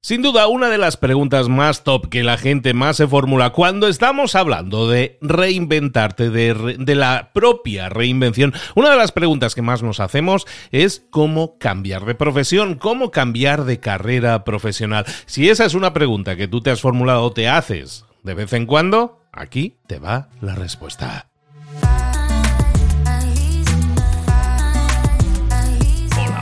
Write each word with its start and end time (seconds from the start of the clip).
Sin 0.00 0.22
duda, 0.22 0.46
una 0.46 0.68
de 0.68 0.78
las 0.78 0.96
preguntas 0.96 1.48
más 1.48 1.82
top 1.82 2.08
que 2.08 2.22
la 2.22 2.38
gente 2.38 2.72
más 2.72 2.96
se 2.96 3.08
formula 3.08 3.50
cuando 3.50 3.88
estamos 3.88 4.36
hablando 4.36 4.88
de 4.88 5.18
reinventarte, 5.20 6.30
de, 6.30 6.94
la 6.94 7.32
propia 7.34 7.88
reinvención, 7.88 8.54
una 8.76 8.90
de 8.90 8.96
las 8.96 9.10
preguntas 9.10 9.56
que 9.56 9.62
más 9.62 9.82
nos 9.82 9.98
hacemos 9.98 10.46
es 10.70 11.04
cómo 11.10 11.58
cambiar 11.58 12.04
de 12.04 12.14
profesión, 12.14 12.76
cómo 12.76 13.10
cambiar 13.10 13.64
de 13.64 13.80
carrera 13.80 14.44
profesional. 14.44 15.04
Si 15.26 15.50
esa 15.50 15.64
es 15.64 15.74
una 15.74 15.92
pregunta 15.92 16.36
que 16.36 16.46
tú 16.46 16.60
te 16.60 16.70
has 16.70 16.80
formulado 16.80 17.24
o 17.24 17.32
te 17.32 17.48
haces 17.48 18.04
de 18.22 18.34
vez 18.34 18.52
en 18.52 18.66
cuando, 18.66 19.20
aquí 19.32 19.78
te 19.88 19.98
va 19.98 20.28
la 20.40 20.54
respuesta. 20.54 21.27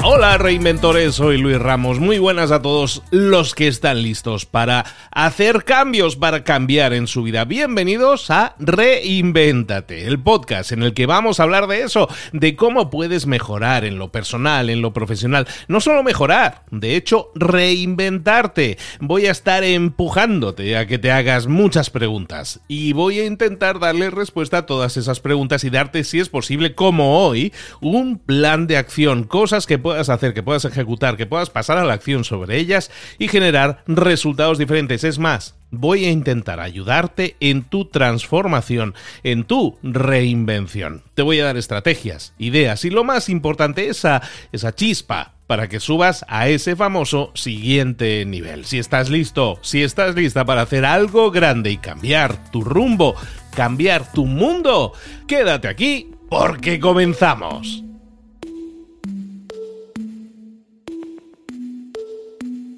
Hola 0.09 0.39
reinventores, 0.39 1.17
soy 1.17 1.37
Luis 1.37 1.59
Ramos. 1.59 1.99
Muy 1.99 2.21
buenas 2.21 2.53
a 2.53 2.63
todos 2.63 3.03
los 3.11 3.57
que 3.57 3.67
están 3.67 4.05
listos 4.05 4.47
para 4.47 4.85
hacer 5.11 5.65
cambios, 5.65 6.15
para 6.15 6.45
cambiar 6.45 6.93
en 6.93 7.09
su 7.09 7.25
vida. 7.25 7.45
Bienvenidos 7.45 8.31
a 8.31 8.55
Reinvéntate, 8.61 10.07
el 10.07 10.23
podcast 10.23 10.71
en 10.71 10.85
el 10.85 10.95
que 10.95 11.07
vamos 11.07 11.41
a 11.41 11.43
hablar 11.43 11.67
de 11.67 11.83
eso, 11.83 12.09
de 12.33 12.55
cómo 12.55 12.89
puedes 12.89 13.27
mejorar 13.27 13.85
en 13.85 13.99
lo 13.99 14.13
personal, 14.13 14.71
en 14.71 14.81
lo 14.81 14.93
profesional. 14.93 15.49
No 15.67 15.81
solo 15.81 16.05
mejorar, 16.05 16.63
de 16.71 16.95
hecho, 16.95 17.33
reinventarte. 17.35 18.79
Voy 19.01 19.27
a 19.27 19.33
estar 19.33 19.65
empujándote 19.65 20.77
a 20.77 20.87
que 20.87 20.99
te 21.01 21.11
hagas 21.11 21.49
muchas 21.49 21.91
preguntas 21.91 22.61
y 22.69 22.93
voy 22.93 23.19
a 23.19 23.27
intentar 23.27 23.81
darle 23.81 24.11
respuesta 24.11 24.59
a 24.59 24.67
todas 24.67 24.97
esas 24.97 25.19
preguntas 25.19 25.65
y 25.65 25.71
darte, 25.71 26.05
si 26.05 26.21
es 26.21 26.29
posible, 26.29 26.77
como 26.77 27.27
hoy, 27.27 27.53
un 27.81 28.19
plan 28.19 28.69
de 28.69 28.77
acción, 28.77 29.25
cosas 29.25 29.67
que 29.67 29.79
puedas 29.79 29.96
hacer, 29.97 30.35
que 30.35 30.43
puedas 30.43 30.65
ejecutar, 30.65 31.17
que 31.17 31.27
puedas 31.27 31.51
pasar 31.51 31.79
a 31.79 31.85
la 31.85 31.95
acción 31.95 32.25
sobre 32.25 32.59
ellas 32.59 32.91
y 33.19 33.29
generar 33.29 33.83
resultados 33.87 34.59
diferentes. 34.59 35.05
Es 35.05 35.19
más, 35.19 35.57
voy 35.71 36.05
a 36.05 36.11
intentar 36.11 36.61
ayudarte 36.61 37.37
en 37.41 37.63
tu 37.63 37.87
transformación, 37.87 38.95
en 39.23 39.45
tu 39.45 39.79
reinvención. 39.83 41.03
Te 41.15 41.23
voy 41.23 41.41
a 41.41 41.45
dar 41.47 41.57
estrategias, 41.57 42.35
ideas 42.39 42.85
y 42.85 42.91
lo 42.91 43.05
más 43.05 43.29
importante, 43.29 43.89
esa, 43.89 44.23
esa 44.53 44.75
chispa 44.75 45.33
para 45.47 45.69
que 45.69 45.81
subas 45.81 46.25
a 46.29 46.49
ese 46.49 46.75
famoso 46.75 47.31
siguiente 47.35 48.25
nivel. 48.25 48.65
Si 48.65 48.79
estás 48.79 49.11
listo, 49.11 49.59
si 49.63 49.83
estás 49.83 50.15
lista 50.15 50.45
para 50.45 50.63
hacer 50.63 50.85
algo 50.85 51.31
grande 51.31 51.71
y 51.71 51.79
cambiar 51.79 52.51
tu 52.51 52.63
rumbo, 52.63 53.15
cambiar 53.55 54.13
tu 54.13 54.27
mundo, 54.27 54.93
quédate 55.27 55.69
aquí 55.69 56.11
porque 56.29 56.81
comenzamos. 56.81 57.86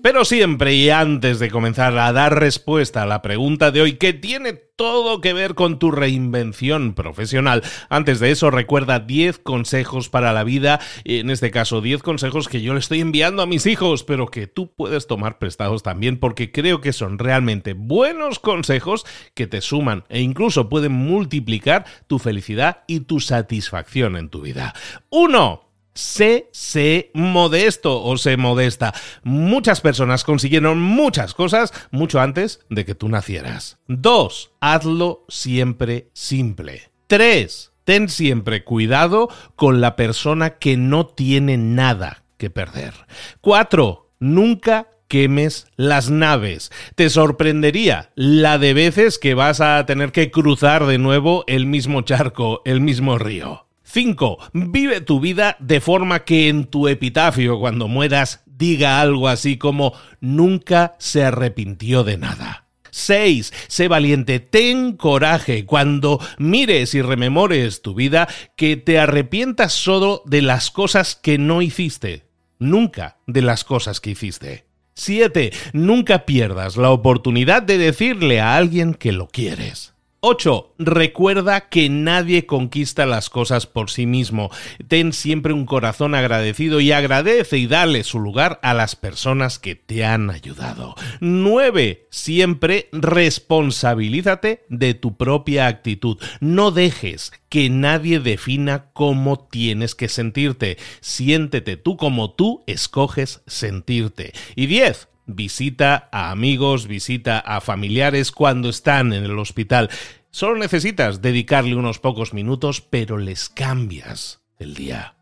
Pero 0.00 0.24
siempre 0.24 0.74
y 0.74 0.90
antes 0.90 1.40
de 1.40 1.50
comenzar 1.50 1.98
a 1.98 2.12
dar 2.12 2.38
respuesta 2.38 3.02
a 3.02 3.06
la 3.06 3.20
pregunta 3.20 3.72
de 3.72 3.80
hoy, 3.80 3.94
que 3.94 4.12
tiene 4.12 4.52
todo 4.52 5.20
que 5.20 5.32
ver 5.32 5.56
con 5.56 5.80
tu 5.80 5.90
reinvención 5.90 6.94
profesional, 6.94 7.64
antes 7.88 8.20
de 8.20 8.30
eso 8.30 8.52
recuerda 8.52 9.00
10 9.00 9.40
consejos 9.40 10.08
para 10.08 10.32
la 10.32 10.44
vida, 10.44 10.78
en 11.04 11.30
este 11.30 11.50
caso 11.50 11.80
10 11.80 12.02
consejos 12.02 12.48
que 12.48 12.62
yo 12.62 12.74
le 12.74 12.80
estoy 12.80 13.00
enviando 13.00 13.42
a 13.42 13.46
mis 13.46 13.66
hijos, 13.66 14.04
pero 14.04 14.26
que 14.26 14.46
tú 14.46 14.72
puedes 14.72 15.08
tomar 15.08 15.38
prestados 15.38 15.82
también 15.82 16.18
porque 16.18 16.52
creo 16.52 16.80
que 16.80 16.92
son 16.92 17.18
realmente 17.18 17.72
buenos 17.72 18.38
consejos 18.38 19.04
que 19.34 19.48
te 19.48 19.60
suman 19.60 20.04
e 20.08 20.20
incluso 20.20 20.68
pueden 20.68 20.92
multiplicar 20.92 21.84
tu 22.06 22.20
felicidad 22.20 22.84
y 22.86 23.00
tu 23.00 23.18
satisfacción 23.18 24.16
en 24.16 24.28
tu 24.28 24.42
vida. 24.42 24.74
1 25.10 25.67
sé, 25.98 26.48
sé 26.52 27.10
modesto 27.12 28.02
o 28.02 28.16
sé 28.16 28.36
modesta. 28.36 28.94
Muchas 29.24 29.80
personas 29.80 30.22
consiguieron 30.22 30.80
muchas 30.80 31.34
cosas 31.34 31.72
mucho 31.90 32.20
antes 32.20 32.60
de 32.70 32.84
que 32.84 32.94
tú 32.94 33.08
nacieras. 33.08 33.78
Dos, 33.88 34.52
hazlo 34.60 35.24
siempre 35.28 36.08
simple. 36.12 36.92
Tres, 37.08 37.72
ten 37.84 38.08
siempre 38.08 38.62
cuidado 38.62 39.28
con 39.56 39.80
la 39.80 39.96
persona 39.96 40.58
que 40.58 40.76
no 40.76 41.06
tiene 41.06 41.56
nada 41.56 42.22
que 42.36 42.48
perder. 42.48 42.94
Cuatro, 43.40 44.12
nunca 44.20 44.88
quemes 45.08 45.66
las 45.76 46.10
naves. 46.10 46.70
Te 46.94 47.10
sorprendería 47.10 48.10
la 48.14 48.58
de 48.58 48.72
veces 48.72 49.18
que 49.18 49.34
vas 49.34 49.60
a 49.60 49.84
tener 49.86 50.12
que 50.12 50.30
cruzar 50.30 50.86
de 50.86 50.98
nuevo 50.98 51.42
el 51.48 51.66
mismo 51.66 52.02
charco, 52.02 52.62
el 52.64 52.80
mismo 52.80 53.18
río. 53.18 53.67
5. 53.90 54.38
Vive 54.52 55.00
tu 55.00 55.18
vida 55.18 55.56
de 55.60 55.80
forma 55.80 56.24
que 56.24 56.48
en 56.48 56.66
tu 56.66 56.88
epitafio 56.88 57.58
cuando 57.58 57.88
mueras 57.88 58.42
diga 58.44 59.00
algo 59.00 59.28
así 59.28 59.56
como 59.56 59.94
nunca 60.20 60.94
se 60.98 61.24
arrepintió 61.24 62.04
de 62.04 62.18
nada. 62.18 62.66
6. 62.90 63.52
Sé 63.68 63.88
valiente, 63.88 64.40
ten 64.40 64.96
coraje 64.96 65.64
cuando 65.64 66.20
mires 66.36 66.94
y 66.94 67.00
rememores 67.00 67.80
tu 67.80 67.94
vida, 67.94 68.28
que 68.56 68.76
te 68.76 68.98
arrepientas 68.98 69.72
solo 69.72 70.22
de 70.26 70.42
las 70.42 70.70
cosas 70.70 71.14
que 71.16 71.38
no 71.38 71.62
hiciste, 71.62 72.26
nunca 72.58 73.18
de 73.26 73.40
las 73.40 73.64
cosas 73.64 74.00
que 74.00 74.10
hiciste. 74.10 74.66
7. 74.94 75.52
Nunca 75.72 76.26
pierdas 76.26 76.76
la 76.76 76.90
oportunidad 76.90 77.62
de 77.62 77.78
decirle 77.78 78.40
a 78.40 78.56
alguien 78.56 78.92
que 78.92 79.12
lo 79.12 79.28
quieres. 79.28 79.94
8. 80.20 80.74
Recuerda 80.78 81.68
que 81.68 81.88
nadie 81.88 82.44
conquista 82.44 83.06
las 83.06 83.30
cosas 83.30 83.66
por 83.66 83.88
sí 83.88 84.06
mismo. 84.06 84.50
Ten 84.88 85.12
siempre 85.12 85.52
un 85.52 85.64
corazón 85.64 86.16
agradecido 86.16 86.80
y 86.80 86.90
agradece 86.90 87.58
y 87.58 87.68
dale 87.68 88.02
su 88.02 88.18
lugar 88.18 88.58
a 88.62 88.74
las 88.74 88.96
personas 88.96 89.60
que 89.60 89.76
te 89.76 90.04
han 90.04 90.30
ayudado. 90.30 90.96
9. 91.20 92.08
Siempre 92.10 92.88
responsabilízate 92.90 94.64
de 94.68 94.94
tu 94.94 95.16
propia 95.16 95.68
actitud. 95.68 96.18
No 96.40 96.72
dejes 96.72 97.32
que 97.48 97.70
nadie 97.70 98.18
defina 98.18 98.86
cómo 98.92 99.38
tienes 99.38 99.94
que 99.94 100.08
sentirte. 100.08 100.78
Siéntete 101.00 101.76
tú 101.76 101.96
como 101.96 102.32
tú 102.32 102.64
escoges 102.66 103.42
sentirte. 103.46 104.32
Y 104.56 104.66
10 104.66 105.08
visita 105.28 106.08
a 106.10 106.32
amigos, 106.32 106.88
visita 106.88 107.38
a 107.38 107.60
familiares 107.60 108.32
cuando 108.32 108.68
están 108.68 109.12
en 109.12 109.24
el 109.24 109.38
hospital. 109.38 109.90
Solo 110.30 110.56
necesitas 110.56 111.22
dedicarle 111.22 111.76
unos 111.76 112.00
pocos 112.00 112.34
minutos, 112.34 112.80
pero 112.80 113.18
les 113.18 113.48
cambias 113.48 114.40
el 114.58 114.74
día. 114.74 115.14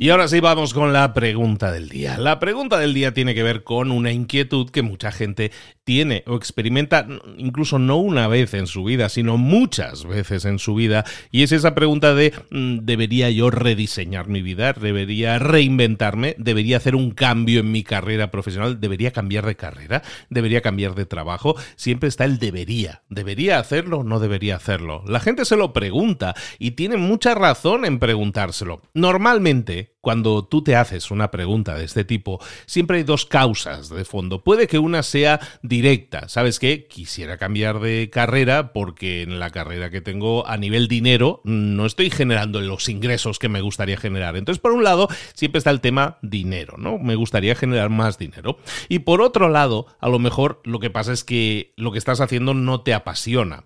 Y 0.00 0.08
ahora 0.08 0.28
sí 0.28 0.40
vamos 0.40 0.72
con 0.72 0.94
la 0.94 1.12
pregunta 1.12 1.70
del 1.70 1.90
día. 1.90 2.16
La 2.16 2.38
pregunta 2.38 2.78
del 2.78 2.94
día 2.94 3.12
tiene 3.12 3.34
que 3.34 3.42
ver 3.42 3.64
con 3.64 3.90
una 3.90 4.10
inquietud 4.10 4.70
que 4.70 4.80
mucha 4.80 5.12
gente 5.12 5.52
tiene 5.90 6.22
o 6.28 6.36
experimenta 6.36 7.04
incluso 7.36 7.80
no 7.80 7.96
una 7.96 8.28
vez 8.28 8.54
en 8.54 8.68
su 8.68 8.84
vida, 8.84 9.08
sino 9.08 9.38
muchas 9.38 10.04
veces 10.04 10.44
en 10.44 10.60
su 10.60 10.76
vida. 10.76 11.04
Y 11.32 11.42
es 11.42 11.50
esa 11.50 11.74
pregunta 11.74 12.14
de 12.14 12.32
mm, 12.50 12.84
¿debería 12.84 13.28
yo 13.28 13.50
rediseñar 13.50 14.28
mi 14.28 14.40
vida? 14.40 14.72
¿Debería 14.72 15.40
reinventarme? 15.40 16.36
¿Debería 16.38 16.76
hacer 16.76 16.94
un 16.94 17.10
cambio 17.10 17.58
en 17.58 17.72
mi 17.72 17.82
carrera 17.82 18.30
profesional? 18.30 18.78
¿Debería 18.78 19.10
cambiar 19.10 19.44
de 19.44 19.56
carrera? 19.56 20.02
¿Debería 20.28 20.60
cambiar 20.60 20.94
de 20.94 21.06
trabajo? 21.06 21.56
Siempre 21.74 22.08
está 22.08 22.24
el 22.24 22.38
debería. 22.38 23.02
¿Debería 23.08 23.58
hacerlo 23.58 23.98
o 23.98 24.04
no 24.04 24.20
debería 24.20 24.54
hacerlo? 24.54 25.02
La 25.08 25.18
gente 25.18 25.44
se 25.44 25.56
lo 25.56 25.72
pregunta 25.72 26.36
y 26.60 26.70
tiene 26.70 26.98
mucha 26.98 27.34
razón 27.34 27.84
en 27.84 27.98
preguntárselo. 27.98 28.80
Normalmente, 28.94 29.89
cuando 30.00 30.44
tú 30.44 30.62
te 30.62 30.76
haces 30.76 31.10
una 31.10 31.30
pregunta 31.30 31.74
de 31.74 31.84
este 31.84 32.04
tipo, 32.04 32.40
siempre 32.66 32.98
hay 32.98 33.02
dos 33.02 33.26
causas 33.26 33.88
de 33.88 34.04
fondo. 34.04 34.42
Puede 34.42 34.66
que 34.66 34.78
una 34.78 35.02
sea 35.02 35.40
directa, 35.62 36.28
¿sabes 36.28 36.58
qué? 36.58 36.86
Quisiera 36.86 37.36
cambiar 37.36 37.80
de 37.80 38.10
carrera 38.10 38.72
porque 38.72 39.22
en 39.22 39.38
la 39.38 39.50
carrera 39.50 39.90
que 39.90 40.00
tengo 40.00 40.46
a 40.46 40.56
nivel 40.56 40.88
dinero 40.88 41.40
no 41.44 41.86
estoy 41.86 42.10
generando 42.10 42.60
los 42.60 42.88
ingresos 42.88 43.38
que 43.38 43.48
me 43.48 43.60
gustaría 43.60 43.96
generar. 43.96 44.36
Entonces, 44.36 44.60
por 44.60 44.72
un 44.72 44.84
lado, 44.84 45.08
siempre 45.34 45.58
está 45.58 45.70
el 45.70 45.80
tema 45.80 46.18
dinero, 46.22 46.76
¿no? 46.78 46.98
Me 46.98 47.14
gustaría 47.14 47.54
generar 47.54 47.90
más 47.90 48.18
dinero. 48.18 48.58
Y 48.88 49.00
por 49.00 49.20
otro 49.20 49.48
lado, 49.48 49.86
a 50.00 50.08
lo 50.08 50.18
mejor 50.18 50.60
lo 50.64 50.80
que 50.80 50.90
pasa 50.90 51.12
es 51.12 51.24
que 51.24 51.72
lo 51.76 51.92
que 51.92 51.98
estás 51.98 52.20
haciendo 52.20 52.54
no 52.54 52.80
te 52.82 52.94
apasiona. 52.94 53.64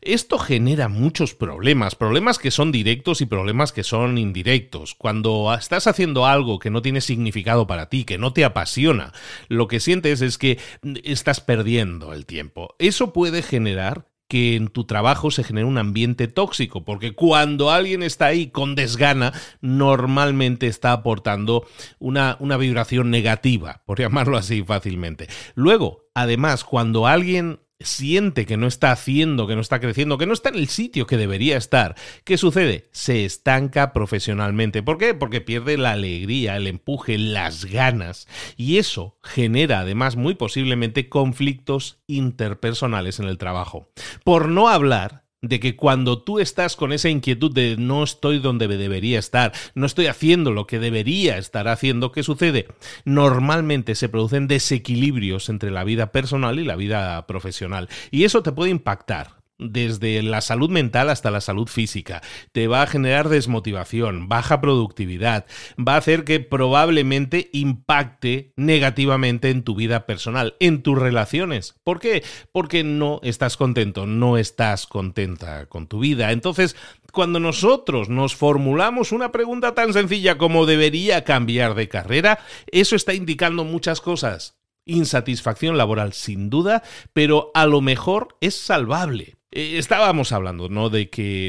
Esto 0.00 0.38
genera 0.38 0.88
muchos 0.88 1.34
problemas, 1.34 1.94
problemas 1.94 2.38
que 2.38 2.50
son 2.50 2.70
directos 2.72 3.20
y 3.20 3.26
problemas 3.26 3.72
que 3.72 3.82
son 3.82 4.18
indirectos. 4.18 4.94
Cuando 4.94 5.54
estás 5.58 5.86
haciendo 5.86 6.26
algo 6.26 6.58
que 6.58 6.70
no 6.70 6.82
tiene 6.82 7.00
significado 7.00 7.66
para 7.66 7.88
ti, 7.88 8.04
que 8.04 8.18
no 8.18 8.32
te 8.32 8.44
apasiona, 8.44 9.12
lo 9.48 9.66
que 9.66 9.80
sientes 9.80 10.20
es 10.20 10.36
que 10.38 10.58
estás 11.02 11.40
perdiendo 11.40 12.12
el 12.12 12.26
tiempo. 12.26 12.74
Eso 12.78 13.12
puede 13.12 13.42
generar 13.42 14.06
que 14.28 14.56
en 14.56 14.68
tu 14.68 14.84
trabajo 14.84 15.30
se 15.30 15.44
genere 15.44 15.66
un 15.66 15.78
ambiente 15.78 16.28
tóxico, 16.28 16.84
porque 16.84 17.14
cuando 17.14 17.70
alguien 17.70 18.02
está 18.02 18.26
ahí 18.26 18.48
con 18.48 18.74
desgana, 18.74 19.32
normalmente 19.60 20.66
está 20.66 20.92
aportando 20.92 21.66
una, 21.98 22.36
una 22.40 22.56
vibración 22.56 23.10
negativa, 23.10 23.82
por 23.86 23.98
llamarlo 24.00 24.36
así 24.36 24.62
fácilmente. 24.62 25.28
Luego, 25.54 26.08
además, 26.14 26.64
cuando 26.64 27.06
alguien 27.06 27.60
siente 27.80 28.46
que 28.46 28.56
no 28.56 28.66
está 28.66 28.92
haciendo, 28.92 29.46
que 29.46 29.54
no 29.54 29.60
está 29.60 29.80
creciendo, 29.80 30.18
que 30.18 30.26
no 30.26 30.32
está 30.32 30.50
en 30.50 30.56
el 30.56 30.68
sitio 30.68 31.06
que 31.06 31.16
debería 31.16 31.56
estar, 31.56 31.96
¿qué 32.24 32.38
sucede? 32.38 32.88
Se 32.92 33.24
estanca 33.24 33.92
profesionalmente. 33.92 34.82
¿Por 34.82 34.98
qué? 34.98 35.14
Porque 35.14 35.40
pierde 35.40 35.76
la 35.76 35.92
alegría, 35.92 36.56
el 36.56 36.66
empuje, 36.66 37.18
las 37.18 37.64
ganas. 37.64 38.28
Y 38.56 38.78
eso 38.78 39.18
genera 39.22 39.80
además 39.80 40.16
muy 40.16 40.34
posiblemente 40.34 41.08
conflictos 41.08 41.98
interpersonales 42.06 43.18
en 43.18 43.26
el 43.26 43.38
trabajo. 43.38 43.90
Por 44.24 44.48
no 44.48 44.68
hablar 44.68 45.23
de 45.48 45.60
que 45.60 45.76
cuando 45.76 46.22
tú 46.22 46.40
estás 46.40 46.76
con 46.76 46.92
esa 46.92 47.08
inquietud 47.08 47.52
de 47.52 47.76
no 47.78 48.02
estoy 48.02 48.38
donde 48.38 48.68
debería 48.68 49.18
estar, 49.18 49.52
no 49.74 49.86
estoy 49.86 50.06
haciendo 50.06 50.50
lo 50.50 50.66
que 50.66 50.78
debería 50.78 51.38
estar 51.38 51.68
haciendo, 51.68 52.12
¿qué 52.12 52.22
sucede? 52.22 52.66
Normalmente 53.04 53.94
se 53.94 54.08
producen 54.08 54.48
desequilibrios 54.48 55.48
entre 55.48 55.70
la 55.70 55.84
vida 55.84 56.12
personal 56.12 56.58
y 56.58 56.64
la 56.64 56.76
vida 56.76 57.26
profesional. 57.26 57.88
Y 58.10 58.24
eso 58.24 58.42
te 58.42 58.52
puede 58.52 58.70
impactar 58.70 59.43
desde 59.58 60.22
la 60.22 60.40
salud 60.40 60.70
mental 60.70 61.10
hasta 61.10 61.30
la 61.30 61.40
salud 61.40 61.68
física. 61.68 62.22
Te 62.52 62.66
va 62.66 62.82
a 62.82 62.86
generar 62.86 63.28
desmotivación, 63.28 64.28
baja 64.28 64.60
productividad, 64.60 65.46
va 65.76 65.94
a 65.94 65.98
hacer 65.98 66.24
que 66.24 66.40
probablemente 66.40 67.50
impacte 67.52 68.52
negativamente 68.56 69.50
en 69.50 69.62
tu 69.62 69.74
vida 69.74 70.06
personal, 70.06 70.56
en 70.60 70.82
tus 70.82 70.98
relaciones. 70.98 71.76
¿Por 71.84 72.00
qué? 72.00 72.24
Porque 72.52 72.84
no 72.84 73.20
estás 73.22 73.56
contento, 73.56 74.06
no 74.06 74.38
estás 74.38 74.86
contenta 74.86 75.66
con 75.66 75.86
tu 75.86 76.00
vida. 76.00 76.32
Entonces, 76.32 76.76
cuando 77.12 77.38
nosotros 77.38 78.08
nos 78.08 78.34
formulamos 78.34 79.12
una 79.12 79.30
pregunta 79.30 79.74
tan 79.74 79.92
sencilla 79.92 80.36
como 80.36 80.66
debería 80.66 81.24
cambiar 81.24 81.74
de 81.74 81.88
carrera, 81.88 82.40
eso 82.66 82.96
está 82.96 83.14
indicando 83.14 83.64
muchas 83.64 84.00
cosas. 84.00 84.58
Insatisfacción 84.84 85.78
laboral 85.78 86.12
sin 86.12 86.50
duda, 86.50 86.82
pero 87.12 87.50
a 87.54 87.66
lo 87.66 87.80
mejor 87.80 88.36
es 88.40 88.54
salvable. 88.56 89.36
Eh, 89.56 89.78
estábamos 89.78 90.32
hablando, 90.32 90.68
¿no? 90.68 90.90
De 90.90 91.08
que 91.10 91.48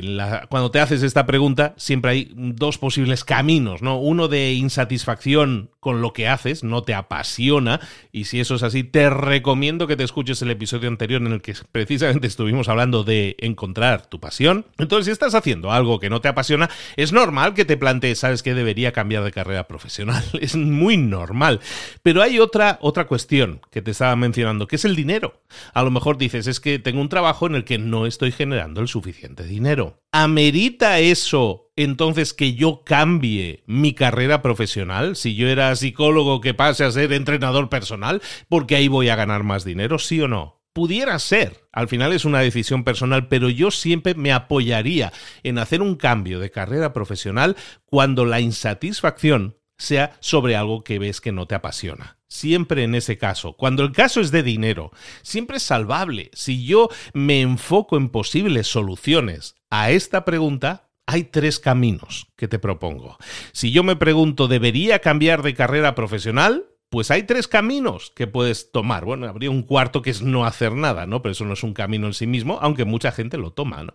cuando 0.50 0.70
te 0.70 0.80
haces 0.80 1.02
esta 1.02 1.26
pregunta 1.26 1.74
siempre 1.76 2.12
hay 2.12 2.32
dos 2.36 2.78
posibles 2.78 3.24
caminos, 3.24 3.82
¿no? 3.82 3.98
Uno 3.98 4.28
de 4.28 4.54
insatisfacción 4.54 5.72
con 5.86 6.02
lo 6.02 6.14
que 6.14 6.28
haces, 6.28 6.64
no 6.64 6.82
te 6.82 6.96
apasiona, 6.96 7.80
y 8.12 8.26
si 8.26 8.40
eso 8.40 8.56
es 8.56 8.64
así, 8.64 8.84
te 8.84 9.08
recomiendo 9.12 9.86
que 9.86 9.96
te 9.96 10.04
escuches 10.04 10.42
el 10.42 10.50
episodio 10.50 10.90
anterior 10.90 11.22
en 11.22 11.32
el 11.32 11.44
que 11.44 11.54
precisamente 11.72 12.26
estuvimos 12.26 12.70
hablando 12.70 13.04
de 13.04 13.36
encontrar 13.38 14.08
tu 14.08 14.20
pasión. 14.20 14.66
Entonces, 14.80 15.06
si 15.06 15.12
estás 15.12 15.36
haciendo 15.36 15.72
algo 15.72 16.00
que 16.00 16.10
no 16.10 16.22
te 16.22 16.28
apasiona, 16.28 16.72
es 16.96 17.14
normal 17.14 17.54
que 17.54 17.66
te 17.66 17.78
plantees, 17.78 18.18
sabes 18.18 18.42
que 18.42 18.56
debería 18.56 18.94
cambiar 18.94 19.24
de 19.24 19.32
carrera 19.32 19.68
profesional, 19.68 20.24
es 20.42 20.56
muy 20.56 20.98
normal. 20.98 21.60
Pero 22.02 22.24
hay 22.24 22.40
otra, 22.40 22.80
otra 22.82 23.06
cuestión 23.06 23.62
que 23.70 23.84
te 23.84 23.92
estaba 23.92 24.16
mencionando, 24.16 24.66
que 24.66 24.78
es 24.78 24.86
el 24.86 24.96
dinero. 24.96 25.40
A 25.76 25.84
lo 25.84 25.92
mejor 25.92 26.18
dices, 26.18 26.48
es 26.48 26.60
que 26.60 26.80
tengo 26.80 27.00
un 27.00 27.10
trabajo 27.10 27.46
en 27.46 27.54
el 27.54 27.64
que 27.64 27.78
no 27.78 28.08
estoy 28.08 28.32
generando 28.32 28.82
el 28.82 28.88
suficiente 28.88 29.44
dinero. 29.44 30.00
¿Amerita 30.12 30.98
eso 30.98 31.65
entonces 31.76 32.34
que 32.34 32.54
yo 32.54 32.84
cambie 32.86 33.64
mi 33.66 33.94
carrera 33.94 34.42
profesional? 34.42 35.16
Si 35.16 35.36
yo 35.36 35.48
era 35.48 35.76
psicólogo 35.76 36.42
que 36.42 36.54
pase 36.54 36.84
a 36.84 36.92
ser 36.92 37.14
entrenador 37.14 37.70
personal, 37.70 38.22
porque 38.50 38.76
ahí 38.76 38.88
voy 38.88 39.10
a 39.10 39.16
ganar 39.16 39.44
más 39.44 39.66
dinero, 39.66 40.00
¿sí 40.00 40.22
o 40.22 40.28
no? 40.28 40.62
Pudiera 40.74 41.18
ser. 41.20 41.68
Al 41.72 41.88
final 41.88 42.12
es 42.12 42.26
una 42.26 42.40
decisión 42.40 42.84
personal, 42.84 43.28
pero 43.28 43.50
yo 43.50 43.72
siempre 43.72 44.14
me 44.14 44.34
apoyaría 44.34 45.14
en 45.44 45.58
hacer 45.58 45.82
un 45.82 45.96
cambio 45.96 46.40
de 46.40 46.52
carrera 46.52 46.92
profesional 46.92 47.56
cuando 47.86 48.26
la 48.26 48.42
insatisfacción 48.42 49.58
sea 49.78 50.18
sobre 50.20 50.56
algo 50.56 50.84
que 50.84 51.00
ves 51.00 51.22
que 51.22 51.32
no 51.32 51.48
te 51.48 51.56
apasiona. 51.56 52.18
Siempre 52.28 52.84
en 52.84 52.96
ese 52.96 53.18
caso. 53.18 53.54
Cuando 53.54 53.84
el 53.84 53.92
caso 53.92 54.20
es 54.20 54.32
de 54.32 54.44
dinero, 54.44 54.92
siempre 55.22 55.58
es 55.58 55.64
salvable. 55.64 56.32
Si 56.34 56.66
yo 56.66 56.90
me 57.14 57.42
enfoco 57.42 57.98
en 57.98 58.10
posibles 58.10 58.68
soluciones 58.68 59.56
a 59.70 59.92
esta 59.92 60.26
pregunta, 60.26 60.85
hay 61.08 61.26
tres 61.26 61.60
caminos 61.60 62.28
que 62.36 62.48
te 62.48 62.60
propongo. 62.60 63.18
Si 63.52 63.72
yo 63.72 63.84
me 63.84 63.96
pregunto, 63.96 64.48
¿debería 64.48 65.00
cambiar 65.00 65.44
de 65.44 65.54
carrera 65.54 65.96
profesional? 65.96 66.66
Pues 66.90 67.12
hay 67.12 67.24
tres 67.24 67.48
caminos 67.48 68.12
que 68.16 68.28
puedes 68.28 68.72
tomar. 68.72 69.06
Bueno, 69.06 69.28
habría 69.28 69.50
un 69.50 69.64
cuarto 69.64 70.02
que 70.02 70.12
es 70.12 70.22
no 70.22 70.46
hacer 70.46 70.74
nada, 70.74 71.06
¿no? 71.06 71.22
Pero 71.22 71.34
eso 71.34 71.46
no 71.46 71.54
es 71.54 71.64
un 71.64 71.74
camino 71.74 72.08
en 72.08 72.14
sí 72.14 72.28
mismo, 72.28 72.60
aunque 72.62 72.86
mucha 72.86 73.12
gente 73.12 73.38
lo 73.38 73.52
toma. 73.52 73.86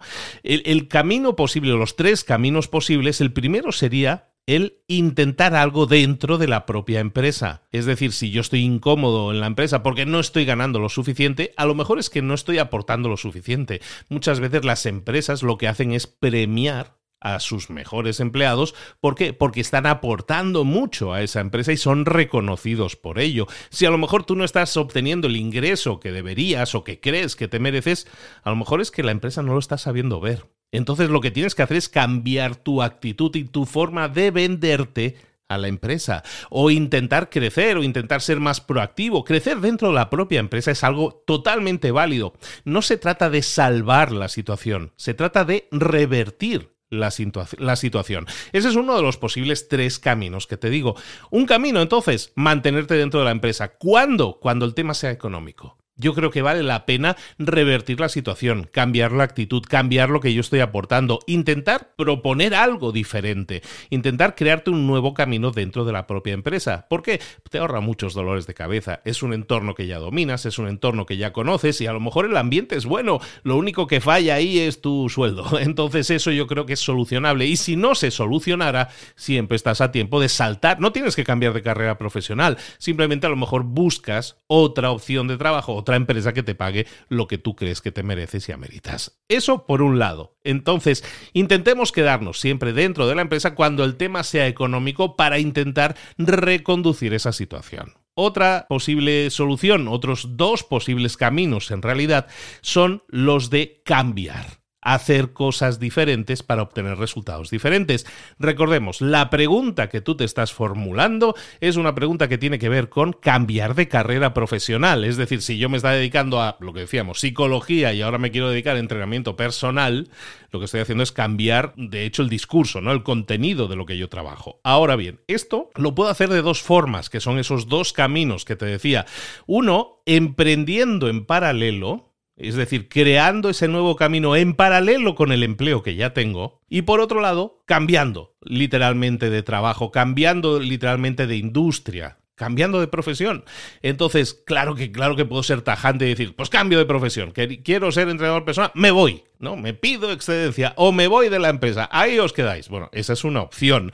El, 0.43 0.63
el 0.67 0.89
camino 0.89 1.37
posible, 1.37 1.71
los 1.71 1.97
tres 1.97 2.25
caminos 2.25 2.69
posibles, 2.69 3.21
el 3.21 3.33
primero 3.33 3.73
sería 3.73 4.31
el 4.47 4.79
intentar 4.89 5.55
algo 5.55 5.87
dentro 5.87 6.37
de 6.37 6.49
la 6.49 6.67
propia 6.67 7.01
empresa. 7.01 7.63
Es 7.71 7.87
decir, 7.87 8.13
si 8.13 8.31
yo 8.31 8.41
estoy 8.41 8.63
incómodo 8.63 9.31
en 9.33 9.41
la 9.41 9.47
empresa 9.47 9.83
porque 9.83 10.07
no 10.07 10.19
estoy 10.19 10.45
ganando 10.45 10.81
lo 10.81 10.89
suficiente, 10.89 11.53
a 11.57 11.67
lo 11.67 11.75
mejor 11.75 11.99
es 11.99 12.11
que 12.11 12.23
no 12.23 12.35
estoy 12.35 12.59
aportando 12.59 13.09
lo 13.09 13.17
suficiente. 13.17 13.81
Muchas 14.09 14.41
veces 14.41 14.65
las 14.65 14.87
empresas 14.87 15.43
lo 15.43 15.57
que 15.57 15.69
hacen 15.69 15.93
es 15.93 16.07
premiar 16.07 17.00
a 17.21 17.41
sus 17.41 17.71
mejores 17.71 18.21
empleados. 18.21 18.75
¿Por 19.01 19.15
qué? 19.15 19.33
Porque 19.33 19.61
están 19.61 19.87
aportando 19.87 20.65
mucho 20.65 21.13
a 21.13 21.23
esa 21.23 21.41
empresa 21.41 21.73
y 21.73 21.77
son 21.77 22.07
reconocidos 22.07 22.97
por 22.97 23.19
ello. 23.19 23.47
Si 23.71 23.87
a 23.87 23.91
lo 23.91 23.99
mejor 23.99 24.25
tú 24.25 24.37
no 24.37 24.45
estás 24.45 24.77
obteniendo 24.77 25.29
el 25.29 25.37
ingreso 25.37 26.01
que 26.01 26.13
deberías 26.13 26.75
o 26.75 26.85
que 26.85 27.01
crees 27.01 27.37
que 27.37 27.49
te 27.49 27.59
mereces, 27.59 28.07
a 28.43 28.51
lo 28.51 28.57
mejor 28.57 28.81
es 28.81 28.91
que 28.91 29.03
la 29.03 29.13
empresa 29.13 29.43
no 29.43 29.53
lo 29.53 29.59
está 29.59 29.79
sabiendo 29.79 30.21
ver. 30.21 30.47
Entonces 30.73 31.11
lo 31.11 31.21
que 31.21 31.31
tienes 31.31 31.55
que 31.55 31.63
hacer 31.63 31.77
es 31.77 31.89
cambiar 31.89 32.57
tu 32.57 32.83
actitud 32.83 33.35
y 33.35 33.45
tu 33.45 33.67
forma 33.67 34.09
de 34.09 34.31
venderte 34.31 35.17
a 35.49 35.59
la 35.59 35.69
empresa 35.69 36.23
o 36.49 36.71
intentar 36.71 37.29
crecer 37.29 37.77
o 37.77 37.83
intentar 37.83 38.23
ser 38.23 38.39
más 38.39 38.61
proactivo. 38.61 39.25
Crecer 39.25 39.61
dentro 39.61 39.89
de 39.89 39.95
la 39.95 40.09
propia 40.09 40.41
empresa 40.41 40.71
es 40.71 40.85
algo 40.85 41.25
totalmente 41.27 41.91
válido. 41.91 42.35
No 42.65 42.83
se 42.83 42.97
trata 42.97 43.29
de 43.29 43.43
salvar 43.43 44.13
la 44.13 44.29
situación, 44.29 44.93
se 44.97 45.13
trata 45.13 45.45
de 45.45 45.69
revertir 45.73 46.80
la, 46.91 47.11
situación. 47.11 48.27
Ese 48.53 48.69
es 48.69 48.75
uno 48.75 48.97
de 48.97 49.03
los 49.03 49.17
posibles 49.17 49.69
tres 49.69 49.99
caminos 49.99 50.47
que 50.47 50.57
te 50.57 50.71
digo. 50.71 50.97
Un 51.31 51.47
camino, 51.47 51.81
entonces, 51.81 52.33
mantenerte 52.35 52.95
dentro 52.95 53.21
de 53.21 53.27
la 53.27 53.33
empresa. 53.33 53.77
¿Cuándo? 53.77 54.39
Cuando 54.41 54.65
el 54.67 54.75
tema 54.75 54.95
sea 54.95 55.11
económico. 55.11 55.80
Yo 56.01 56.15
creo 56.15 56.31
que 56.31 56.43
vale 56.43 56.63
la 56.63 56.87
pena 56.87 57.17
revertir 57.39 58.01
la 58.01 58.09
situación, 58.09 58.69
cambiar 58.73 59.13
la 59.13 59.25
actitud, 59.25 59.63
cambiar 59.63 60.09
lo 60.09 60.21
que 60.21 60.33
yo 60.33 60.41
estoy 60.41 60.61
aportando, 60.61 61.21
intentar 61.27 61.93
proponer 61.95 62.55
algo 62.55 62.91
diferente, 62.91 63.63
intentar 63.91 64.35
crearte 64.35 64.71
un 64.71 64.87
nuevo 64.87 65.13
camino 65.13 65.51
dentro 65.51 65.85
de 65.85 65.93
la 65.93 66.07
propia 66.07 66.33
empresa. 66.33 66.87
Porque 66.89 67.21
te 67.51 67.59
ahorra 67.59 67.81
muchos 67.81 68.15
dolores 68.15 68.47
de 68.47 68.55
cabeza. 68.55 69.03
Es 69.05 69.23
un 69.23 69.35
entorno 69.35 69.75
que 69.75 69.87
ya 69.87 69.99
dominas, 69.99 70.47
es 70.47 70.59
un 70.59 70.69
entorno 70.69 71.05
que 71.05 71.19
ya 71.19 71.33
conoces 71.33 71.81
y 71.81 71.87
a 71.87 71.93
lo 71.93 72.01
mejor 72.01 72.25
el 72.25 72.37
ambiente 72.37 72.77
es 72.77 72.87
bueno. 72.87 73.21
Lo 73.43 73.57
único 73.57 73.87
que 73.87 74.01
falla 74.01 74.37
ahí 74.37 74.59
es 74.59 74.81
tu 74.81 75.09
sueldo. 75.11 75.59
Entonces 75.61 76.11
eso 76.11 76.31
yo 76.31 76.47
creo 76.47 76.65
que 76.65 76.73
es 76.73 76.81
solucionable. 76.81 77.45
Y 77.45 77.57
si 77.57 77.77
no 77.77 77.95
se 77.95 78.11
solucionara, 78.11 78.89
siempre 79.17 79.57
estás 79.57 79.83
a 79.83 79.93
tiempo 79.93 80.21
de 80.21 80.31
saltar. 80.31 80.81
No 80.81 80.93
tienes 80.93 81.15
que 81.15 81.25
cambiar 81.25 81.53
de 81.53 81.63
carrera 81.63 81.99
profesional. 81.99 82.57
Simplemente 82.79 83.27
a 83.27 83.31
lo 83.31 83.37
mejor 83.37 83.65
buscas 83.65 84.39
otra 84.47 84.91
opción 84.91 85.29
de 85.29 85.37
trabajo, 85.37 85.75
empresa 85.97 86.33
que 86.33 86.43
te 86.43 86.55
pague 86.55 86.87
lo 87.09 87.27
que 87.27 87.39
tú 87.39 87.57
crees 87.57 87.81
que 87.81 87.93
te 87.93 88.03
mereces 88.03 88.49
y 88.49 88.53
ameritas. 88.53 89.21
Eso 89.29 89.67
por 89.67 89.83
un 89.83 89.99
lado. 89.99 90.37
Entonces, 90.45 91.05
intentemos 91.33 91.93
quedarnos 91.93 92.41
siempre 92.41 92.73
dentro 92.73 93.07
de 93.07 93.15
la 93.15 93.23
empresa 93.23 93.55
cuando 93.55 93.85
el 93.85 93.97
tema 93.97 94.23
sea 94.23 94.47
económico 94.47 95.17
para 95.17 95.39
intentar 95.39 95.97
reconducir 96.19 97.15
esa 97.15 97.33
situación. 97.33 97.95
Otra 98.15 98.67
posible 98.69 99.31
solución, 99.31 99.89
otros 99.89 100.37
dos 100.37 100.63
posibles 100.65 101.17
caminos 101.17 101.71
en 101.71 101.83
realidad, 101.83 102.27
son 102.61 103.03
los 103.09 103.51
de 103.51 103.83
cambiar 103.85 104.60
hacer 104.83 105.33
cosas 105.33 105.79
diferentes 105.79 106.43
para 106.43 106.63
obtener 106.63 106.99
resultados 106.99 107.51
diferentes. 107.51 108.07
Recordemos, 108.39 109.01
la 109.01 109.31
pregunta 109.31 109.89
que 109.89 110.01
tú 110.01 110.17
te 110.17 110.25
estás 110.25 110.53
formulando 110.53 111.35
es 111.61 111.77
una 111.77 111.95
pregunta 111.95 112.29
que 112.29 112.39
tiene 112.39 112.59
que 112.59 112.69
ver 112.69 112.89
con 112.89 113.13
cambiar 113.13 113.75
de 113.75 113.89
carrera 113.89 114.33
profesional. 114.33 115.05
Es 115.05 115.17
decir, 115.17 115.43
si 115.43 115.59
yo 115.59 115.69
me 115.69 115.77
estaba 115.77 115.95
dedicando 115.95 116.41
a 116.41 116.57
lo 116.61 116.73
que 116.73 116.81
decíamos, 116.81 117.21
psicología 117.21 117.93
y 117.93 118.03
ahora 118.03 118.19
me 118.19 118.31
quiero 118.31 118.51
dedicar 118.51 118.77
a 118.77 118.81
entrenamiento 118.81 119.37
personal, 119.37 120.09
lo 120.51 120.59
que 120.59 120.65
estoy 120.65 120.81
haciendo 120.81 121.05
es 121.05 121.13
cambiar, 121.13 121.75
de 121.77 122.05
hecho, 122.05 122.23
el 122.23 122.29
discurso, 122.29 122.81
¿no? 122.81 122.93
El 122.93 123.03
contenido 123.03 123.69
de 123.69 123.77
lo 123.77 123.87
que 123.87 123.99
yo 123.99 124.09
trabajo. 124.09 124.61
Ahora 124.65 124.97
bien, 124.97 125.21
esto 125.27 125.71
lo 125.77 125.95
puedo 125.95 126.11
hacer 126.11 126.29
de 126.29 126.43
dos 126.43 126.63
formas, 126.63 127.11
que 127.11 127.21
son 127.21 127.39
esos 127.39 127.69
dos 127.69 127.93
caminos 127.93 128.45
que 128.45 128.57
te 128.57 128.67
decía. 128.67 129.07
Uno, 129.47 130.03
emprendiendo 130.07 131.09
en 131.09 131.25
paralelo, 131.25 132.10
es 132.41 132.55
decir, 132.55 132.89
creando 132.89 133.51
ese 133.51 133.69
nuevo 133.69 133.97
camino 133.97 134.37
en 134.37 134.55
paralelo 134.55 135.15
con 135.15 135.33
el 135.33 135.43
empleo 135.43 135.83
que 135.83 135.95
ya 135.95 136.15
tengo, 136.15 136.61
y 136.69 136.83
por 136.83 137.01
otro 137.01 137.21
lado, 137.21 137.63
cambiando 137.67 138.37
literalmente 138.43 139.31
de 139.31 139.43
trabajo, 139.43 139.91
cambiando 139.91 140.59
literalmente 140.59 141.27
de 141.27 141.37
industria, 141.37 142.19
cambiando 142.35 142.81
de 142.81 142.89
profesión. 142.89 143.45
Entonces, 143.83 144.33
claro 144.33 144.75
que, 144.75 144.91
claro 144.91 145.15
que 145.15 145.27
puedo 145.27 145.43
ser 145.43 145.61
tajante 145.61 146.07
y 146.07 146.11
decir, 146.11 146.35
pues 146.35 146.49
cambio 146.49 146.79
de 146.79 146.87
profesión, 146.87 147.33
quiero 147.33 147.93
ser 147.93 148.09
entrenador 148.09 148.47
personal, 148.47 148.71
me 148.75 148.91
voy, 148.91 149.25
¿no? 149.39 149.57
Me 149.57 149.75
pido 149.75 150.11
excedencia 150.11 150.73
o 150.77 150.91
me 150.91 151.07
voy 151.07 151.29
de 151.29 151.39
la 151.39 151.51
empresa, 151.51 151.89
ahí 151.93 152.19
os 152.19 152.33
quedáis. 152.33 152.71
Bueno, 152.71 152.89
esa 152.93 153.13
es 153.13 153.25
una 153.25 153.43
opción. 153.43 153.93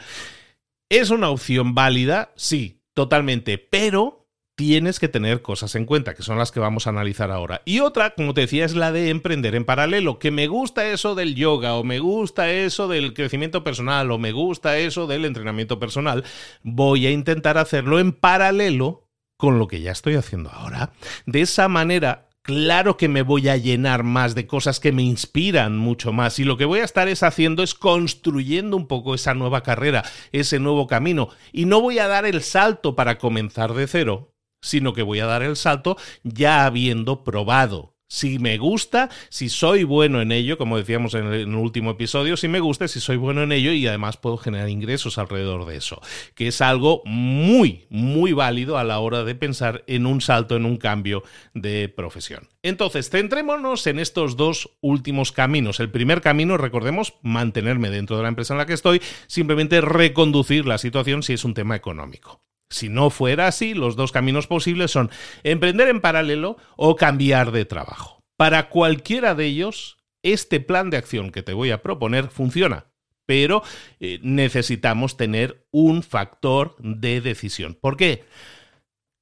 ¿Es 0.89 1.11
una 1.11 1.31
opción 1.31 1.75
válida? 1.75 2.33
Sí, 2.37 2.83
totalmente, 2.95 3.59
pero 3.59 4.26
tienes 4.57 4.99
que 4.99 5.09
tener 5.09 5.43
cosas 5.43 5.75
en 5.75 5.85
cuenta, 5.85 6.15
que 6.15 6.23
son 6.23 6.39
las 6.39 6.51
que 6.51 6.61
vamos 6.61 6.87
a 6.87 6.91
analizar 6.91 7.31
ahora. 7.31 7.63
Y 7.67 7.81
otra, 7.81 8.15
como 8.15 8.35
te 8.35 8.41
decía, 8.41 8.65
es 8.65 8.75
la 8.75 8.91
de 8.91 9.11
emprender 9.11 9.55
en 9.55 9.67
paralelo, 9.67 10.19
que 10.19 10.31
me 10.31 10.47
gusta 10.47 10.89
eso 10.89 11.15
del 11.15 11.35
yoga, 11.35 11.75
o 11.75 11.85
me 11.85 12.01
gusta 12.01 12.51
eso 12.51 12.89
del 12.89 13.13
crecimiento 13.13 13.63
personal, 13.63 14.11
o 14.11 14.19
me 14.19 14.33
gusta 14.33 14.79
eso 14.79 15.07
del 15.07 15.27
entrenamiento 15.27 15.79
personal. 15.79 16.25
Voy 16.63 17.07
a 17.07 17.11
intentar 17.11 17.59
hacerlo 17.59 18.01
en 18.01 18.13
paralelo 18.13 19.09
con 19.37 19.59
lo 19.59 19.69
que 19.69 19.83
ya 19.83 19.93
estoy 19.93 20.15
haciendo 20.15 20.51
ahora. 20.51 20.93
De 21.27 21.43
esa 21.43 21.69
manera 21.69 22.27
claro 22.47 22.97
que 22.97 23.09
me 23.09 23.23
voy 23.23 23.49
a 23.49 23.57
llenar 23.57 24.05
más 24.05 24.35
de 24.35 24.47
cosas 24.47 24.81
que 24.81 24.93
me 24.93 25.03
inspiran 25.03 25.77
mucho 25.77 26.13
más 26.13 26.39
y 26.39 26.45
lo 26.45 26.57
que 26.57 26.65
voy 26.65 26.79
a 26.79 26.85
estar 26.85 27.09
es 27.09 27.25
haciendo 27.25 27.65
es 27.65 27.75
construyendo 27.75 28.77
un 28.77 28.87
poco 28.87 29.17
esa 29.17 29.35
nueva 29.35 29.65
carrera, 29.65 30.05
ese 30.31 30.61
nuevo 30.61 30.87
camino 30.87 31.29
y 31.53 31.65
no 31.65 31.81
voy 31.81 31.99
a 31.99 32.07
dar 32.07 32.25
el 32.25 32.43
salto 32.43 32.95
para 32.95 33.19
comenzar 33.19 33.75
de 33.75 33.89
cero, 33.89 34.36
sino 34.67 34.93
que 34.93 35.03
voy 35.03 35.21
a 35.21 35.27
dar 35.27 35.43
el 35.43 35.57
salto 35.57 35.97
ya 36.25 36.67
habiendo 36.67 37.25
probado 37.25 37.97
si 38.09 38.39
me 38.39 38.57
gusta, 38.57 39.11
si 39.31 39.49
soy 39.49 39.83
bueno 39.83 40.21
en 40.23 40.31
ello, 40.31 40.59
como 40.59 40.77
decíamos 40.77 41.15
en 41.15 41.27
el, 41.27 41.55
último 41.55 41.91
episodio, 41.91 42.37
si 42.37 42.47
me 42.47 42.61
gusta, 42.61 42.87
si 42.87 43.01
soy 43.01 43.17
bueno 43.17 43.43
en 43.43 43.51
ello 43.51 43.73
y 43.73 43.87
además 43.87 44.17
puedo 44.17 44.37
generar 44.37 44.69
ingresos 44.69 45.19
alrededor 45.19 45.67
de 45.67 45.77
eso, 45.77 46.01
que 46.35 46.49
es 46.49 46.61
algo 46.61 47.03
muy, 47.05 47.87
muy 47.91 48.33
válido 48.33 48.79
a 48.79 48.85
la 48.85 49.01
hora 49.01 49.25
de 49.25 49.35
pensar 49.35 49.83
en 49.89 50.07
un 50.07 50.21
salto, 50.21 50.57
en 50.57 50.67
un 50.67 50.77
cambio 50.77 51.25
de 51.55 51.89
profesión. 51.89 52.49
Entonces, 52.63 53.11
centrémonos 53.11 53.87
en 53.87 53.99
estos 53.99 54.37
dos 54.37 54.77
últimos 54.81 55.33
caminos. 55.33 55.81
El 55.81 55.91
primer 55.91 56.21
camino, 56.21 56.57
recordemos, 56.57 57.15
mantenerme 57.23 57.91
dentro 57.91 58.17
de 58.17 58.23
la 58.23 58.29
empresa 58.29 58.55
en 58.55 58.59
la 58.59 58.67
que 58.67 58.75
estoy, 58.75 59.03
simplemente 59.27 59.81
reconducir 59.81 60.67
la 60.67 60.79
situación 60.79 61.23
si 61.23 61.33
es 61.33 61.45
un 61.45 61.55
tema 61.55 61.75
económico. 61.75 62.41
Si 62.69 62.89
no 62.89 63.11
fuera 63.11 63.47
así, 63.47 63.75
los 63.75 63.97
dos 63.97 64.13
caminos 64.13 64.47
posibles 64.47 64.91
son 64.91 65.11
emprender 65.45 65.89
en 65.89 66.01
paralelo 66.01 66.57
o 66.77 66.97
cambiar 66.97 67.53
de 67.53 67.65
trabajo. 67.65 68.21
Para 68.37 68.69
cualquiera 68.69 69.35
de 69.35 69.47
ellos, 69.47 69.99
este 70.23 70.61
plan 70.61 70.91
de 70.91 70.97
acción 70.97 71.31
que 71.31 71.43
te 71.43 71.53
voy 71.53 71.71
a 71.71 71.83
proponer 71.83 72.29
funciona, 72.29 72.87
pero 73.25 73.63
eh, 74.01 74.19
necesitamos 74.23 75.17
tener 75.17 75.67
un 75.71 76.03
factor 76.03 76.77
de 76.79 77.21
decisión. 77.21 77.79
¿Por 77.81 77.97
qué? 77.97 78.25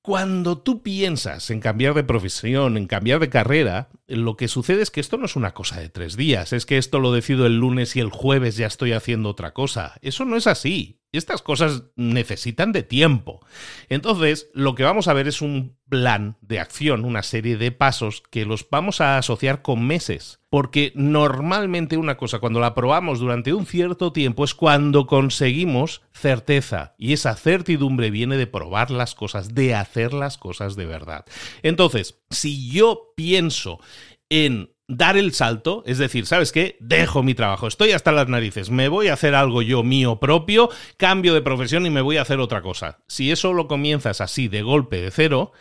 Cuando 0.02 0.58
tú 0.58 0.82
piensas 0.82 1.48
en 1.50 1.60
cambiar 1.60 1.94
de 1.94 2.04
profesión, 2.04 2.76
en 2.76 2.86
cambiar 2.86 3.20
de 3.20 3.30
carrera, 3.30 3.88
lo 4.06 4.36
que 4.36 4.48
sucede 4.48 4.82
es 4.82 4.90
que 4.90 5.00
esto 5.00 5.16
no 5.16 5.24
es 5.24 5.34
una 5.34 5.54
cosa 5.54 5.80
de 5.80 5.88
tres 5.88 6.16
días, 6.16 6.52
es 6.52 6.66
que 6.66 6.76
esto 6.76 6.98
lo 6.98 7.10
decido 7.10 7.46
el 7.46 7.56
lunes 7.56 7.96
y 7.96 8.00
el 8.00 8.10
jueves 8.10 8.56
ya 8.56 8.66
estoy 8.66 8.92
haciendo 8.92 9.30
otra 9.30 9.54
cosa. 9.54 9.94
Eso 10.02 10.26
no 10.26 10.36
es 10.36 10.46
así. 10.46 11.00
Estas 11.16 11.42
cosas 11.42 11.84
necesitan 11.96 12.72
de 12.72 12.82
tiempo. 12.82 13.40
Entonces, 13.88 14.50
lo 14.54 14.74
que 14.74 14.82
vamos 14.82 15.08
a 15.08 15.12
ver 15.12 15.28
es 15.28 15.42
un 15.42 15.76
plan 15.88 16.36
de 16.40 16.60
acción, 16.60 17.04
una 17.04 17.22
serie 17.22 17.56
de 17.56 17.70
pasos 17.70 18.22
que 18.30 18.44
los 18.44 18.68
vamos 18.68 19.00
a 19.00 19.18
asociar 19.18 19.62
con 19.62 19.86
meses. 19.86 20.40
Porque 20.50 20.92
normalmente 20.94 21.96
una 21.96 22.16
cosa, 22.16 22.38
cuando 22.38 22.60
la 22.60 22.74
probamos 22.74 23.20
durante 23.20 23.52
un 23.52 23.66
cierto 23.66 24.12
tiempo, 24.12 24.44
es 24.44 24.54
cuando 24.54 25.06
conseguimos 25.06 26.02
certeza. 26.12 26.94
Y 26.98 27.12
esa 27.12 27.34
certidumbre 27.36 28.10
viene 28.10 28.36
de 28.36 28.46
probar 28.46 28.90
las 28.90 29.14
cosas, 29.14 29.54
de 29.54 29.74
hacer 29.74 30.12
las 30.12 30.38
cosas 30.38 30.76
de 30.76 30.86
verdad. 30.86 31.24
Entonces, 31.62 32.22
si 32.30 32.70
yo 32.70 33.12
pienso 33.16 33.80
en 34.28 34.73
dar 34.86 35.16
el 35.16 35.32
salto, 35.32 35.82
es 35.86 35.98
decir, 35.98 36.26
¿sabes 36.26 36.52
qué? 36.52 36.76
Dejo 36.80 37.22
mi 37.22 37.34
trabajo, 37.34 37.66
estoy 37.66 37.92
hasta 37.92 38.12
las 38.12 38.28
narices, 38.28 38.70
me 38.70 38.88
voy 38.88 39.08
a 39.08 39.14
hacer 39.14 39.34
algo 39.34 39.62
yo 39.62 39.82
mío 39.82 40.20
propio, 40.20 40.68
cambio 40.96 41.34
de 41.34 41.42
profesión 41.42 41.86
y 41.86 41.90
me 41.90 42.02
voy 42.02 42.18
a 42.18 42.22
hacer 42.22 42.40
otra 42.40 42.62
cosa. 42.62 42.98
Si 43.08 43.30
eso 43.30 43.52
lo 43.52 43.66
comienzas 43.66 44.20
así 44.20 44.48
de 44.48 44.62
golpe 44.62 45.00
de 45.00 45.10
cero, 45.10 45.52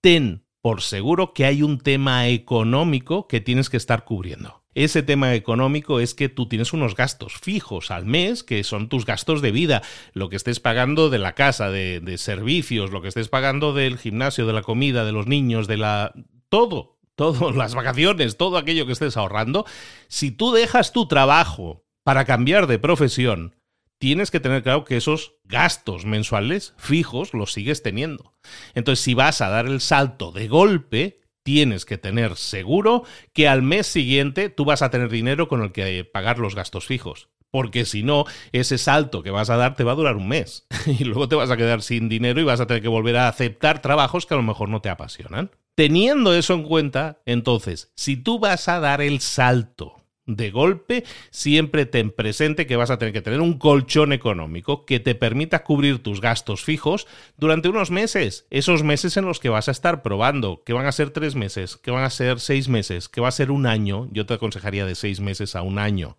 ten 0.00 0.44
por 0.60 0.82
seguro 0.82 1.32
que 1.32 1.44
hay 1.44 1.62
un 1.62 1.78
tema 1.78 2.28
económico 2.28 3.26
que 3.26 3.40
tienes 3.40 3.70
que 3.70 3.76
estar 3.76 4.04
cubriendo. 4.04 4.62
Ese 4.74 5.02
tema 5.02 5.34
económico 5.34 5.98
es 5.98 6.14
que 6.14 6.28
tú 6.28 6.48
tienes 6.48 6.72
unos 6.72 6.94
gastos 6.94 7.34
fijos 7.34 7.90
al 7.90 8.06
mes, 8.06 8.44
que 8.44 8.62
son 8.62 8.88
tus 8.88 9.06
gastos 9.06 9.42
de 9.42 9.50
vida, 9.50 9.82
lo 10.12 10.28
que 10.28 10.36
estés 10.36 10.60
pagando 10.60 11.10
de 11.10 11.18
la 11.18 11.34
casa, 11.34 11.70
de, 11.70 11.98
de 11.98 12.16
servicios, 12.16 12.92
lo 12.92 13.02
que 13.02 13.08
estés 13.08 13.28
pagando 13.28 13.72
del 13.72 13.98
gimnasio, 13.98 14.46
de 14.46 14.52
la 14.52 14.62
comida, 14.62 15.04
de 15.04 15.12
los 15.12 15.26
niños, 15.26 15.66
de 15.66 15.78
la... 15.78 16.12
todo, 16.48 16.97
todas 17.18 17.54
las 17.56 17.74
vacaciones, 17.74 18.38
todo 18.38 18.56
aquello 18.56 18.86
que 18.86 18.92
estés 18.92 19.18
ahorrando, 19.18 19.66
si 20.06 20.30
tú 20.30 20.52
dejas 20.52 20.92
tu 20.92 21.06
trabajo 21.06 21.84
para 22.04 22.24
cambiar 22.24 22.66
de 22.68 22.78
profesión, 22.78 23.56
tienes 23.98 24.30
que 24.30 24.40
tener 24.40 24.62
claro 24.62 24.84
que 24.84 24.96
esos 24.96 25.34
gastos 25.44 26.06
mensuales 26.06 26.74
fijos 26.78 27.34
los 27.34 27.52
sigues 27.52 27.82
teniendo. 27.82 28.32
Entonces, 28.74 29.04
si 29.04 29.12
vas 29.12 29.42
a 29.42 29.50
dar 29.50 29.66
el 29.66 29.80
salto 29.80 30.30
de 30.30 30.46
golpe, 30.48 31.20
tienes 31.42 31.84
que 31.84 31.98
tener 31.98 32.36
seguro 32.36 33.02
que 33.32 33.48
al 33.48 33.62
mes 33.62 33.88
siguiente 33.88 34.48
tú 34.48 34.64
vas 34.64 34.82
a 34.82 34.90
tener 34.90 35.10
dinero 35.10 35.48
con 35.48 35.62
el 35.62 35.72
que 35.72 36.04
pagar 36.04 36.38
los 36.38 36.54
gastos 36.54 36.86
fijos. 36.86 37.28
Porque 37.50 37.84
si 37.84 38.02
no, 38.02 38.26
ese 38.52 38.78
salto 38.78 39.22
que 39.22 39.30
vas 39.30 39.50
a 39.50 39.56
dar 39.56 39.74
te 39.74 39.82
va 39.82 39.92
a 39.92 39.96
durar 39.96 40.16
un 40.16 40.28
mes. 40.28 40.66
Y 40.86 41.04
luego 41.04 41.28
te 41.28 41.34
vas 41.34 41.50
a 41.50 41.56
quedar 41.56 41.82
sin 41.82 42.08
dinero 42.08 42.40
y 42.40 42.44
vas 42.44 42.60
a 42.60 42.66
tener 42.66 42.82
que 42.82 42.88
volver 42.88 43.16
a 43.16 43.28
aceptar 43.28 43.82
trabajos 43.82 44.24
que 44.24 44.34
a 44.34 44.36
lo 44.36 44.42
mejor 44.42 44.68
no 44.68 44.80
te 44.80 44.90
apasionan. 44.90 45.50
Teniendo 45.78 46.34
eso 46.34 46.54
en 46.54 46.64
cuenta, 46.64 47.22
entonces, 47.24 47.92
si 47.94 48.16
tú 48.16 48.40
vas 48.40 48.66
a 48.66 48.80
dar 48.80 49.00
el 49.00 49.20
salto 49.20 50.02
de 50.26 50.50
golpe, 50.50 51.04
siempre 51.30 51.86
ten 51.86 52.10
presente 52.10 52.66
que 52.66 52.74
vas 52.74 52.90
a 52.90 52.98
tener 52.98 53.14
que 53.14 53.22
tener 53.22 53.40
un 53.40 53.60
colchón 53.60 54.12
económico 54.12 54.84
que 54.84 54.98
te 54.98 55.14
permita 55.14 55.62
cubrir 55.62 56.02
tus 56.02 56.20
gastos 56.20 56.64
fijos 56.64 57.06
durante 57.36 57.68
unos 57.68 57.92
meses, 57.92 58.48
esos 58.50 58.82
meses 58.82 59.16
en 59.18 59.26
los 59.26 59.38
que 59.38 59.50
vas 59.50 59.68
a 59.68 59.70
estar 59.70 60.02
probando, 60.02 60.64
que 60.64 60.72
van 60.72 60.86
a 60.86 60.90
ser 60.90 61.10
tres 61.10 61.36
meses, 61.36 61.76
que 61.76 61.92
van 61.92 62.02
a 62.02 62.10
ser 62.10 62.40
seis 62.40 62.68
meses, 62.68 63.08
que 63.08 63.20
va 63.20 63.28
a 63.28 63.30
ser 63.30 63.52
un 63.52 63.64
año, 63.64 64.08
yo 64.10 64.26
te 64.26 64.34
aconsejaría 64.34 64.84
de 64.84 64.96
seis 64.96 65.20
meses 65.20 65.54
a 65.54 65.62
un 65.62 65.78
año. 65.78 66.18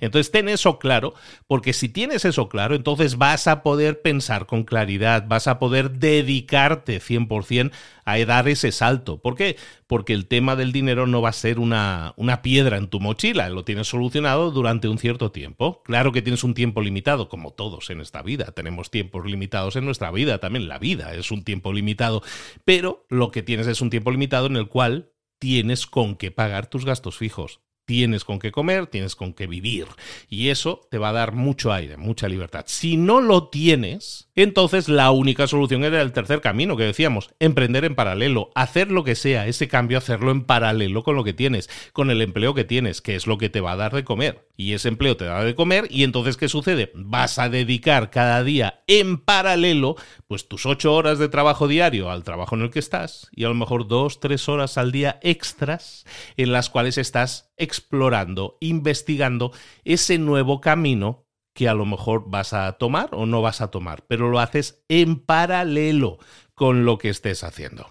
Entonces 0.00 0.30
ten 0.30 0.48
eso 0.48 0.78
claro, 0.78 1.14
porque 1.46 1.72
si 1.72 1.88
tienes 1.88 2.24
eso 2.24 2.48
claro, 2.48 2.74
entonces 2.74 3.18
vas 3.18 3.46
a 3.46 3.62
poder 3.62 4.00
pensar 4.00 4.46
con 4.46 4.64
claridad, 4.64 5.26
vas 5.26 5.48
a 5.48 5.58
poder 5.58 5.92
dedicarte 5.92 7.00
100% 7.00 7.72
a 8.04 8.18
dar 8.24 8.48
ese 8.48 8.72
salto. 8.72 9.18
¿Por 9.20 9.34
qué? 9.34 9.56
Porque 9.86 10.12
el 10.12 10.26
tema 10.26 10.56
del 10.56 10.72
dinero 10.72 11.06
no 11.06 11.20
va 11.20 11.30
a 11.30 11.32
ser 11.32 11.58
una, 11.58 12.14
una 12.16 12.42
piedra 12.42 12.78
en 12.78 12.88
tu 12.88 13.00
mochila, 13.00 13.48
lo 13.48 13.64
tienes 13.64 13.88
solucionado 13.88 14.50
durante 14.50 14.88
un 14.88 14.98
cierto 14.98 15.30
tiempo. 15.30 15.82
Claro 15.84 16.12
que 16.12 16.22
tienes 16.22 16.44
un 16.44 16.54
tiempo 16.54 16.80
limitado, 16.80 17.28
como 17.28 17.52
todos 17.52 17.90
en 17.90 18.00
esta 18.00 18.22
vida, 18.22 18.52
tenemos 18.52 18.90
tiempos 18.90 19.26
limitados 19.26 19.76
en 19.76 19.84
nuestra 19.84 20.10
vida, 20.10 20.38
también 20.38 20.68
la 20.68 20.78
vida 20.78 21.14
es 21.14 21.30
un 21.30 21.44
tiempo 21.44 21.72
limitado, 21.72 22.22
pero 22.64 23.04
lo 23.08 23.30
que 23.30 23.42
tienes 23.42 23.66
es 23.66 23.80
un 23.80 23.90
tiempo 23.90 24.10
limitado 24.10 24.46
en 24.46 24.56
el 24.56 24.68
cual 24.68 25.10
tienes 25.38 25.86
con 25.86 26.16
qué 26.16 26.30
pagar 26.30 26.68
tus 26.68 26.84
gastos 26.84 27.16
fijos 27.16 27.60
tienes 27.88 28.22
con 28.26 28.38
qué 28.38 28.52
comer, 28.52 28.86
tienes 28.86 29.16
con 29.16 29.32
qué 29.32 29.46
vivir. 29.46 29.86
Y 30.28 30.50
eso 30.50 30.86
te 30.90 30.98
va 30.98 31.08
a 31.08 31.14
dar 31.14 31.32
mucho 31.32 31.72
aire, 31.72 31.96
mucha 31.96 32.28
libertad. 32.28 32.64
Si 32.66 32.98
no 32.98 33.22
lo 33.22 33.48
tienes, 33.48 34.28
entonces 34.34 34.90
la 34.90 35.10
única 35.10 35.46
solución 35.46 35.84
era 35.84 36.02
el 36.02 36.12
tercer 36.12 36.42
camino 36.42 36.76
que 36.76 36.82
decíamos, 36.82 37.30
emprender 37.40 37.86
en 37.86 37.94
paralelo, 37.94 38.50
hacer 38.54 38.90
lo 38.90 39.04
que 39.04 39.14
sea, 39.14 39.46
ese 39.46 39.68
cambio, 39.68 39.96
hacerlo 39.96 40.32
en 40.32 40.44
paralelo 40.44 41.02
con 41.02 41.16
lo 41.16 41.24
que 41.24 41.32
tienes, 41.32 41.70
con 41.94 42.10
el 42.10 42.20
empleo 42.20 42.52
que 42.52 42.64
tienes, 42.64 43.00
que 43.00 43.16
es 43.16 43.26
lo 43.26 43.38
que 43.38 43.48
te 43.48 43.62
va 43.62 43.72
a 43.72 43.76
dar 43.76 43.94
de 43.94 44.04
comer. 44.04 44.44
Y 44.58 44.74
ese 44.74 44.88
empleo 44.88 45.16
te 45.16 45.24
da 45.24 45.42
de 45.42 45.54
comer 45.54 45.86
y 45.88 46.04
entonces 46.04 46.36
¿qué 46.36 46.50
sucede? 46.50 46.92
Vas 46.94 47.38
a 47.38 47.48
dedicar 47.48 48.10
cada 48.10 48.44
día 48.44 48.82
en 48.86 49.16
paralelo 49.16 49.96
pues 50.26 50.46
tus 50.46 50.66
ocho 50.66 50.92
horas 50.92 51.18
de 51.18 51.30
trabajo 51.30 51.68
diario 51.68 52.10
al 52.10 52.22
trabajo 52.22 52.54
en 52.54 52.62
el 52.62 52.70
que 52.70 52.80
estás 52.80 53.30
y 53.34 53.44
a 53.44 53.48
lo 53.48 53.54
mejor 53.54 53.88
dos, 53.88 54.20
tres 54.20 54.46
horas 54.50 54.76
al 54.76 54.92
día 54.92 55.18
extras 55.22 56.04
en 56.36 56.52
las 56.52 56.68
cuales 56.68 56.98
estás 56.98 57.47
explorando, 57.58 58.56
investigando 58.60 59.52
ese 59.84 60.18
nuevo 60.18 60.60
camino 60.60 61.26
que 61.54 61.68
a 61.68 61.74
lo 61.74 61.86
mejor 61.86 62.24
vas 62.28 62.52
a 62.52 62.72
tomar 62.74 63.10
o 63.12 63.26
no 63.26 63.42
vas 63.42 63.60
a 63.60 63.70
tomar, 63.70 64.04
pero 64.06 64.28
lo 64.28 64.38
haces 64.38 64.84
en 64.88 65.16
paralelo 65.16 66.18
con 66.54 66.84
lo 66.84 66.98
que 66.98 67.08
estés 67.08 67.42
haciendo. 67.42 67.90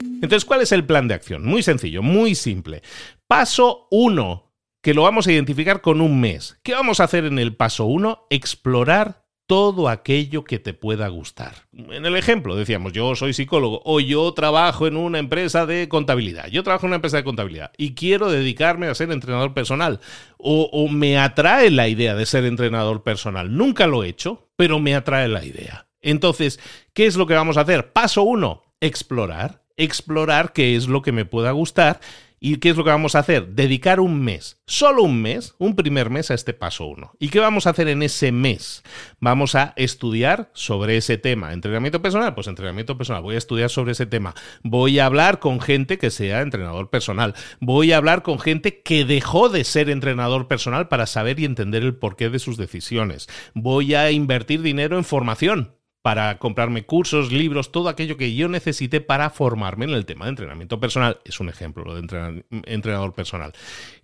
Entonces, 0.00 0.44
¿cuál 0.44 0.60
es 0.60 0.72
el 0.72 0.84
plan 0.84 1.08
de 1.08 1.14
acción? 1.14 1.44
Muy 1.44 1.62
sencillo, 1.62 2.02
muy 2.02 2.34
simple. 2.34 2.82
Paso 3.26 3.88
1, 3.90 4.52
que 4.82 4.94
lo 4.94 5.02
vamos 5.02 5.26
a 5.26 5.32
identificar 5.32 5.80
con 5.80 6.00
un 6.00 6.20
mes. 6.20 6.58
¿Qué 6.62 6.74
vamos 6.74 7.00
a 7.00 7.04
hacer 7.04 7.24
en 7.24 7.38
el 7.38 7.56
paso 7.56 7.86
1? 7.86 8.26
Explorar 8.30 9.19
todo 9.50 9.88
aquello 9.88 10.44
que 10.44 10.60
te 10.60 10.74
pueda 10.74 11.08
gustar. 11.08 11.66
En 11.72 12.06
el 12.06 12.14
ejemplo, 12.14 12.54
decíamos, 12.54 12.92
yo 12.92 13.16
soy 13.16 13.32
psicólogo 13.32 13.82
o 13.84 13.98
yo 13.98 14.32
trabajo 14.32 14.86
en 14.86 14.96
una 14.96 15.18
empresa 15.18 15.66
de 15.66 15.88
contabilidad. 15.88 16.46
Yo 16.46 16.62
trabajo 16.62 16.86
en 16.86 16.90
una 16.90 16.98
empresa 16.98 17.16
de 17.16 17.24
contabilidad 17.24 17.72
y 17.76 17.94
quiero 17.94 18.30
dedicarme 18.30 18.86
a 18.86 18.94
ser 18.94 19.10
entrenador 19.10 19.52
personal. 19.52 19.98
O, 20.38 20.86
me 20.88 21.18
atrae 21.18 21.72
la 21.72 21.88
idea 21.88 22.14
de 22.14 22.26
ser 22.26 22.44
entrenador 22.44 23.02
personal. 23.02 23.56
Nunca 23.56 23.88
lo 23.88 24.04
he 24.04 24.08
hecho, 24.10 24.46
pero 24.54 24.78
me 24.78 24.94
atrae 24.94 25.26
la 25.26 25.44
idea. 25.44 25.88
Entonces, 26.00 26.60
¿qué 26.92 27.06
es 27.06 27.16
lo 27.16 27.26
que 27.26 27.34
vamos 27.34 27.56
a 27.56 27.62
hacer? 27.62 27.92
Paso 27.92 28.22
uno, 28.22 28.62
explorar. 28.80 29.64
Explorar 29.76 30.52
qué 30.52 30.76
es 30.76 30.86
lo 30.86 31.02
que 31.02 31.10
me 31.10 31.24
pueda 31.24 31.50
gustar 31.50 31.98
¿Y 32.42 32.56
qué 32.56 32.70
es 32.70 32.76
lo 32.78 32.84
que 32.84 32.90
vamos 32.90 33.14
a 33.14 33.18
hacer? 33.18 33.48
Dedicar 33.48 34.00
un 34.00 34.18
mes, 34.18 34.62
solo 34.66 35.02
un 35.02 35.20
mes, 35.20 35.54
un 35.58 35.76
primer 35.76 36.08
mes 36.08 36.30
a 36.30 36.34
este 36.34 36.54
paso 36.54 36.86
1. 36.86 37.12
¿Y 37.18 37.28
qué 37.28 37.38
vamos 37.38 37.66
a 37.66 37.70
hacer 37.70 37.86
en 37.88 38.02
ese 38.02 38.32
mes? 38.32 38.82
Vamos 39.18 39.54
a 39.54 39.74
estudiar 39.76 40.50
sobre 40.54 40.96
ese 40.96 41.18
tema. 41.18 41.52
¿Entrenamiento 41.52 42.00
personal? 42.00 42.34
Pues 42.34 42.46
entrenamiento 42.46 42.96
personal. 42.96 43.22
Voy 43.22 43.34
a 43.34 43.38
estudiar 43.38 43.68
sobre 43.68 43.92
ese 43.92 44.06
tema. 44.06 44.34
Voy 44.62 45.00
a 45.00 45.04
hablar 45.04 45.38
con 45.38 45.60
gente 45.60 45.98
que 45.98 46.10
sea 46.10 46.40
entrenador 46.40 46.88
personal. 46.88 47.34
Voy 47.60 47.92
a 47.92 47.98
hablar 47.98 48.22
con 48.22 48.38
gente 48.38 48.80
que 48.80 49.04
dejó 49.04 49.50
de 49.50 49.62
ser 49.64 49.90
entrenador 49.90 50.48
personal 50.48 50.88
para 50.88 51.04
saber 51.04 51.38
y 51.40 51.44
entender 51.44 51.82
el 51.82 51.96
porqué 51.96 52.30
de 52.30 52.38
sus 52.38 52.56
decisiones. 52.56 53.28
Voy 53.52 53.94
a 53.94 54.10
invertir 54.12 54.62
dinero 54.62 54.96
en 54.96 55.04
formación 55.04 55.74
para 56.02 56.38
comprarme 56.38 56.84
cursos, 56.84 57.30
libros, 57.30 57.72
todo 57.72 57.88
aquello 57.88 58.16
que 58.16 58.34
yo 58.34 58.48
necesite 58.48 59.00
para 59.00 59.30
formarme 59.30 59.84
en 59.84 59.92
el 59.92 60.06
tema 60.06 60.24
de 60.24 60.30
entrenamiento 60.30 60.80
personal. 60.80 61.20
Es 61.24 61.40
un 61.40 61.48
ejemplo 61.48 61.84
lo 61.84 61.94
de 61.94 62.44
entrenador 62.66 63.14
personal. 63.14 63.52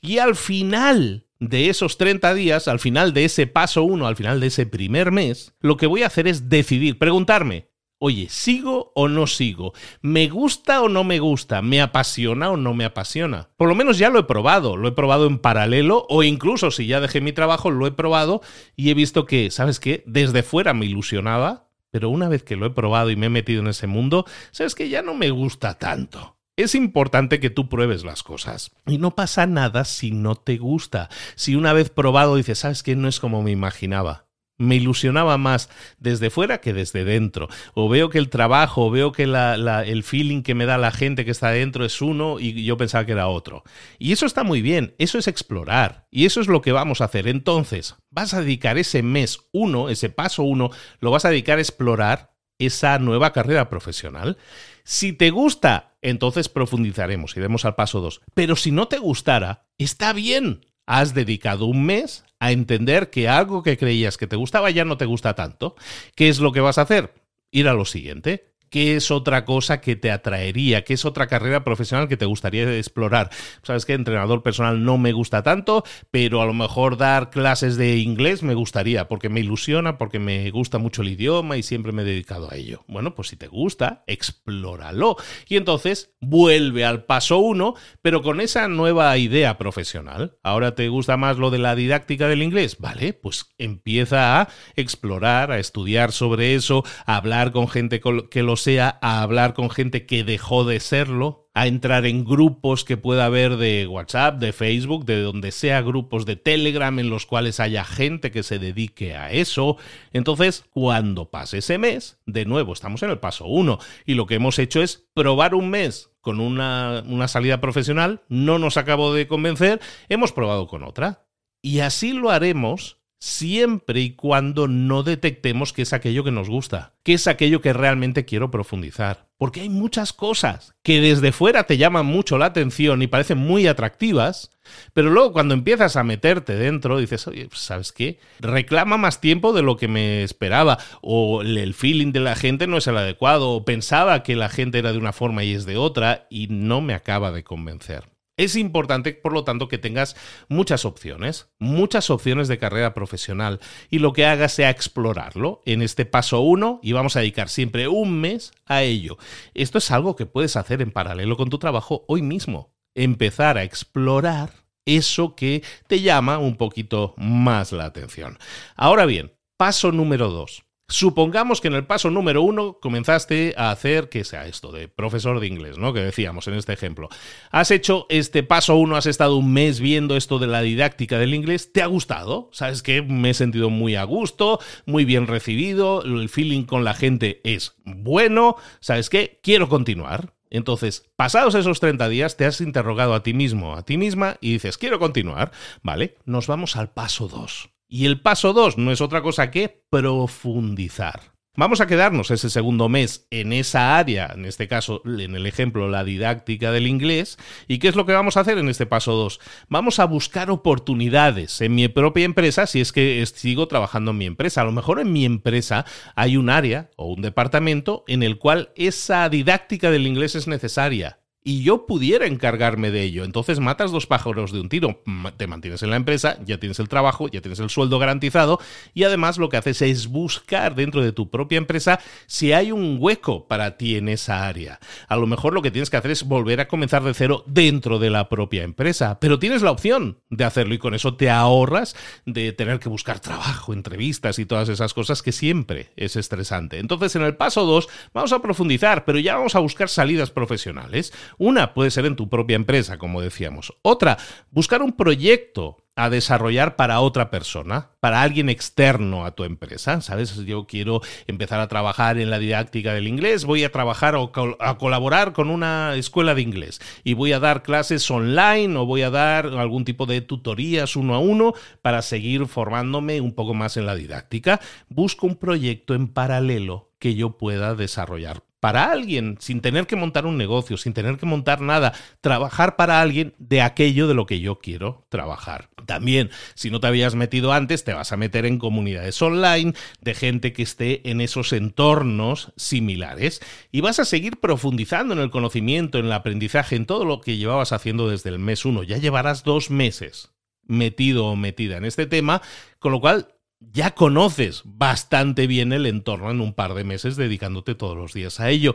Y 0.01 0.19
al 0.19 0.37
final 0.37 1.27
de 1.39 1.69
esos 1.69 1.99
30 1.99 2.35
días, 2.35 2.69
al 2.69 2.81
final 2.81 3.13
de 3.13 3.25
ese 3.25 3.47
paso 3.47 3.83
1, 3.83 4.07
al 4.07 4.17
final 4.17 4.41
de 4.41 4.49
ese 4.49 4.67
primer 4.67 5.11
mes, 5.11 5.55
lo 5.61 5.77
que 5.77 5.87
voy 5.87 6.03
a 6.03 6.07
hacer 6.07 6.29
es 6.29 6.49
decidir, 6.49 6.99
preguntarme, 6.99 7.69
oye, 7.99 8.29
¿sigo 8.29 8.93
o 8.95 9.09
no 9.09 9.27
sigo? 9.27 9.73
¿Me 10.03 10.29
gusta 10.29 10.83
o 10.83 10.89
no 10.89 11.03
me 11.05 11.19
gusta? 11.19 11.63
¿Me 11.63 11.81
apasiona 11.81 12.51
o 12.51 12.57
no 12.57 12.75
me 12.75 12.85
apasiona? 12.85 13.49
Por 13.57 13.69
lo 13.69 13.75
menos 13.75 13.99
ya 13.99 14.11
lo 14.11 14.19
he 14.19 14.25
probado, 14.25 14.77
lo 14.77 14.89
he 14.89 14.93
probado 14.93 15.27
en 15.27 15.39
paralelo 15.39 16.07
o 16.09 16.23
incluso 16.23 16.71
si 16.71 16.87
ya 16.87 17.01
dejé 17.01 17.21
mi 17.21 17.33
trabajo, 17.33 17.71
lo 17.71 17.87
he 17.87 17.93
probado 17.93 18.43
y 18.77 18.91
he 18.91 18.95
visto 18.95 19.25
que, 19.25 19.51
¿sabes 19.51 19.81
qué? 19.81 20.03
Desde 20.07 20.43
fuera 20.43 20.75
me 20.75 20.87
ilusionaba 20.87 21.66
pero 21.91 22.11
una 22.11 22.29
vez 22.29 22.43
que 22.43 22.57
lo 22.57 22.67
he 22.67 22.71
probado 22.71 23.11
y 23.11 23.17
me 23.17 23.27
he 23.27 23.31
metido 23.31 23.61
en 23.61 23.69
ese 23.69 23.87
mundo, 23.87 24.27
sabes 24.51 24.75
que 24.75 24.89
ya 24.89 25.03
no 25.03 25.15
me 25.15 25.31
gusta 25.31 25.79
tanto. 25.79 26.37
Es 26.57 26.75
importante 26.75 27.39
que 27.39 27.51
tú 27.51 27.69
pruebes 27.69 28.05
las 28.05 28.23
cosas. 28.23 28.71
Y 28.87 28.99
no 28.99 29.15
pasa 29.15 29.47
nada 29.47 29.85
si 29.85 30.11
no 30.11 30.37
te 30.37 30.57
gusta. 30.57 31.11
Si 31.35 31.55
una 31.55 31.75
vez 31.75 31.91
probado 31.91 32.37
dices, 32.37 32.61
sabes 32.61 32.83
que 32.83 32.97
no 32.97 33.09
es 33.09 33.21
como 33.21 33.43
me 33.43 33.51
imaginaba 33.51 34.26
me 34.59 34.77
ilusionaba 34.77 35.39
más 35.39 35.69
desde 35.99 36.31
fuera 36.31 36.61
que 36.61 36.73
desde 36.73 37.05
dentro. 37.05 37.49
O 37.75 37.89
veo 37.89 38.11
que 38.11 38.19
el 38.19 38.31
trabajo, 38.31 38.87
o 38.87 38.91
veo 38.91 39.13
que 39.13 39.25
el 39.25 40.03
feeling 40.03 40.43
que 40.43 40.55
me 40.55 40.67
da 40.67 40.79
la 40.79 40.93
gente 40.93 41.25
que 41.25 41.31
está 41.31 41.51
dentro 41.51 41.85
es 41.85 42.01
uno 42.01 42.39
y 42.41 42.65
yo 42.65 42.77
pensaba 42.77 43.07
que 43.07 43.13
era 43.13 43.29
otro. 43.29 43.65
Y 43.99 44.13
eso 44.13 44.27
está 44.27 44.45
muy 44.45 44.63
bien, 44.63 44.95
eso 44.99 45.19
es 45.19 45.29
explorar. 45.29 46.07
Y 46.11 46.27
eso 46.27 46.41
es 46.41 46.49
lo 46.49 46.63
que 46.63 46.73
vamos 46.73 47.01
a 47.01 47.05
hacer. 47.05 47.29
Entonces, 47.29 47.97
vas 48.11 48.35
a 48.35 48.41
dedicar 48.41 48.79
ese 48.79 49.03
mes 49.03 49.41
uno, 49.53 49.89
ese 49.89 50.09
paso 50.09 50.43
uno, 50.43 50.71
lo 51.01 51.11
vas 51.11 51.25
a 51.25 51.31
dedicar 51.31 51.59
a 51.59 51.63
explorar 51.63 52.35
esa 52.59 52.99
nueva 52.99 53.33
carrera 53.33 53.69
profesional. 53.69 54.39
Si 54.85 55.13
te 55.13 55.31
gusta, 55.31 55.97
entonces 56.01 56.49
profundizaremos, 56.49 57.37
iremos 57.37 57.65
al 57.65 57.75
paso 57.75 58.01
dos. 58.01 58.23
Pero 58.35 58.57
si 58.57 58.71
no 58.71 58.89
te 58.89 58.99
gustara, 58.99 59.67
está 59.79 60.13
bien 60.13 60.63
has 60.87 61.15
dedicado 61.15 61.67
un 61.67 61.85
mes 61.85 62.25
a 62.39 62.53
entender 62.53 63.11
que 63.11 63.29
algo 63.29 63.63
que 63.63 63.77
creías 63.77 64.17
que 64.17 64.27
te 64.27 64.37
gustaba 64.37 64.71
ya 64.71 64.85
no 64.85 64.97
te 64.97 65.07
gusta 65.07 65.35
tanto. 65.35 65.77
¿Qué 66.15 66.29
es 66.29 66.39
lo 66.39 66.53
que 66.53 66.61
vas 66.61 66.79
a 66.79 66.83
hacer? 66.83 67.15
Ir 67.51 67.69
a 67.69 67.75
lo 67.75 67.85
siguiente. 67.85 68.56
¿Qué 68.71 68.97
es 68.97 69.11
otra 69.11 69.45
cosa 69.45 69.81
que 69.81 69.97
te 69.97 70.11
atraería? 70.11 70.85
¿Qué 70.85 70.95
es 70.95 71.05
otra 71.05 71.27
carrera 71.27 71.65
profesional 71.65 72.09
que 72.09 72.17
te 72.17 72.27
gustaría 72.27 72.77
explorar? 72.77 73.31
Sabes 73.63 73.87
que 73.87 73.93
entrenador 73.93 74.43
personal 74.43 74.85
no 74.85 74.99
me 74.99 75.13
gusta 75.13 75.43
tanto, 75.43 75.85
pero 76.11 76.43
a 76.43 76.47
lo 76.47 76.55
mejor 76.55 76.97
dar 76.97 77.31
clases 77.31 77.77
de 77.77 77.97
inglés 77.99 78.43
me 78.43 78.55
gustaría, 78.55 79.09
porque 79.09 79.29
me 79.29 79.41
ilusiona, 79.41 79.99
porque 79.99 80.19
me 80.19 80.51
gusta 80.51 80.79
mucho 80.79 81.03
el 81.03 81.09
idioma 81.09 81.57
y 81.57 81.63
siempre 81.63 81.93
me 81.93 82.03
he 82.03 82.05
dedicado 82.05 82.51
a 82.51 82.57
ello. 82.57 82.85
Bueno, 82.89 83.15
pues 83.15 83.29
si 83.29 83.37
te 83.37 83.47
gusta, 83.47 84.03
explóralo. 84.07 85.17
Y 85.49 85.57
entonces 85.57 86.15
vuelve 86.21 86.85
al 86.85 87.05
paso 87.05 87.39
uno, 87.39 87.75
pero 88.03 88.23
con 88.23 88.41
esa 88.41 88.69
nueva 88.69 89.17
idea 89.17 89.59
profesional. 89.59 90.39
Ahora 90.43 90.75
te 90.75 90.89
gusta 90.89 91.17
más 91.17 91.39
lo 91.39 91.51
de 91.51 91.59
la 91.59 91.75
didáctica 91.75 92.29
del 92.29 92.43
inglés. 92.43 92.79
Vale, 92.79 93.13
pues 93.13 93.47
empieza 93.59 94.41
a 94.41 94.49
explorar, 94.75 95.53
a 95.53 95.59
estudiar 95.59 96.13
sobre 96.13 96.55
eso, 96.55 96.85
a 97.07 97.17
hablar 97.17 97.53
con 97.53 97.69
gente 97.69 98.01
que 98.31 98.43
lo 98.43 98.56
sea 98.57 98.99
a 99.03 99.23
hablar 99.23 99.55
con 99.55 99.71
gente 99.71 100.07
que 100.07 100.25
dejó 100.25 100.65
de 100.65 100.81
serlo, 100.81 101.49
a 101.55 101.67
entrar 101.67 102.05
en 102.07 102.25
grupos 102.25 102.85
que 102.85 102.97
pueda 102.97 103.25
haber 103.25 103.57
de 103.57 103.87
WhatsApp, 103.87 104.39
de 104.39 104.53
Facebook, 104.53 105.05
de 105.07 105.23
donde 105.23 105.53
sea, 105.53 105.81
grupos 105.81 106.27
de 106.27 106.37
Telegram 106.37 106.99
en 106.99 107.09
los 107.09 107.27
cuales 107.27 107.61
haya 107.61 107.85
gente 107.85 108.31
que 108.31 108.43
se 108.43 108.59
dedique 108.59 109.15
a 109.15 109.33
eso. 109.33 109.77
Entonces, 110.13 110.65
cuando 110.71 111.31
pase 111.31 111.59
ese 111.59 111.79
mes, 111.79 112.19
de 112.27 112.45
nuevo, 112.45 112.73
estamos 112.73 113.03
en 113.03 113.11
el 113.11 113.19
paso 113.19 113.47
1 113.47 113.79
y 114.05 114.15
lo 114.15 114.27
que 114.27 114.35
hemos 114.35 114.59
hecho 114.59 114.83
es 114.83 115.09
probar 115.15 115.55
un 115.55 115.71
mes 115.71 116.11
con 116.21 116.41
una, 116.41 117.03
una 117.07 117.29
salida 117.29 117.61
profesional, 117.61 118.23
no 118.29 118.59
nos 118.59 118.77
acabó 118.77 119.15
de 119.15 119.27
convencer, 119.29 119.81
hemos 120.09 120.33
probado 120.33 120.67
con 120.67 120.83
otra. 120.83 121.27
Y 121.63 121.81
así 121.81 122.13
lo 122.13 122.31
haremos 122.31 122.99
siempre 123.27 124.01
y 124.01 124.11
cuando 124.13 124.69
no 124.69 125.03
detectemos 125.03 125.73
que 125.73 125.83
es 125.83 125.93
aquello 125.93 126.23
que 126.23 126.31
nos 126.31 126.49
gusta, 126.49 126.95
que 127.03 127.15
es 127.15 127.27
aquello 127.27 127.61
que 127.61 127.73
realmente 127.73 128.25
quiero 128.25 128.53
profundizar. 128.53 129.27
Porque 129.37 129.63
hay 129.63 129.69
muchas 129.69 130.13
cosas 130.13 130.75
que 130.85 131.01
desde 131.01 131.33
fuera 131.33 131.65
te 131.65 131.77
llaman 131.77 132.07
mucho 132.07 132.39
la 132.39 132.47
atención 132.47 133.03
y 133.03 133.09
parecen 133.09 133.39
muy 133.39 133.67
atractivas, 133.67 134.53
pero 134.95 135.11
luego 135.11 135.33
cuando 135.33 135.55
empiezas 135.55 135.97
a 135.97 136.05
meterte 136.05 136.55
dentro 136.55 136.99
dices, 136.99 137.27
oye, 137.27 137.49
pues, 137.49 137.61
¿sabes 137.61 137.91
qué? 137.91 138.21
Reclama 138.39 138.97
más 138.97 139.21
tiempo 139.21 139.53
de 139.53 139.63
lo 139.63 139.77
que 139.77 139.89
me 139.89 140.23
esperaba, 140.23 140.79
o 141.03 141.43
el 141.43 141.75
feeling 141.75 142.13
de 142.13 142.21
la 142.21 142.37
gente 142.37 142.69
no 142.69 142.79
es 142.79 142.87
el 142.87 142.97
adecuado, 142.97 143.51
o 143.51 143.65
pensaba 143.65 144.23
que 144.23 144.37
la 144.37 144.49
gente 144.49 144.79
era 144.79 144.93
de 144.93 144.99
una 144.99 145.13
forma 145.13 145.43
y 145.43 145.53
es 145.53 145.67
de 145.67 145.77
otra, 145.77 146.29
y 146.31 146.47
no 146.47 146.81
me 146.81 146.95
acaba 146.95 147.33
de 147.33 147.43
convencer. 147.43 148.05
Es 148.39 148.55
importante, 148.55 149.15
por 149.15 149.33
lo 149.33 149.45
tanto, 149.45 149.67
que 149.67 149.79
tengas 149.79 150.15
muchas 150.49 150.85
opciones, 150.85 151.49
muchas 151.59 152.11
opciones 152.11 152.49
de 152.49 152.59
carrera 152.59 152.93
profesional 152.93 153.61
y 153.89 153.99
lo 153.99 154.13
que 154.13 154.27
hagas 154.27 154.53
sea 154.53 154.69
explorarlo 154.69 155.63
en 155.65 155.81
este 155.81 156.05
paso 156.05 156.41
1 156.43 156.81
y 156.83 156.93
vamos 156.93 157.17
a 157.17 157.21
dedicar 157.21 157.49
siempre 157.49 157.89
un 157.89 158.21
mes 158.21 158.53
a 158.67 158.83
ello. 158.83 159.17
Esto 159.55 159.79
es 159.79 159.91
algo 159.91 160.17
que 160.17 160.27
puedes 160.27 160.57
hacer 160.57 160.83
en 160.83 160.91
paralelo 160.91 161.39
con 161.39 161.49
tu 161.49 161.59
trabajo 161.59 162.05
hoy 162.09 162.21
mismo. 162.21 162.75
Empezar 162.95 163.57
a 163.57 163.65
explorar 163.65 164.51
eso 164.85 165.35
que 165.35 165.63
te 165.87 166.03
llama 166.03 166.39
un 166.39 166.57
poquito 166.57 167.15
más 167.17 167.73
la 167.73 167.87
atención. 167.87 168.39
Ahora 168.77 169.07
bien, 169.07 169.33
paso 169.57 169.93
número 169.93 170.29
2. 170.29 170.66
Supongamos 170.89 171.61
que 171.61 171.67
en 171.67 171.75
el 171.75 171.85
paso 171.85 172.11
número 172.11 172.43
uno 172.43 172.79
comenzaste 172.81 173.55
a 173.57 173.73
hacer, 173.73 174.09
que 174.09 174.23
sea 174.23 174.47
esto, 174.47 174.71
de 174.71 174.87
profesor 174.87 175.41
de 175.41 175.49
inglés, 175.49 175.79
¿no? 175.79 175.93
Que 175.93 176.01
decíamos 176.01 176.47
en 176.47 176.55
este 176.55 176.73
ejemplo. 176.73 177.09
Has 177.51 177.73
hecho 177.73 178.07
este 178.09 178.45
paso 178.45 178.77
uno, 178.77 178.95
has 178.95 179.07
estado 179.07 179.37
un 179.37 179.53
mes 179.53 179.81
viendo 179.81 180.17
esto 180.17 180.39
de 180.39 180.47
la 180.47 180.63
didáctica 180.63 181.19
del 181.19 181.35
inglés, 181.35 181.73
¿te 181.73 181.83
ha 181.83 181.87
gustado? 181.87 182.51
¿Sabes 182.53 182.83
que 182.83 183.03
Me 183.03 183.31
he 183.31 183.35
sentido 183.35 183.69
muy 183.69 183.97
a 183.97 184.05
gusto, 184.05 184.61
muy 184.85 185.05
bien 185.05 185.27
recibido, 185.27 186.03
el 186.03 186.29
feeling 186.29 186.63
con 186.63 186.85
la 186.85 186.95
gente 186.95 187.41
es 187.43 187.75
bueno, 187.85 188.57
¿sabes 188.79 189.11
qué? 189.11 189.41
Quiero 189.43 189.69
continuar. 189.69 190.35
Entonces, 190.51 191.11
pasados 191.17 191.57
esos 191.57 191.81
30 191.81 192.09
días, 192.09 192.37
te 192.37 192.45
has 192.45 192.61
interrogado 192.61 193.15
a 193.15 193.25
ti 193.25 193.35
mismo, 193.35 193.75
a 193.75 193.85
ti 193.85 193.97
misma, 193.97 194.37
y 194.41 194.53
dices, 194.53 194.79
quiero 194.79 195.01
continuar. 195.01 195.51
Vale, 195.83 196.17
nos 196.25 196.47
vamos 196.47 196.77
al 196.77 196.91
paso 196.91 197.27
2. 197.27 197.76
Y 197.89 198.07
el 198.07 198.21
paso 198.21 198.53
2 198.53 198.79
no 198.79 198.91
es 198.91 199.01
otra 199.01 199.23
cosa 199.23 199.51
que 199.51 199.85
profundizar. 199.91 201.37
Vamos 201.59 201.81
a 201.81 201.87
quedarnos 201.87 202.31
ese 202.31 202.51
segundo 202.51 202.91
mes 202.91 203.29
en 203.31 203.55
esa 203.55 203.97
área, 203.97 204.31
en 204.35 204.45
este 204.45 204.69
caso, 204.69 205.01
en 205.07 205.35
el 205.35 205.47
ejemplo, 205.47 205.89
la 205.89 206.05
didáctica 206.05 206.71
del 206.71 206.87
inglés. 206.87 207.39
¿Y 207.67 207.79
qué 207.79 207.89
es 207.89 207.97
lo 207.97 208.05
que 208.05 208.13
vamos 208.13 208.37
a 208.37 208.41
hacer 208.41 208.59
en 208.59 208.69
este 208.69 208.85
paso 208.85 209.13
2? 209.13 209.41
Vamos 209.69 209.99
a 209.99 210.05
buscar 210.05 210.51
oportunidades 210.51 211.63
en 211.63 211.75
mi 211.75 211.89
propia 211.89 212.27
empresa 212.27 212.67
si 212.67 212.83
es 212.83 212.93
que 212.93 213.25
sigo 213.25 213.69
trabajando 213.69 214.11
en 214.11 214.19
mi 214.19 214.27
empresa. 214.27 214.61
A 214.61 214.65
lo 214.65 214.73
mejor 214.73 215.01
en 215.01 215.13
mi 215.13 215.25
empresa 215.25 215.87
hay 216.15 216.37
un 216.37 216.51
área 216.51 216.91
o 216.97 217.07
un 217.07 217.23
departamento 217.23 218.05
en 218.07 218.23
el 218.23 218.37
cual 218.37 218.71
esa 218.77 219.27
didáctica 219.31 219.91
del 219.91 220.07
inglés 220.07 220.35
es 220.35 220.49
necesaria 220.49 221.21
y 221.47 221.63
yo 221.63 221.87
pudiera 221.87 222.27
encargarme 222.27 222.91
de 222.91 223.05
ello. 223.05 223.23
Entonces 223.23 223.61
matas 223.61 223.93
dos 223.93 224.09
pájaros 224.09 224.51
de 224.51 224.61
un 224.61 224.69
tiro. 224.69 225.01
Te 225.37 225.47
mantienes 225.47 225.81
en 225.85 225.91
la 225.91 225.97
empresa, 225.97 226.39
ya 226.45 226.59
tienes 226.59 226.81
el 226.81 226.89
trabajo, 226.89 227.29
ya 227.29 227.41
tienes 227.41 227.61
el 227.61 227.71
sueldo 227.71 228.01
garantizado 228.01 228.59
y 228.95 229.05
además 229.05 229.39
lo 229.39 229.49
que 229.49 229.57
haces 229.57 229.81
es 229.81 230.09
buscar 230.09 230.75
dentro 230.75 231.03
de 231.03 231.13
tu 231.13 231.31
propia 231.31 231.59
empresa 231.59 232.01
si 232.27 232.53
hay 232.53 232.73
un 232.73 232.97
hueco 232.99 233.47
para 233.47 233.77
ti 233.77 233.95
en 233.95 234.09
esa 234.09 234.49
área. 234.49 234.81
A 235.07 235.15
lo 235.15 235.29
mejor 235.29 235.55
lo 235.55 235.63
que 235.63 235.71
tienes 235.71 235.89
que 235.89 235.97
hacer 235.97 236.11
es 236.11 236.25
volver 236.25 236.61
a 236.61 236.67
comenzar 236.67 237.05
de 237.05 237.15
cero 237.15 237.45
dentro 237.47 238.01
de 238.01 238.11
la 238.11 238.29
propia 238.29 238.65
empresa, 238.65 239.21
pero 239.21 239.39
tienes 239.39 239.63
la 239.63 239.71
opción 239.71 240.19
de 240.31 240.43
hacerlo 240.43 240.75
y 240.75 240.79
con 240.79 240.95
eso 240.95 241.15
te 241.15 241.31
ahorras 241.31 241.95
de 242.25 242.53
tener 242.55 242.81
que 242.81 242.89
buscar 242.89 243.21
trabajo, 243.21 243.73
entrevistas 243.73 244.41
y 244.41 244.47
todas 244.47 244.69
esas 244.69 244.95
cosas 244.95 245.23
que 245.23 245.31
siempre 245.31 245.93
es 245.95 246.17
estresante. 246.17 246.81
Entonces 246.81 247.15
en 247.15 247.23
el 247.23 247.37
paso 247.37 247.65
2 247.65 247.89
vamos 248.13 248.33
a 248.33 248.43
profundizar, 248.43 249.05
pero 249.05 249.21
ya 249.21 249.37
vamos 249.37 249.55
a 249.55 249.61
buscar 249.61 249.89
salidas 249.89 250.33
profesionales 250.33 251.13
una 251.39 251.75
puede 251.75 251.91
ser 251.91 252.07
en 252.07 252.17
tu 252.17 252.29
propia 252.29 252.57
empresa, 252.57 252.99
como 252.99 253.21
decíamos. 253.21 253.75
Otra, 253.83 254.19
buscar 254.51 254.83
un 254.83 254.93
proyecto 254.93 255.79
a 255.99 256.11
desarrollar 256.11 256.77
para 256.77 257.01
otra 257.01 257.31
persona, 257.31 257.91
para 258.01 258.21
alguien 258.21 258.51
externo 258.51 259.25
a 259.25 259.35
tu 259.35 259.45
empresa. 259.45 260.03
¿Sabes? 260.03 260.37
Yo 260.45 260.67
quiero 260.67 261.01
empezar 261.27 261.59
a 261.59 261.69
trabajar 261.69 262.19
en 262.19 262.29
la 262.29 262.39
didáctica 262.39 262.93
del 262.93 263.09
inglés, 263.09 263.47
voy 263.47 263.65
a 263.65 263.73
trabajar 263.73 264.15
o 264.15 264.31
a 264.61 264.79
colaborar 264.79 265.33
con 265.33 265.49
una 265.49 265.95
escuela 265.97 266.35
de 266.35 266.43
inglés 266.43 266.81
y 267.03 267.15
voy 267.15 267.33
a 267.33 267.41
dar 267.41 267.63
clases 267.63 268.09
online 268.11 268.77
o 268.77 268.85
voy 268.85 269.03
a 269.03 269.11
dar 269.11 269.47
algún 269.47 269.87
tipo 269.87 270.05
de 270.05 270.21
tutorías 270.21 270.97
uno 270.97 271.15
a 271.15 271.19
uno 271.19 271.55
para 271.81 272.03
seguir 272.03 272.47
formándome 272.47 273.23
un 273.23 273.35
poco 273.35 273.55
más 273.55 273.79
en 273.79 273.87
la 273.87 273.95
didáctica. 273.95 274.61
Busco 274.91 275.27
un 275.27 275.37
proyecto 275.37 275.95
en 275.95 276.09
paralelo 276.09 276.91
que 276.99 277.15
yo 277.15 277.39
pueda 277.39 277.75
desarrollar 277.75 278.43
para 278.61 278.91
alguien, 278.91 279.37
sin 279.41 279.61
tener 279.61 279.87
que 279.87 279.97
montar 279.97 280.27
un 280.27 280.37
negocio, 280.37 280.77
sin 280.77 280.93
tener 280.93 281.19
que 281.19 281.27
montar 281.27 281.61
nada, 281.61 281.93
trabajar 282.21 282.77
para 282.77 283.01
alguien 283.01 283.35
de 283.39 283.63
aquello 283.63 284.09
de 284.09 284.15
lo 284.15 284.27
que 284.27 284.41
yo 284.41 284.59
quiero 284.59 285.07
trabajar. 285.09 285.69
También, 285.85 286.31
si 286.55 286.71
no 286.71 286.81
te 286.81 286.87
habías 286.87 287.15
metido 287.15 287.53
antes, 287.53 287.85
te 287.85 287.93
vas 287.93 288.13
a 288.13 288.17
meter 288.17 288.47
en 288.47 288.59
comunidades 288.59 289.21
online 289.23 289.75
de 290.01 290.15
gente 290.15 290.53
que 290.53 290.63
esté 290.63 291.09
en 291.09 291.21
esos 291.21 291.53
entornos 291.53 292.53
similares 292.57 293.41
y 293.71 293.83
vas 293.83 294.01
a 294.01 294.05
seguir 294.05 294.39
profundizando 294.41 295.15
en 295.15 295.21
el 295.21 295.31
conocimiento, 295.31 295.99
en 295.99 296.07
el 296.07 296.13
aprendizaje, 296.13 296.77
en 296.77 296.87
todo 296.87 297.05
lo 297.05 297.21
que 297.21 297.37
llevabas 297.37 297.73
haciendo 297.73 298.09
desde 298.09 298.31
el 298.31 298.39
mes 298.39 298.65
uno. 298.65 298.83
Ya 298.83 298.99
llevarás 298.99 299.45
dos 299.45 299.71
meses 299.71 300.33
metido 300.69 301.27
o 301.27 301.37
metida 301.37 301.77
en 301.77 301.85
este 301.85 302.07
tema, 302.07 302.43
con 302.79 302.93
lo 302.93 303.01
cual 303.01 303.36
ya 303.61 303.95
conoces 303.95 304.63
bastante 304.65 305.47
bien 305.47 305.73
el 305.73 305.87
entorno 305.87 306.31
en 306.31 306.41
un 306.41 306.53
par 306.53 306.75
de 306.75 306.85
meses 306.85 307.17
dedicándote 307.17 307.75
todos 307.75 307.97
los 307.97 308.13
días 308.13 308.41
a 308.41 308.51
ello. 308.51 308.75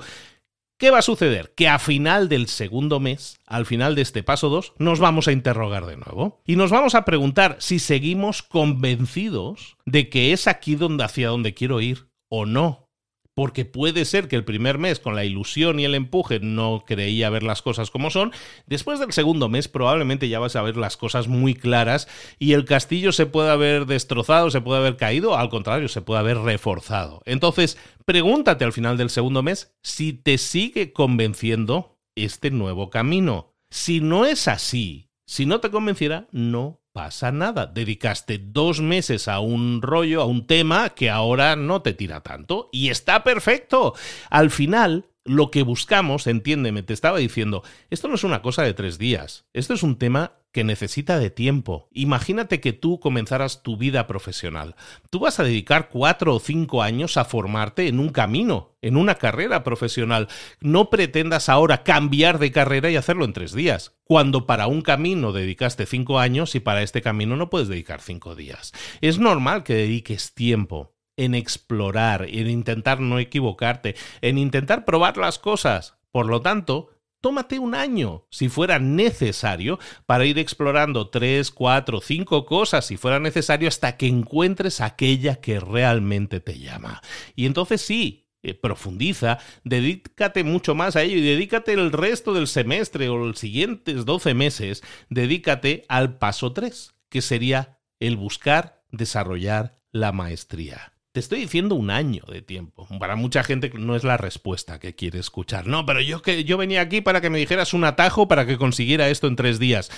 ¿Qué 0.78 0.89
va 0.89 1.00
a 1.00 1.04
suceder? 1.04 1.54
Que 1.56 1.67
a 1.67 1.78
final 1.78 2.28
del 2.28 2.48
segundo 2.48 3.00
mes, 3.00 3.39
al 3.46 3.67
final 3.67 3.94
de 3.94 4.02
este 4.02 4.24
paso 4.24 4.50
2, 4.50 4.74
nos 4.80 5.00
vamos 5.00 5.28
a 5.28 5.32
interrogar 5.32 5.86
de 5.86 5.98
nuevo 5.98 6.41
y 6.44 6.56
nos 6.56 6.72
vamos 6.72 6.96
a 6.96 7.06
preguntar 7.06 7.58
si 7.60 7.78
seguimos 7.78 8.41
convencidos 8.41 9.78
de 9.86 10.10
que 10.10 10.34
es 10.34 10.48
aquí 10.48 10.76
donde 10.76 11.04
hacia 11.04 11.30
donde 11.30 11.54
quiero 11.54 11.82
ir 11.82 12.08
o 12.30 12.48
no 12.48 12.91
porque 13.34 13.65
puede 13.65 14.06
ser 14.06 14.28
que 14.28 14.36
el 14.36 14.44
primer 14.44 14.78
mes 14.78 15.00
con 15.00 15.15
la 15.15 15.24
ilusión 15.24 15.80
y 15.80 15.86
el 15.86 15.96
empuje 15.96 16.39
no 16.39 16.84
creía 16.86 17.30
ver 17.30 17.44
las 17.44 17.62
cosas 17.62 17.89
como 17.89 18.10
son, 18.10 18.32
después 18.65 19.00
del 19.00 19.13
segundo 19.13 19.50
mes 19.50 19.67
probablemente 19.67 20.30
ya 20.30 20.39
vas 20.39 20.56
a 20.56 20.62
ver 20.62 20.78
las 20.78 20.98
cosas 20.98 21.28
muy 21.28 21.54
claras 21.54 22.08
y 22.39 22.54
el 22.54 22.65
castillo 22.65 23.12
se 23.12 23.26
puede 23.26 23.50
haber 23.50 23.86
destrozado, 23.86 24.52
se 24.52 24.62
puede 24.62 24.80
haber 24.80 24.98
caído, 24.98 25.38
al 25.38 25.50
contrario, 25.50 25.88
se 25.88 26.02
puede 26.02 26.20
haber 26.20 26.38
reforzado. 26.39 27.22
Entonces, 27.26 27.78
pregúntate 28.06 28.65
al 28.65 28.74
final 28.74 28.98
del 28.98 29.10
segundo 29.10 29.44
mes 29.44 29.74
si 29.82 30.13
te 30.13 30.38
sigue 30.38 30.94
convenciendo 30.94 31.98
este 32.15 32.52
nuevo 32.52 32.89
camino. 32.89 33.54
Si 33.70 34.02
no 34.02 34.26
es 34.26 34.48
así, 34.48 35.10
si 35.26 35.46
no 35.46 35.62
te 35.62 35.72
convenciera, 35.72 36.28
no 36.32 36.81
pasa 36.94 37.32
nada. 37.32 37.68
Dedicaste 37.68 38.38
dos 38.38 38.82
meses 38.82 39.28
a 39.28 39.40
un 39.40 39.82
rollo, 39.82 40.22
a 40.22 40.26
un 40.26 40.48
tema 40.48 40.90
que 40.90 41.10
ahora 41.10 41.56
no 41.56 41.82
te 41.82 41.94
tira 41.94 42.22
tanto. 42.22 42.70
Y 42.72 42.90
está 42.90 43.24
perfecto. 43.24 43.94
Al 44.30 44.52
final, 44.52 45.11
lo 45.24 45.52
que 45.52 45.64
buscamos, 45.64 46.28
entiéndeme, 46.28 46.84
te 46.84 46.94
estaba 46.94 47.20
diciendo, 47.20 47.64
esto 47.90 48.08
no 48.08 48.16
es 48.16 48.24
una 48.24 48.42
cosa 48.42 48.64
de 48.64 48.74
tres 48.74 48.98
días, 48.98 49.46
esto 49.54 49.74
es 49.74 49.84
un 49.84 49.98
tema 49.98 50.34
que 50.52 50.64
necesita 50.64 51.18
de 51.18 51.30
tiempo. 51.30 51.88
Imagínate 51.92 52.60
que 52.60 52.74
tú 52.74 53.00
comenzaras 53.00 53.64
tu 53.64 53.78
vida 53.78 54.06
profesional. 54.08 54.76
Tú 55.10 55.20
vas 55.20 55.40
a 55.40 55.44
dedicar 55.44 55.90
cuatro 55.90 56.36
o 56.36 56.40
cinco 56.40 56.84
años 56.84 57.16
a 57.18 57.26
formarte 57.26 57.88
en 57.88 58.00
un 58.00 58.10
camino, 58.10 58.76
en 58.82 58.98
una 58.98 59.16
carrera 59.16 59.64
profesional. 59.64 60.28
No 60.60 60.90
pretendas 60.90 61.48
ahora 61.48 61.84
cambiar 61.84 62.38
de 62.38 62.52
carrera 62.52 62.90
y 62.90 62.98
hacerlo 62.98 63.24
en 63.26 63.34
tres 63.34 63.54
días, 63.54 63.96
cuando 64.04 64.46
para 64.46 64.68
un 64.68 64.82
camino 64.82 65.32
dedicaste 65.32 65.86
cinco 65.86 66.20
años 66.20 66.54
y 66.56 66.60
para 66.60 66.82
este 66.82 67.02
camino 67.02 67.38
no 67.38 67.50
puedes 67.50 67.70
dedicar 67.70 68.02
cinco 68.02 68.36
días. 68.36 68.74
Es 69.00 69.20
normal 69.20 69.64
que 69.64 69.74
dediques 69.74 70.34
tiempo 70.34 70.94
en 71.22 71.36
explorar, 71.36 72.26
en 72.28 72.50
intentar 72.50 73.00
no 73.00 73.20
equivocarte, 73.20 73.96
en 74.22 74.38
intentar 74.38 74.86
probar 74.86 75.18
las 75.18 75.38
cosas. 75.38 75.96
Por 76.12 76.26
lo 76.26 76.42
tanto, 76.42 76.90
tómate 77.22 77.60
un 77.60 77.76
año, 77.76 78.26
si 78.32 78.50
fuera 78.50 78.80
necesario, 78.80 79.80
para 80.08 80.26
ir 80.26 80.40
explorando 80.40 81.10
tres, 81.10 81.52
cuatro, 81.52 82.02
cinco 82.02 82.46
cosas, 82.46 82.86
si 82.86 82.98
fuera 82.98 83.20
necesario, 83.20 83.68
hasta 83.68 83.98
que 83.98 84.08
encuentres 84.08 84.82
aquella 84.82 85.36
que 85.36 85.60
realmente 85.60 86.40
te 86.40 86.58
llama. 86.58 87.02
Y 87.36 87.46
entonces 87.46 87.82
sí, 87.82 88.28
eh, 88.42 88.56
profundiza, 88.56 89.38
dedícate 89.64 90.44
mucho 90.44 90.74
más 90.74 90.96
a 90.96 91.04
ello 91.04 91.18
y 91.18 91.22
dedícate 91.22 91.74
el 91.74 91.92
resto 91.92 92.34
del 92.34 92.48
semestre 92.48 93.10
o 93.10 93.18
los 93.18 93.38
siguientes 93.38 94.06
12 94.06 94.34
meses, 94.34 94.82
dedícate 95.10 95.86
al 95.88 96.18
paso 96.18 96.52
3, 96.52 96.96
que 97.10 97.22
sería 97.22 97.80
el 98.00 98.18
buscar, 98.18 98.84
desarrollar 98.90 99.78
la 99.92 100.12
maestría. 100.12 100.94
Te 101.13 101.19
estoy 101.19 101.41
diciendo 101.41 101.76
un 101.76 101.89
año 101.89 102.24
de 102.28 102.41
tiempo. 102.41 102.88
Para 102.97 103.17
mucha 103.17 103.43
gente 103.43 103.69
no 103.74 103.97
es 103.97 104.06
la 104.06 104.15
respuesta 104.15 104.80
que 104.80 104.95
quiere 104.95 105.19
escuchar. 105.19 105.67
No, 105.67 105.86
pero 105.86 106.00
yo 106.00 106.21
que 106.21 106.45
yo 106.45 106.58
venía 106.58 106.80
aquí 106.80 107.02
para 107.02 107.19
que 107.19 107.30
me 107.30 107.39
dijeras 107.39 107.74
un 107.74 107.84
atajo 107.84 108.30
para 108.30 108.45
que 108.45 108.58
consiguiera 108.58 109.10
esto 109.10 109.28
en 109.28 109.36
tres 109.36 109.60
días. 109.60 109.91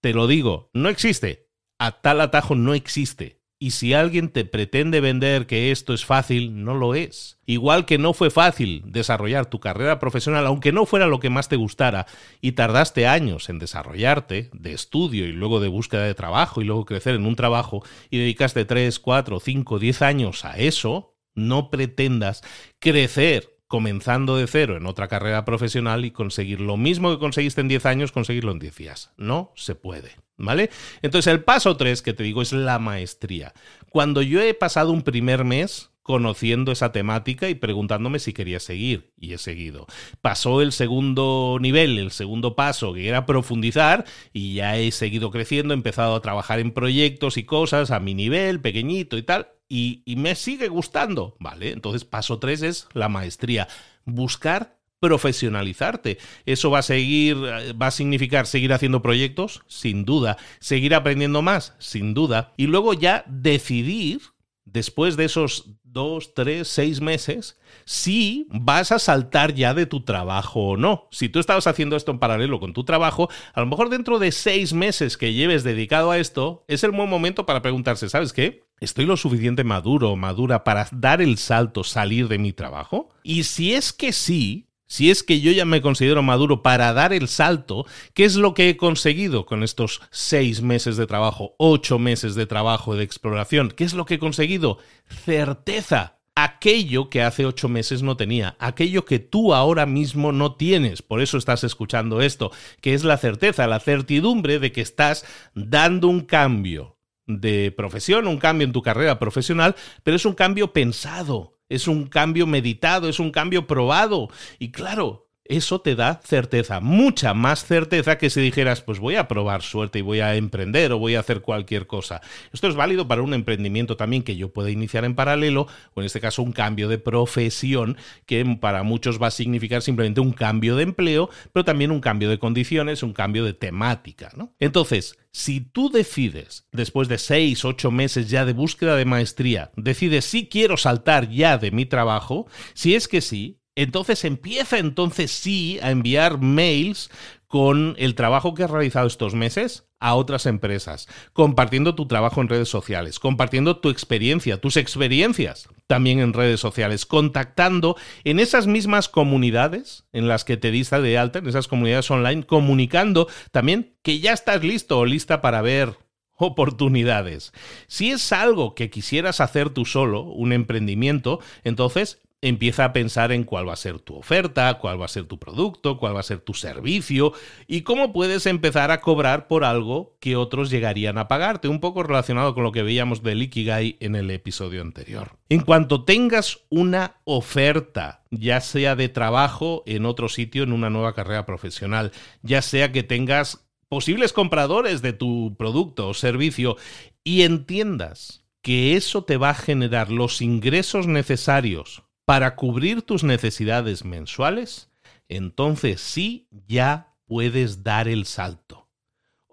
Te 0.00 0.14
lo 0.14 0.28
digo, 0.28 0.70
no 0.72 0.88
existe. 0.88 1.48
A 1.80 2.00
tal 2.00 2.20
atajo 2.20 2.54
no 2.54 2.74
existe. 2.74 3.43
Y 3.64 3.70
si 3.70 3.94
alguien 3.94 4.28
te 4.28 4.44
pretende 4.44 5.00
vender 5.00 5.46
que 5.46 5.70
esto 5.70 5.94
es 5.94 6.04
fácil, 6.04 6.64
no 6.64 6.74
lo 6.74 6.94
es. 6.94 7.38
Igual 7.46 7.86
que 7.86 7.96
no 7.96 8.12
fue 8.12 8.28
fácil 8.28 8.82
desarrollar 8.84 9.46
tu 9.46 9.58
carrera 9.58 9.98
profesional, 9.98 10.44
aunque 10.44 10.70
no 10.70 10.84
fuera 10.84 11.06
lo 11.06 11.18
que 11.18 11.30
más 11.30 11.48
te 11.48 11.56
gustara, 11.56 12.04
y 12.42 12.52
tardaste 12.52 13.06
años 13.06 13.48
en 13.48 13.58
desarrollarte, 13.58 14.50
de 14.52 14.74
estudio 14.74 15.26
y 15.26 15.32
luego 15.32 15.60
de 15.60 15.68
búsqueda 15.68 16.02
de 16.02 16.12
trabajo 16.12 16.60
y 16.60 16.64
luego 16.66 16.84
crecer 16.84 17.14
en 17.14 17.24
un 17.24 17.36
trabajo, 17.36 17.82
y 18.10 18.18
dedicaste 18.18 18.66
3, 18.66 18.98
4, 18.98 19.40
5, 19.40 19.78
10 19.78 20.02
años 20.02 20.44
a 20.44 20.58
eso, 20.58 21.16
no 21.34 21.70
pretendas 21.70 22.42
crecer 22.80 23.53
comenzando 23.74 24.36
de 24.36 24.46
cero 24.46 24.76
en 24.76 24.86
otra 24.86 25.08
carrera 25.08 25.44
profesional 25.44 26.04
y 26.04 26.12
conseguir 26.12 26.60
lo 26.60 26.76
mismo 26.76 27.10
que 27.10 27.18
conseguiste 27.18 27.60
en 27.60 27.66
10 27.66 27.86
años, 27.86 28.12
conseguirlo 28.12 28.52
en 28.52 28.60
10 28.60 28.76
días. 28.76 29.10
No 29.16 29.50
se 29.56 29.74
puede. 29.74 30.12
¿Vale? 30.36 30.70
Entonces 31.02 31.32
el 31.32 31.42
paso 31.42 31.76
3 31.76 32.00
que 32.00 32.12
te 32.12 32.22
digo 32.22 32.40
es 32.40 32.52
la 32.52 32.78
maestría. 32.78 33.52
Cuando 33.90 34.22
yo 34.22 34.40
he 34.40 34.54
pasado 34.54 34.92
un 34.92 35.02
primer 35.02 35.42
mes 35.42 35.90
conociendo 36.04 36.70
esa 36.70 36.92
temática 36.92 37.48
y 37.48 37.56
preguntándome 37.56 38.20
si 38.20 38.32
quería 38.32 38.60
seguir, 38.60 39.10
y 39.18 39.32
he 39.32 39.38
seguido. 39.38 39.86
Pasó 40.20 40.60
el 40.60 40.70
segundo 40.70 41.58
nivel, 41.60 41.98
el 41.98 42.12
segundo 42.12 42.54
paso, 42.54 42.92
que 42.92 43.08
era 43.08 43.26
profundizar, 43.26 44.04
y 44.32 44.54
ya 44.54 44.76
he 44.76 44.92
seguido 44.92 45.32
creciendo, 45.32 45.74
he 45.74 45.76
empezado 45.76 46.14
a 46.14 46.20
trabajar 46.20 46.60
en 46.60 46.70
proyectos 46.70 47.38
y 47.38 47.42
cosas 47.44 47.90
a 47.90 47.98
mi 47.98 48.14
nivel, 48.14 48.60
pequeño 48.60 48.98
y 48.98 49.04
tal, 49.04 49.48
y, 49.68 50.02
me 50.16 50.34
sigue 50.34 50.68
gustando. 50.68 51.36
Vale, 51.40 51.72
entonces 51.72 52.04
paso 52.04 52.38
3 52.38 52.62
es 52.62 52.88
la 52.92 53.08
maestría. 53.08 53.68
Buscar 54.04 54.78
profesionalizarte. 55.00 56.18
¿Eso 56.46 56.70
va 56.70 56.78
a 56.78 56.82
seguir, 56.82 57.36
va 57.36 57.88
a 57.88 57.90
significar 57.90 58.46
seguir 58.46 58.72
haciendo 58.72 59.02
proyectos? 59.02 59.62
Sin 59.66 60.04
duda. 60.04 60.38
¿Seguir 60.60 60.94
aprendiendo 60.94 61.42
más? 61.42 61.74
Sin 61.78 62.14
duda. 62.14 62.52
Y 62.56 62.66
luego 62.66 62.94
ya 62.94 63.24
decidir, 63.26 64.20
después 64.64 65.16
de 65.16 65.26
esos 65.26 65.66
dos, 65.94 66.34
tres, 66.34 66.68
seis 66.68 67.00
meses, 67.00 67.58
si 67.84 68.46
vas 68.50 68.92
a 68.92 68.98
saltar 68.98 69.54
ya 69.54 69.72
de 69.72 69.86
tu 69.86 70.04
trabajo 70.04 70.70
o 70.70 70.76
no. 70.76 71.08
Si 71.10 71.28
tú 71.28 71.38
estabas 71.38 71.66
haciendo 71.66 71.96
esto 71.96 72.10
en 72.10 72.18
paralelo 72.18 72.58
con 72.60 72.72
tu 72.72 72.84
trabajo, 72.84 73.30
a 73.54 73.60
lo 73.60 73.66
mejor 73.66 73.88
dentro 73.88 74.18
de 74.18 74.32
seis 74.32 74.72
meses 74.72 75.16
que 75.16 75.32
lleves 75.32 75.62
dedicado 75.62 76.10
a 76.10 76.18
esto, 76.18 76.64
es 76.66 76.82
el 76.82 76.90
buen 76.90 77.08
momento 77.08 77.46
para 77.46 77.62
preguntarse, 77.62 78.08
¿sabes 78.08 78.32
qué? 78.32 78.63
¿Estoy 78.80 79.06
lo 79.06 79.16
suficiente 79.16 79.64
maduro 79.64 80.10
o 80.10 80.16
madura 80.16 80.64
para 80.64 80.88
dar 80.92 81.22
el 81.22 81.38
salto, 81.38 81.84
salir 81.84 82.28
de 82.28 82.38
mi 82.38 82.52
trabajo? 82.52 83.08
Y 83.22 83.44
si 83.44 83.72
es 83.72 83.92
que 83.92 84.12
sí, 84.12 84.68
si 84.86 85.10
es 85.10 85.22
que 85.22 85.40
yo 85.40 85.50
ya 85.52 85.64
me 85.64 85.80
considero 85.80 86.22
maduro 86.22 86.62
para 86.62 86.92
dar 86.92 87.12
el 87.12 87.28
salto, 87.28 87.86
¿qué 88.12 88.24
es 88.24 88.36
lo 88.36 88.52
que 88.52 88.68
he 88.68 88.76
conseguido 88.76 89.46
con 89.46 89.62
estos 89.62 90.02
seis 90.10 90.60
meses 90.60 90.96
de 90.96 91.06
trabajo, 91.06 91.54
ocho 91.58 91.98
meses 91.98 92.34
de 92.34 92.46
trabajo 92.46 92.94
de 92.94 93.04
exploración? 93.04 93.70
¿Qué 93.70 93.84
es 93.84 93.94
lo 93.94 94.04
que 94.04 94.14
he 94.14 94.18
conseguido? 94.18 94.78
Certeza. 95.24 96.18
Aquello 96.36 97.10
que 97.10 97.22
hace 97.22 97.46
ocho 97.46 97.68
meses 97.68 98.02
no 98.02 98.16
tenía, 98.16 98.56
aquello 98.58 99.04
que 99.04 99.20
tú 99.20 99.54
ahora 99.54 99.86
mismo 99.86 100.32
no 100.32 100.56
tienes, 100.56 101.00
por 101.00 101.20
eso 101.20 101.38
estás 101.38 101.62
escuchando 101.62 102.20
esto, 102.20 102.50
que 102.80 102.92
es 102.92 103.04
la 103.04 103.18
certeza, 103.18 103.68
la 103.68 103.78
certidumbre 103.78 104.58
de 104.58 104.72
que 104.72 104.80
estás 104.80 105.24
dando 105.54 106.08
un 106.08 106.22
cambio, 106.22 106.93
de 107.26 107.72
profesión, 107.76 108.26
un 108.26 108.38
cambio 108.38 108.66
en 108.66 108.72
tu 108.72 108.82
carrera 108.82 109.18
profesional, 109.18 109.74
pero 110.02 110.16
es 110.16 110.24
un 110.24 110.34
cambio 110.34 110.72
pensado, 110.72 111.58
es 111.68 111.88
un 111.88 112.06
cambio 112.06 112.46
meditado, 112.46 113.08
es 113.08 113.18
un 113.18 113.30
cambio 113.30 113.66
probado. 113.66 114.28
Y 114.58 114.70
claro, 114.70 115.23
eso 115.44 115.80
te 115.80 115.94
da 115.94 116.20
certeza, 116.24 116.80
mucha 116.80 117.34
más 117.34 117.64
certeza 117.64 118.16
que 118.16 118.30
si 118.30 118.40
dijeras, 118.40 118.80
pues 118.80 118.98
voy 118.98 119.16
a 119.16 119.28
probar 119.28 119.62
suerte 119.62 119.98
y 119.98 120.02
voy 120.02 120.20
a 120.20 120.36
emprender 120.36 120.92
o 120.92 120.98
voy 120.98 121.16
a 121.16 121.20
hacer 121.20 121.42
cualquier 121.42 121.86
cosa. 121.86 122.22
Esto 122.52 122.68
es 122.68 122.74
válido 122.74 123.06
para 123.06 123.22
un 123.22 123.34
emprendimiento 123.34 123.96
también 123.96 124.22
que 124.22 124.36
yo 124.36 124.52
pueda 124.52 124.70
iniciar 124.70 125.04
en 125.04 125.14
paralelo, 125.14 125.66
o 125.92 126.00
en 126.00 126.06
este 126.06 126.20
caso 126.20 126.42
un 126.42 126.52
cambio 126.52 126.88
de 126.88 126.98
profesión, 126.98 127.98
que 128.24 128.44
para 128.60 128.82
muchos 128.82 129.20
va 129.20 129.26
a 129.26 129.30
significar 129.30 129.82
simplemente 129.82 130.20
un 130.20 130.32
cambio 130.32 130.76
de 130.76 130.84
empleo, 130.84 131.28
pero 131.52 131.64
también 131.64 131.90
un 131.90 132.00
cambio 132.00 132.30
de 132.30 132.38
condiciones, 132.38 133.02
un 133.02 133.12
cambio 133.12 133.44
de 133.44 133.52
temática. 133.52 134.32
Entonces, 134.58 135.18
si 135.30 135.60
tú 135.60 135.90
decides, 135.90 136.66
después 136.72 137.08
de 137.08 137.18
seis, 137.18 137.64
ocho 137.64 137.90
meses 137.90 138.30
ya 138.30 138.44
de 138.44 138.52
búsqueda 138.54 138.96
de 138.96 139.04
maestría, 139.04 139.72
decides 139.76 140.24
si 140.24 140.48
quiero 140.48 140.76
saltar 140.76 141.28
ya 141.28 141.58
de 141.58 141.70
mi 141.70 141.84
trabajo, 141.84 142.46
si 142.72 142.94
es 142.94 143.08
que 143.08 143.20
sí, 143.20 143.58
entonces 143.76 144.24
empieza 144.24 144.78
entonces 144.78 145.30
sí 145.30 145.78
a 145.82 145.90
enviar 145.90 146.38
mails 146.38 147.10
con 147.46 147.94
el 147.98 148.14
trabajo 148.14 148.54
que 148.54 148.64
has 148.64 148.70
realizado 148.70 149.06
estos 149.06 149.34
meses 149.34 149.84
a 150.00 150.16
otras 150.16 150.44
empresas, 150.46 151.08
compartiendo 151.32 151.94
tu 151.94 152.06
trabajo 152.06 152.40
en 152.40 152.48
redes 152.48 152.68
sociales, 152.68 153.18
compartiendo 153.18 153.78
tu 153.78 153.90
experiencia, 153.90 154.60
tus 154.60 154.76
experiencias 154.76 155.68
también 155.86 156.18
en 156.18 156.32
redes 156.32 156.60
sociales, 156.60 157.06
contactando 157.06 157.96
en 158.24 158.40
esas 158.40 158.66
mismas 158.66 159.08
comunidades 159.08 160.04
en 160.12 160.28
las 160.28 160.44
que 160.44 160.56
te 160.56 160.70
diste 160.70 161.00
de 161.00 161.16
alta, 161.16 161.38
en 161.38 161.46
esas 161.46 161.68
comunidades 161.68 162.10
online, 162.10 162.44
comunicando 162.44 163.28
también 163.52 163.94
que 164.02 164.18
ya 164.18 164.32
estás 164.32 164.64
listo 164.64 164.98
o 164.98 165.06
lista 165.06 165.40
para 165.40 165.62
ver 165.62 165.96
oportunidades. 166.36 167.52
Si 167.86 168.10
es 168.10 168.32
algo 168.32 168.74
que 168.74 168.90
quisieras 168.90 169.40
hacer 169.40 169.70
tú 169.70 169.84
solo, 169.84 170.22
un 170.22 170.52
emprendimiento, 170.52 171.40
entonces 171.62 172.23
empieza 172.44 172.84
a 172.84 172.92
pensar 172.92 173.32
en 173.32 173.44
cuál 173.44 173.66
va 173.66 173.72
a 173.72 173.76
ser 173.76 174.00
tu 174.00 174.16
oferta, 174.16 174.74
cuál 174.74 175.00
va 175.00 175.06
a 175.06 175.08
ser 175.08 175.24
tu 175.24 175.38
producto, 175.38 175.96
cuál 175.96 176.14
va 176.14 176.20
a 176.20 176.24
ser 176.24 176.40
tu 176.40 176.52
servicio 176.52 177.32
y 177.66 177.80
cómo 177.80 178.12
puedes 178.12 178.44
empezar 178.44 178.90
a 178.90 179.00
cobrar 179.00 179.48
por 179.48 179.64
algo 179.64 180.18
que 180.20 180.36
otros 180.36 180.68
llegarían 180.68 181.16
a 181.16 181.26
pagarte, 181.26 181.68
un 181.68 181.80
poco 181.80 182.02
relacionado 182.02 182.54
con 182.54 182.62
lo 182.62 182.70
que 182.70 182.82
veíamos 182.82 183.22
del 183.22 183.42
Ikigai 183.42 183.96
en 183.98 184.14
el 184.14 184.30
episodio 184.30 184.82
anterior. 184.82 185.38
En 185.48 185.62
cuanto 185.62 186.04
tengas 186.04 186.60
una 186.68 187.16
oferta, 187.24 188.24
ya 188.30 188.60
sea 188.60 188.94
de 188.94 189.08
trabajo 189.08 189.82
en 189.86 190.04
otro 190.04 190.28
sitio, 190.28 190.64
en 190.64 190.72
una 190.72 190.90
nueva 190.90 191.14
carrera 191.14 191.46
profesional, 191.46 192.12
ya 192.42 192.60
sea 192.60 192.92
que 192.92 193.02
tengas 193.02 193.66
posibles 193.88 194.34
compradores 194.34 195.00
de 195.00 195.14
tu 195.14 195.56
producto 195.56 196.08
o 196.08 196.14
servicio 196.14 196.76
y 197.22 197.42
entiendas 197.42 198.44
que 198.60 198.96
eso 198.96 199.24
te 199.24 199.38
va 199.38 199.50
a 199.50 199.54
generar 199.54 200.10
los 200.10 200.42
ingresos 200.42 201.06
necesarios 201.06 202.02
para 202.24 202.56
cubrir 202.56 203.02
tus 203.02 203.24
necesidades 203.24 204.04
mensuales, 204.04 204.90
entonces 205.28 206.00
sí 206.00 206.48
ya 206.66 207.14
puedes 207.26 207.82
dar 207.82 208.08
el 208.08 208.26
salto. 208.26 208.83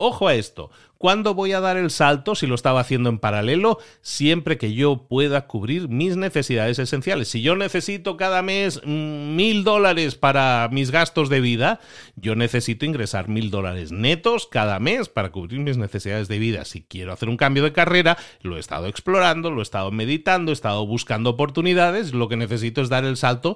Ojo 0.04 0.28
a 0.28 0.34
esto, 0.34 0.72
¿cuándo 0.98 1.36
voy 1.36 1.52
a 1.52 1.60
dar 1.60 1.78
el 1.78 1.92
salto 1.92 2.34
si 2.34 2.48
lo 2.48 2.56
estaba 2.56 2.80
haciendo 2.80 3.08
en 3.08 3.20
paralelo? 3.20 3.78
Siempre 4.02 4.58
que 4.58 4.74
yo 4.74 5.06
pueda 5.08 5.46
cubrir 5.46 5.90
mis 5.90 6.18
necesidades 6.18 6.80
esenciales. 6.80 7.28
Si 7.28 7.44
yo 7.44 7.56
necesito 7.56 8.18
cada 8.18 8.42
mes 8.42 8.82
mm, 8.84 9.36
mil 9.36 9.64
dólares 9.64 10.16
para 10.16 10.68
mis 10.72 10.90
gastos 10.90 11.30
de 11.30 11.40
vida, 11.40 11.80
yo 12.16 12.34
necesito 12.34 12.84
ingresar 12.84 13.30
mil 13.30 13.52
dólares 13.52 13.92
netos 13.92 14.48
cada 14.48 14.80
mes 14.80 15.08
para 15.08 15.32
cubrir 15.32 15.60
mis 15.60 15.78
necesidades 15.78 16.28
de 16.28 16.40
vida. 16.40 16.66
Si 16.66 16.82
quiero 16.82 17.14
hacer 17.14 17.30
un 17.30 17.38
cambio 17.38 17.62
de 17.62 17.72
carrera, 17.72 18.18
lo 18.42 18.58
he 18.58 18.60
estado 18.60 18.88
explorando, 18.88 19.52
lo 19.52 19.60
he 19.60 19.62
estado 19.62 19.92
meditando, 19.92 20.52
he 20.52 20.54
estado 20.54 20.88
buscando 20.88 21.30
oportunidades, 21.30 22.12
lo 22.12 22.28
que 22.28 22.38
necesito 22.38 22.82
es 22.82 22.90
dar 22.90 23.06
el 23.06 23.18
salto 23.18 23.56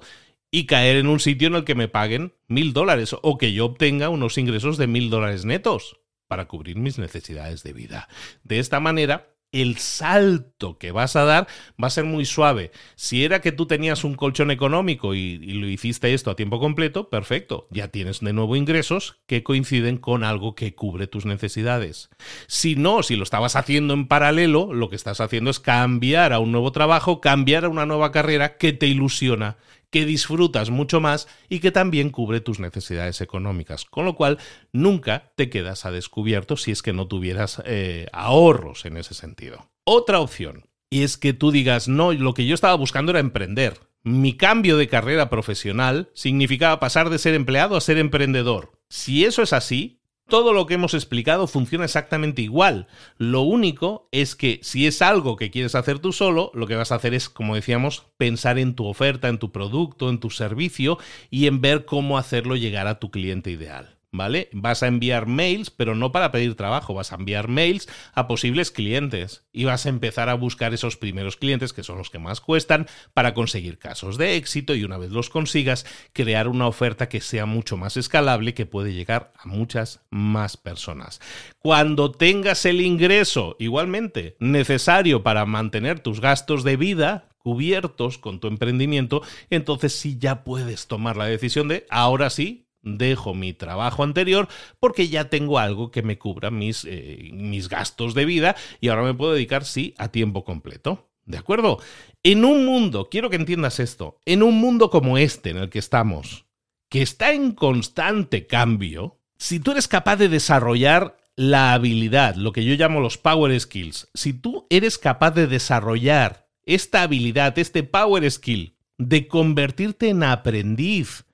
y 0.52 0.68
caer 0.68 0.98
en 0.98 1.08
un 1.08 1.20
sitio 1.20 1.48
en 1.48 1.56
el 1.56 1.64
que 1.64 1.74
me 1.74 1.88
paguen 1.88 2.36
mil 2.48 2.72
dólares 2.72 3.16
o 3.20 3.40
que 3.40 3.52
yo 3.52 3.66
obtenga 3.66 4.10
unos 4.10 4.38
ingresos 4.38 4.78
de 4.78 4.86
mil 4.86 5.10
dólares 5.10 5.44
netos 5.44 6.05
para 6.28 6.48
cubrir 6.48 6.78
mis 6.78 6.98
necesidades 6.98 7.64
de 7.64 7.74
vida. 7.74 8.08
De 8.44 8.60
esta 8.60 8.80
manera, 8.80 9.36
el 9.62 9.78
salto 9.78 10.78
que 10.78 10.92
vas 10.92 11.16
a 11.16 11.24
dar 11.24 11.48
va 11.82 11.88
a 11.88 11.92
ser 11.92 12.04
muy 12.04 12.26
suave. 12.26 12.72
Si 12.96 13.24
era 13.24 13.40
que 13.40 13.54
tú 13.54 13.68
tenías 13.68 14.04
un 14.04 14.16
colchón 14.16 14.52
económico 14.52 15.16
y, 15.16 15.38
lo 15.38 15.68
hiciste 15.68 16.14
esto 16.14 16.30
a 16.30 16.36
tiempo 16.36 16.60
completo, 16.60 17.10
perfecto, 17.10 17.68
ya 17.72 17.88
tienes 17.88 18.20
de 18.20 18.34
nuevo 18.34 18.58
ingresos 18.58 19.22
que 19.28 19.44
coinciden 19.44 19.98
con 19.98 20.26
algo 20.26 20.56
que 20.56 20.76
cubre 20.76 21.08
tus 21.08 21.26
necesidades. 21.26 22.10
Si 22.48 22.76
no, 22.76 23.02
si 23.02 23.16
lo 23.16 23.24
estabas 23.24 23.56
haciendo 23.56 23.94
en 23.94 24.08
paralelo, 24.08 24.74
lo 24.74 24.90
que 24.90 24.98
estás 24.98 25.22
haciendo 25.22 25.52
es 25.52 25.62
cambiar 25.62 26.34
a 26.34 26.40
un 26.40 26.52
nuevo 26.52 26.74
trabajo, 26.74 27.22
cambiar 27.22 27.64
a 27.64 27.70
una 27.70 27.86
nueva 27.86 28.12
carrera 28.12 28.58
que 28.58 28.74
te 28.74 28.88
ilusiona, 28.88 29.56
que 29.96 30.06
disfrutas 30.06 30.72
mucho 30.72 31.00
más 31.00 31.30
y 31.48 31.60
que 31.60 31.72
también 31.72 32.10
cubre 32.10 32.42
tus 32.42 32.60
necesidades 32.60 33.22
económicas. 33.22 33.86
Con 33.86 34.04
lo 34.04 34.14
cual, 34.18 34.40
nunca 34.74 35.32
te 35.38 35.50
quedas 35.50 35.86
a 35.86 35.92
descubierto 35.92 36.58
si 36.58 36.72
es 36.72 36.82
que 36.82 36.92
no 36.92 37.08
tuvieras 37.08 37.64
eh, 37.66 38.08
ahorros 38.12 38.84
en 38.84 38.98
ese 38.98 39.14
sentido. 39.14 39.72
Otra 39.86 40.20
opción, 40.20 40.66
y 40.90 41.04
es 41.04 41.16
que 41.16 41.32
tú 41.32 41.50
digas, 41.50 41.88
no, 41.88 42.12
lo 42.12 42.34
que 42.34 42.46
yo 42.46 42.56
estaba 42.56 42.76
buscando 42.76 43.12
era 43.12 43.22
emprender. 43.22 43.80
Mi 44.04 44.36
cambio 44.36 44.76
de 44.76 44.90
carrera 44.90 45.30
profesional 45.30 46.10
significaba 46.14 46.82
pasar 46.82 47.10
de 47.10 47.18
ser 47.18 47.34
empleado 47.34 47.78
a 47.78 47.82
ser 47.82 47.98
emprendedor. 47.98 48.74
Si 48.90 49.24
eso 49.24 49.44
es 49.44 49.54
así, 49.54 50.02
todo 50.28 50.54
lo 50.54 50.66
que 50.66 50.74
hemos 50.74 50.94
explicado 50.94 51.48
funciona 51.48 51.86
exactamente 51.86 52.42
igual. 52.42 52.88
Lo 53.18 53.42
único 53.42 54.08
es 54.12 54.36
que 54.36 54.60
si 54.64 54.88
es 54.88 55.02
algo 55.02 55.36
que 55.36 55.52
quieres 55.52 55.76
hacer 55.76 56.00
tú 56.00 56.12
solo, 56.12 56.52
lo 56.54 56.68
que 56.68 56.76
vas 56.76 56.92
a 56.92 56.96
hacer 56.96 57.14
es, 57.14 57.30
como 57.30 57.56
decíamos, 57.56 58.06
pensar 58.18 58.58
en 58.58 58.76
tu 58.76 58.86
oferta, 58.86 59.28
en 59.28 59.40
tu 59.40 59.52
producto, 59.52 60.10
en 60.10 60.20
tu 60.20 60.30
servicio 60.30 60.98
y 61.30 61.48
en 61.48 61.62
ver 61.62 61.86
cómo 61.86 62.18
hacerlo 62.18 62.56
llegar 62.56 62.88
a 62.88 63.00
tu 63.00 63.12
cliente 63.12 63.52
ideal. 63.52 63.95
¿Vale? 64.18 64.50
Vas 64.54 64.84
a 64.84 64.88
enviar 64.88 65.28
mails, 65.28 65.70
pero 65.70 65.96
no 65.96 66.12
para 66.12 66.32
pedir 66.32 66.56
trabajo, 66.56 66.94
vas 66.94 67.12
a 67.12 67.16
enviar 67.16 67.48
mails 67.48 67.88
a 68.14 68.28
posibles 68.28 68.72
clientes 68.72 69.46
y 69.52 69.66
vas 69.66 69.86
a 69.86 69.90
empezar 69.90 70.30
a 70.30 70.34
buscar 70.34 70.74
esos 70.74 70.98
primeros 70.98 71.38
clientes, 71.38 71.74
que 71.74 71.84
son 71.84 71.98
los 71.98 72.10
que 72.10 72.20
más 72.20 72.42
cuestan, 72.42 72.88
para 73.14 73.34
conseguir 73.34 73.78
casos 73.78 74.18
de 74.18 74.36
éxito 74.36 74.76
y 74.76 74.84
una 74.84 74.98
vez 74.98 75.12
los 75.12 75.30
consigas, 75.30 75.86
crear 76.14 76.48
una 76.48 76.68
oferta 76.68 77.10
que 77.10 77.22
sea 77.22 77.46
mucho 77.46 77.78
más 77.78 77.98
escalable, 77.98 78.54
que 78.54 78.66
puede 78.66 78.94
llegar 78.94 79.34
a 79.38 79.48
muchas 79.48 80.02
más 80.10 80.58
personas. 80.58 81.22
Cuando 81.60 82.12
tengas 82.12 82.66
el 82.66 82.82
ingreso, 82.82 83.56
igualmente, 83.60 84.36
necesario 84.40 85.24
para 85.24 85.46
mantener 85.46 86.00
tus 86.00 86.22
gastos 86.22 86.64
de 86.64 86.78
vida, 86.78 87.30
cubiertos 87.46 88.18
con 88.18 88.40
tu 88.40 88.48
emprendimiento, 88.48 89.22
entonces 89.52 89.94
sí 89.94 90.18
ya 90.20 90.44
puedes 90.44 90.88
tomar 90.88 91.16
la 91.16 91.26
decisión 91.26 91.68
de 91.68 91.86
ahora 91.92 92.32
sí 92.32 92.65
dejo 92.86 93.34
mi 93.34 93.52
trabajo 93.52 94.04
anterior 94.04 94.48
porque 94.80 95.10
ya 95.10 95.30
tengo 95.30 95.60
algo 95.60 95.92
que 95.92 96.04
me 96.04 96.18
cubra 96.18 96.52
mis, 96.52 96.86
eh, 96.86 97.30
mis 97.34 97.68
gastos 97.68 98.14
de 98.14 98.26
vida 98.26 98.56
y 98.80 98.88
ahora 98.88 99.04
me 99.04 99.14
puedo 99.14 99.34
dedicar, 99.34 99.66
sí, 99.66 99.94
a 99.98 100.10
tiempo 100.10 100.46
completo. 100.46 101.10
¿De 101.26 101.40
acuerdo? 101.40 101.80
En 102.24 102.46
un 102.46 102.66
mundo, 102.66 103.10
quiero 103.10 103.32
que 103.32 103.36
entiendas 103.36 103.80
esto, 103.80 104.20
en 104.26 104.44
un 104.44 104.60
mundo 104.60 104.92
como 104.92 105.18
este 105.18 105.50
en 105.50 105.58
el 105.58 105.70
que 105.70 105.80
estamos, 105.80 106.46
que 106.88 107.02
está 107.02 107.34
en 107.34 107.52
constante 107.52 108.46
cambio, 108.46 109.20
si 109.38 109.60
tú 109.60 109.72
eres 109.72 109.88
capaz 109.88 110.18
de 110.18 110.30
desarrollar 110.30 111.18
la 111.36 111.74
habilidad, 111.74 112.36
lo 112.36 112.52
que 112.52 112.64
yo 112.64 112.76
llamo 112.76 113.00
los 113.00 113.18
power 113.18 113.60
skills, 113.60 114.08
si 114.14 114.34
tú 114.34 114.68
eres 114.70 115.00
capaz 115.00 115.32
de 115.32 115.48
desarrollar 115.48 116.48
esta 116.64 117.02
habilidad, 117.02 117.58
este 117.58 117.84
power 117.84 118.30
skill, 118.30 118.76
de 118.98 119.28
convertirte 119.28 120.10
en 120.10 120.24
aprendiz 120.24 121.26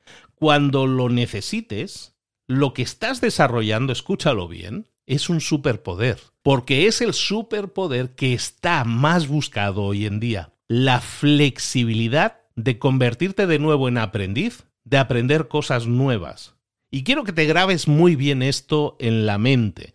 cuando 0.41 0.87
lo 0.87 1.07
necesites, 1.07 2.15
lo 2.47 2.73
que 2.73 2.81
estás 2.81 3.21
desarrollando, 3.21 3.93
escúchalo 3.93 4.47
bien, 4.47 4.87
es 5.05 5.29
un 5.29 5.39
superpoder, 5.39 6.17
porque 6.41 6.87
es 6.87 7.01
el 7.01 7.13
superpoder 7.13 8.15
que 8.15 8.33
está 8.33 8.83
más 8.83 9.27
buscado 9.27 9.83
hoy 9.83 10.07
en 10.07 10.19
día. 10.19 10.51
La 10.67 10.99
flexibilidad 10.99 12.39
de 12.55 12.79
convertirte 12.79 13.45
de 13.45 13.59
nuevo 13.59 13.87
en 13.87 13.99
aprendiz, 13.99 14.65
de 14.83 14.97
aprender 14.97 15.47
cosas 15.47 15.85
nuevas. 15.85 16.55
Y 16.89 17.03
quiero 17.03 17.23
que 17.23 17.33
te 17.33 17.45
grabes 17.45 17.87
muy 17.87 18.15
bien 18.15 18.41
esto 18.41 18.97
en 18.99 19.27
la 19.27 19.37
mente. 19.37 19.93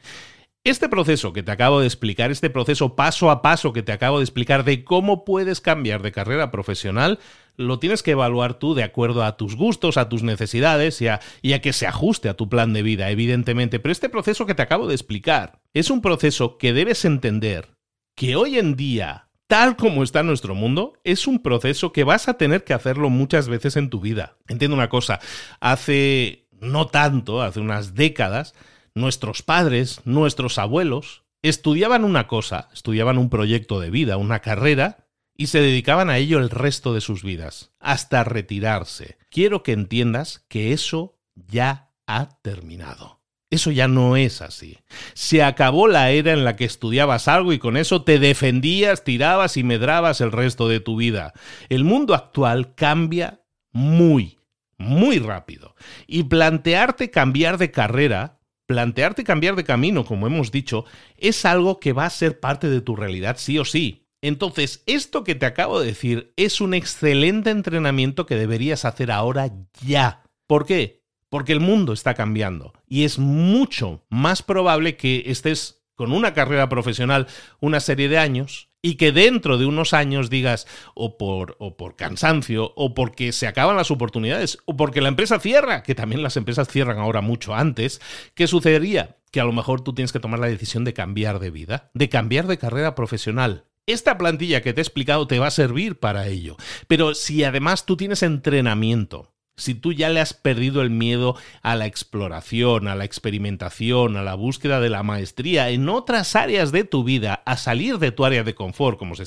Este 0.62 0.88
proceso 0.88 1.32
que 1.32 1.42
te 1.42 1.50
acabo 1.50 1.80
de 1.80 1.86
explicar, 1.86 2.30
este 2.30 2.50
proceso 2.50 2.94
paso 2.94 3.32
a 3.32 3.42
paso 3.42 3.72
que 3.72 3.82
te 3.82 3.92
acabo 3.92 4.18
de 4.18 4.24
explicar 4.24 4.62
de 4.62 4.84
cómo 4.84 5.24
puedes 5.24 5.60
cambiar 5.60 6.02
de 6.02 6.12
carrera 6.12 6.52
profesional, 6.52 7.18
lo 7.56 7.78
tienes 7.78 8.02
que 8.02 8.12
evaluar 8.12 8.54
tú 8.54 8.74
de 8.74 8.82
acuerdo 8.82 9.24
a 9.24 9.36
tus 9.36 9.56
gustos, 9.56 9.96
a 9.96 10.08
tus 10.08 10.22
necesidades 10.22 11.00
y 11.02 11.08
a, 11.08 11.20
que 11.60 11.72
se 11.72 11.86
ajuste 11.86 12.28
a 12.28 12.34
tu 12.34 12.48
plan 12.48 12.72
de 12.72 12.82
vida, 12.82 13.10
evidentemente. 13.10 13.78
Pero 13.78 13.92
este 13.92 14.08
proceso 14.08 14.46
que 14.46 14.54
te 14.54 14.62
acabo 14.62 14.86
de 14.86 14.94
explicar 14.94 15.60
es 15.74 15.90
un 15.90 16.00
proceso 16.00 16.58
que 16.58 16.72
debes 16.72 17.04
entender 17.04 17.76
que 18.14 18.36
hoy 18.36 18.58
en 18.58 18.76
día, 18.76 19.28
tal 19.46 19.76
como 19.76 20.02
está 20.02 20.22
nuestro 20.22 20.54
mundo, 20.54 20.94
es 21.04 21.26
un 21.26 21.40
proceso 21.40 21.92
que 21.92 22.04
vas 22.04 22.28
a 22.28 22.34
tener 22.34 22.64
que 22.64 22.74
hacerlo 22.74 23.10
muchas 23.10 23.48
veces 23.48 23.76
en 23.76 23.90
tu 23.90 24.00
vida. 24.00 24.36
Entiendo 24.48 24.76
una 24.76 24.88
cosa, 24.88 25.20
hace 25.60 26.48
no 26.60 26.86
tanto, 26.86 27.42
hace 27.42 27.60
unas 27.60 27.94
décadas, 27.94 28.54
nuestros 28.94 29.42
padres, 29.42 30.00
nuestros 30.04 30.58
abuelos, 30.58 31.24
estudiaban 31.42 32.04
una 32.04 32.26
cosa, 32.26 32.68
estudiaban 32.72 33.18
un 33.18 33.28
proyecto 33.28 33.78
de 33.78 33.90
vida, 33.90 34.16
una 34.16 34.40
carrera, 34.40 35.05
y 35.36 35.48
se 35.48 35.60
dedicaban 35.60 36.10
a 36.10 36.18
ello 36.18 36.38
el 36.38 36.50
resto 36.50 36.94
de 36.94 37.00
sus 37.00 37.22
vidas, 37.22 37.72
hasta 37.78 38.24
retirarse. 38.24 39.18
Quiero 39.30 39.62
que 39.62 39.72
entiendas 39.72 40.44
que 40.48 40.72
eso 40.72 41.18
ya 41.34 41.90
ha 42.06 42.40
terminado. 42.42 43.20
Eso 43.48 43.70
ya 43.70 43.86
no 43.86 44.16
es 44.16 44.42
así. 44.42 44.78
Se 45.14 45.42
acabó 45.42 45.86
la 45.86 46.10
era 46.10 46.32
en 46.32 46.44
la 46.44 46.56
que 46.56 46.64
estudiabas 46.64 47.28
algo 47.28 47.52
y 47.52 47.58
con 47.58 47.76
eso 47.76 48.02
te 48.02 48.18
defendías, 48.18 49.04
tirabas 49.04 49.56
y 49.56 49.62
medrabas 49.62 50.20
el 50.20 50.32
resto 50.32 50.68
de 50.68 50.80
tu 50.80 50.96
vida. 50.96 51.32
El 51.68 51.84
mundo 51.84 52.14
actual 52.14 52.74
cambia 52.74 53.42
muy, 53.70 54.38
muy 54.78 55.20
rápido. 55.20 55.76
Y 56.08 56.24
plantearte 56.24 57.10
cambiar 57.10 57.56
de 57.56 57.70
carrera, 57.70 58.40
plantearte 58.66 59.22
cambiar 59.22 59.54
de 59.54 59.64
camino, 59.64 60.04
como 60.04 60.26
hemos 60.26 60.50
dicho, 60.50 60.84
es 61.16 61.44
algo 61.44 61.78
que 61.78 61.92
va 61.92 62.06
a 62.06 62.10
ser 62.10 62.40
parte 62.40 62.68
de 62.68 62.80
tu 62.80 62.96
realidad 62.96 63.36
sí 63.38 63.60
o 63.60 63.64
sí. 63.64 64.05
Entonces, 64.22 64.82
esto 64.86 65.24
que 65.24 65.34
te 65.34 65.46
acabo 65.46 65.80
de 65.80 65.86
decir 65.86 66.32
es 66.36 66.60
un 66.60 66.74
excelente 66.74 67.50
entrenamiento 67.50 68.26
que 68.26 68.36
deberías 68.36 68.84
hacer 68.84 69.10
ahora 69.10 69.50
ya. 69.84 70.24
¿Por 70.46 70.66
qué? 70.66 71.04
Porque 71.28 71.52
el 71.52 71.60
mundo 71.60 71.92
está 71.92 72.14
cambiando 72.14 72.72
y 72.86 73.04
es 73.04 73.18
mucho 73.18 74.04
más 74.08 74.42
probable 74.42 74.96
que 74.96 75.24
estés 75.26 75.82
con 75.96 76.12
una 76.12 76.34
carrera 76.34 76.68
profesional 76.68 77.26
una 77.60 77.80
serie 77.80 78.08
de 78.08 78.18
años 78.18 78.68
y 78.82 78.94
que 78.94 79.10
dentro 79.10 79.58
de 79.58 79.66
unos 79.66 79.94
años 79.94 80.30
digas 80.30 80.68
o 80.94 81.18
por, 81.18 81.56
o 81.58 81.76
por 81.76 81.96
cansancio 81.96 82.72
o 82.76 82.94
porque 82.94 83.32
se 83.32 83.48
acaban 83.48 83.76
las 83.76 83.90
oportunidades 83.90 84.58
o 84.66 84.76
porque 84.76 85.00
la 85.00 85.08
empresa 85.08 85.40
cierra, 85.40 85.82
que 85.82 85.96
también 85.96 86.22
las 86.22 86.36
empresas 86.36 86.68
cierran 86.68 86.98
ahora 86.98 87.20
mucho 87.20 87.54
antes, 87.54 88.00
¿qué 88.34 88.46
sucedería? 88.46 89.16
Que 89.32 89.40
a 89.40 89.44
lo 89.44 89.52
mejor 89.52 89.80
tú 89.80 89.92
tienes 89.92 90.12
que 90.12 90.20
tomar 90.20 90.38
la 90.38 90.46
decisión 90.46 90.84
de 90.84 90.94
cambiar 90.94 91.40
de 91.40 91.50
vida, 91.50 91.90
de 91.94 92.08
cambiar 92.08 92.46
de 92.46 92.58
carrera 92.58 92.94
profesional. 92.94 93.64
Esta 93.86 94.18
plantilla 94.18 94.62
que 94.62 94.72
te 94.72 94.80
he 94.80 94.82
explicado 94.82 95.28
te 95.28 95.38
va 95.38 95.46
a 95.46 95.52
servir 95.52 96.00
para 96.00 96.26
ello. 96.26 96.56
Pero 96.88 97.14
si 97.14 97.44
además 97.44 97.86
tú 97.86 97.96
tienes 97.96 98.24
entrenamiento, 98.24 99.32
si 99.56 99.74
tú 99.74 99.92
ya 99.92 100.10
le 100.10 100.20
has 100.20 100.34
perdido 100.34 100.82
el 100.82 100.90
miedo 100.90 101.36
a 101.62 101.76
la 101.76 101.86
exploración, 101.86 102.88
a 102.88 102.96
la 102.96 103.04
experimentación, 103.04 104.16
a 104.16 104.22
la 104.22 104.34
búsqueda 104.34 104.80
de 104.80 104.90
la 104.90 105.04
maestría 105.04 105.70
en 105.70 105.88
otras 105.88 106.34
áreas 106.36 106.72
de 106.72 106.82
tu 106.82 107.04
vida, 107.04 107.42
a 107.46 107.56
salir 107.56 107.98
de 107.98 108.10
tu 108.10 108.24
área 108.24 108.42
de 108.42 108.54
confort, 108.54 108.98
como 108.98 109.14
se, 109.14 109.24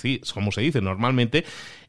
dice 0.62 0.82
normalmente, 0.82 1.45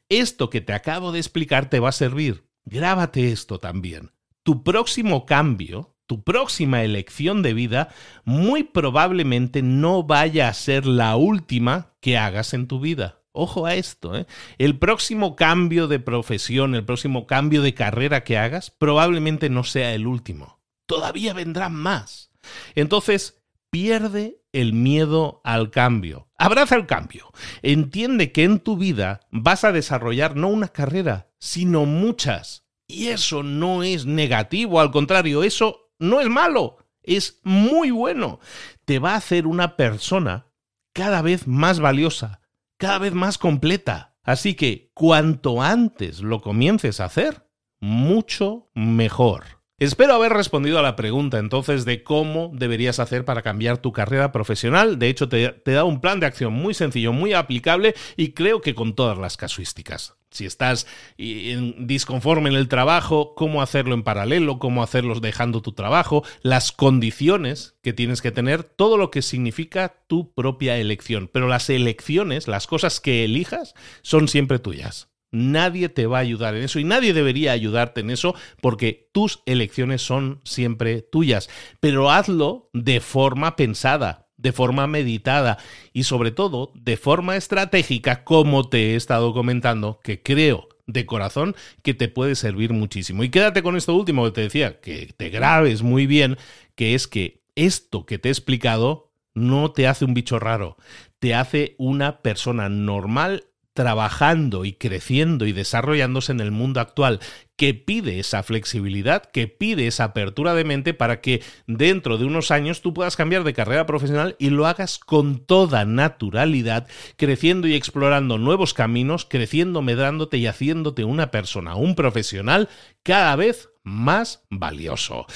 esto 0.09 0.48
que 0.48 0.61
te 0.61 0.72
acabo 0.72 1.12
de 1.12 1.18
explicar 1.18 1.68
te 1.68 1.80
va 1.80 1.90
a 1.90 1.92
servir. 1.92 2.44
Grábate 2.64 3.33
esto 3.33 3.59
también. 3.59 4.12
Tu 4.42 4.62
próximo 4.62 5.26
cambio, 5.26 5.96
tu 6.11 6.25
próxima 6.25 6.83
elección 6.83 7.40
de 7.40 7.55
vida, 7.55 7.90
muy 8.25 8.64
probablemente 8.64 9.62
no 9.62 10.03
vaya 10.03 10.49
a 10.49 10.55
ser 10.55 10.85
la 10.85 11.14
última 11.14 11.92
que 12.01 12.18
hagas 12.18 12.53
en 12.53 12.66
tu 12.66 12.81
vida. 12.81 13.20
Ojo 13.31 13.64
a 13.64 13.77
esto, 13.77 14.16
¿eh? 14.16 14.27
El 14.59 14.77
próximo 14.77 15.37
cambio 15.37 15.87
de 15.87 16.01
profesión, 16.01 16.75
el 16.75 16.85
próximo 16.85 17.29
cambio 17.29 17.62
de 17.62 17.75
carrera 17.75 18.25
que 18.25 18.38
hagas, 18.38 18.73
probablemente 18.73 19.51
no 19.51 19.62
sea 19.62 19.94
el 19.94 20.09
último. 20.09 20.59
Todavía 20.87 21.33
vendrán 21.33 21.77
más. 21.77 22.33
Entonces, 22.75 23.40
pierde 23.70 24.42
el 24.53 24.73
miedo 24.73 25.40
al 25.44 25.70
cambio. 25.70 26.27
Abraza 26.37 26.75
el 26.75 26.87
cambio. 26.87 27.31
Entiende 27.62 28.33
que 28.33 28.42
en 28.42 28.59
tu 28.59 28.77
vida 28.77 29.20
vas 29.31 29.62
a 29.62 29.70
desarrollar 29.70 30.35
no 30.35 30.49
una 30.49 30.70
carrera, 30.70 31.31
sino 31.38 31.85
muchas. 31.85 32.64
Y 32.88 33.11
eso 33.11 33.44
no 33.44 33.85
es 33.85 34.07
negativo, 34.07 34.81
al 34.81 34.90
contrario, 34.90 35.44
eso 35.44 35.89
no 36.00 36.20
es 36.20 36.28
malo, 36.28 36.78
es 37.02 37.40
muy 37.44 37.90
bueno. 37.90 38.40
Te 38.84 38.98
va 38.98 39.12
a 39.12 39.16
hacer 39.16 39.46
una 39.46 39.76
persona 39.76 40.46
cada 40.92 41.22
vez 41.22 41.46
más 41.46 41.78
valiosa, 41.78 42.40
cada 42.76 42.98
vez 42.98 43.14
más 43.14 43.38
completa. 43.38 44.16
Así 44.22 44.54
que 44.54 44.90
cuanto 44.94 45.62
antes 45.62 46.20
lo 46.20 46.40
comiences 46.40 47.00
a 47.00 47.04
hacer, 47.04 47.46
mucho 47.78 48.70
mejor. 48.74 49.60
Espero 49.78 50.12
haber 50.14 50.32
respondido 50.32 50.78
a 50.78 50.82
la 50.82 50.94
pregunta 50.94 51.38
entonces 51.38 51.86
de 51.86 52.02
cómo 52.02 52.50
deberías 52.52 52.98
hacer 52.98 53.24
para 53.24 53.40
cambiar 53.40 53.78
tu 53.78 53.92
carrera 53.92 54.30
profesional. 54.30 54.98
De 54.98 55.08
hecho, 55.08 55.28
te, 55.30 55.48
te 55.48 55.72
da 55.72 55.84
un 55.84 56.02
plan 56.02 56.20
de 56.20 56.26
acción 56.26 56.52
muy 56.52 56.74
sencillo, 56.74 57.14
muy 57.14 57.32
aplicable 57.32 57.94
y 58.16 58.32
creo 58.32 58.60
que 58.60 58.74
con 58.74 58.94
todas 58.94 59.16
las 59.16 59.38
casuísticas 59.38 60.19
si 60.31 60.47
estás 60.47 60.87
disconforme 61.16 62.51
en 62.51 62.57
el 62.57 62.69
trabajo, 62.69 63.35
cómo 63.35 63.62
hacerlo 63.62 63.95
en 63.95 64.03
paralelo, 64.03 64.59
cómo 64.59 64.83
hacerlo 64.83 65.19
dejando 65.19 65.61
tu 65.61 65.73
trabajo, 65.73 66.25
las 66.43 66.73
condiciones 66.73 67.77
que 67.83 67.93
tienes 67.93 68.23
que 68.23 68.31
tener, 68.31 68.62
todo 68.62 68.97
lo 68.97 69.11
que 69.11 69.23
significa 69.23 69.97
tu 70.07 70.33
propia 70.33 70.77
elección. 70.79 71.29
Pero 71.33 71.49
las 71.49 71.69
elecciones, 71.71 72.49
las 72.49 72.66
cosas 72.66 73.01
que 73.01 73.25
elijas, 73.25 73.75
son 74.03 74.29
siempre 74.29 74.59
tuyas. 74.59 75.09
Nadie 75.33 75.88
te 75.88 76.07
va 76.07 76.19
a 76.19 76.23
ayudar 76.23 76.57
en 76.57 76.64
eso 76.64 76.81
y 76.81 76.85
nadie 76.85 77.12
debería 77.12 77.53
ayudarte 77.53 78.01
en 78.01 78.11
eso 78.11 78.35
porque 78.61 79.09
tus 79.12 79.43
elecciones 79.47 80.03
son 80.03 80.40
siempre 80.45 81.03
tuyas. 81.03 81.49
Pero 81.79 82.11
hazlo 82.11 82.69
de 82.73 83.01
forma 83.01 83.55
pensada, 83.55 84.29
de 84.40 84.53
forma 84.53 84.87
meditada 84.87 85.59
y 85.92 86.05
sobre 86.05 86.31
todo 86.31 86.72
de 86.74 86.96
forma 86.96 87.37
estratégica, 87.37 88.24
como 88.24 88.68
te 88.68 88.92
he 88.92 88.96
estado 88.96 89.33
comentando, 89.33 90.00
que 90.03 90.22
creo 90.22 90.68
de 90.87 91.07
corazón 91.07 91.55
que 91.83 91.94
te 91.94 92.09
puede 92.09 92.35
servir 92.35 92.72
muchísimo. 92.72 93.22
Y 93.22 93.31
quédate 93.31 93.62
con 93.62 93.76
esto 93.76 93.94
último 93.94 94.24
que 94.24 94.33
te 94.33 94.40
decía, 94.42 94.81
que 94.81 95.12
te 95.16 95.31
grabes 95.31 95.83
muy 95.83 96.07
bien, 96.07 96.37
que 96.74 96.94
es 96.94 97.07
que 97.07 97.42
esto 97.55 98.07
que 98.07 98.18
te 98.18 98.29
he 98.29 98.33
explicado 98.33 99.12
no 99.35 99.72
te 99.72 99.87
hace 99.87 100.05
un 100.05 100.14
bicho 100.14 100.38
raro, 100.38 100.76
te 101.18 101.35
hace 101.35 101.74
una 101.79 102.22
persona 102.22 102.68
normal 102.68 103.44
trabajando 103.72 104.64
y 104.64 104.72
creciendo 104.72 105.46
y 105.46 105.52
desarrollándose 105.52 106.33
en 106.33 106.40
el 106.40 106.50
mundo 106.50 106.80
actual, 106.80 107.20
que 107.56 107.74
pide 107.74 108.18
esa 108.18 108.42
flexibilidad, 108.42 109.22
que 109.22 109.46
pide 109.46 109.87
esa 109.87 110.04
apertura 110.04 110.54
de 110.54 110.64
mente 110.64 110.94
para 110.94 111.20
que 111.20 111.42
dentro 111.66 112.18
de 112.18 112.24
unos 112.24 112.50
años 112.50 112.80
tú 112.80 112.94
puedas 112.94 113.16
cambiar 113.16 113.44
de 113.44 113.52
carrera 113.52 113.87
profesional 113.87 114.37
y 114.38 114.50
lo 114.50 114.66
hagas 114.66 114.98
con 114.98 115.38
toda 115.38 115.85
naturalidad, 115.85 116.88
creciendo 117.16 117.68
y 117.68 117.74
explorando 117.74 118.38
nuevos 118.38 118.74
caminos, 118.74 119.26
creciendo, 119.28 119.83
medrándote 119.83 120.38
y 120.38 120.46
haciéndote 120.46 121.04
una 121.04 121.30
persona, 121.30 121.74
un 121.74 121.94
profesional 121.94 122.68
cada 123.02 123.37
vez 123.37 123.69
más 123.83 124.45
valioso. 124.51 125.27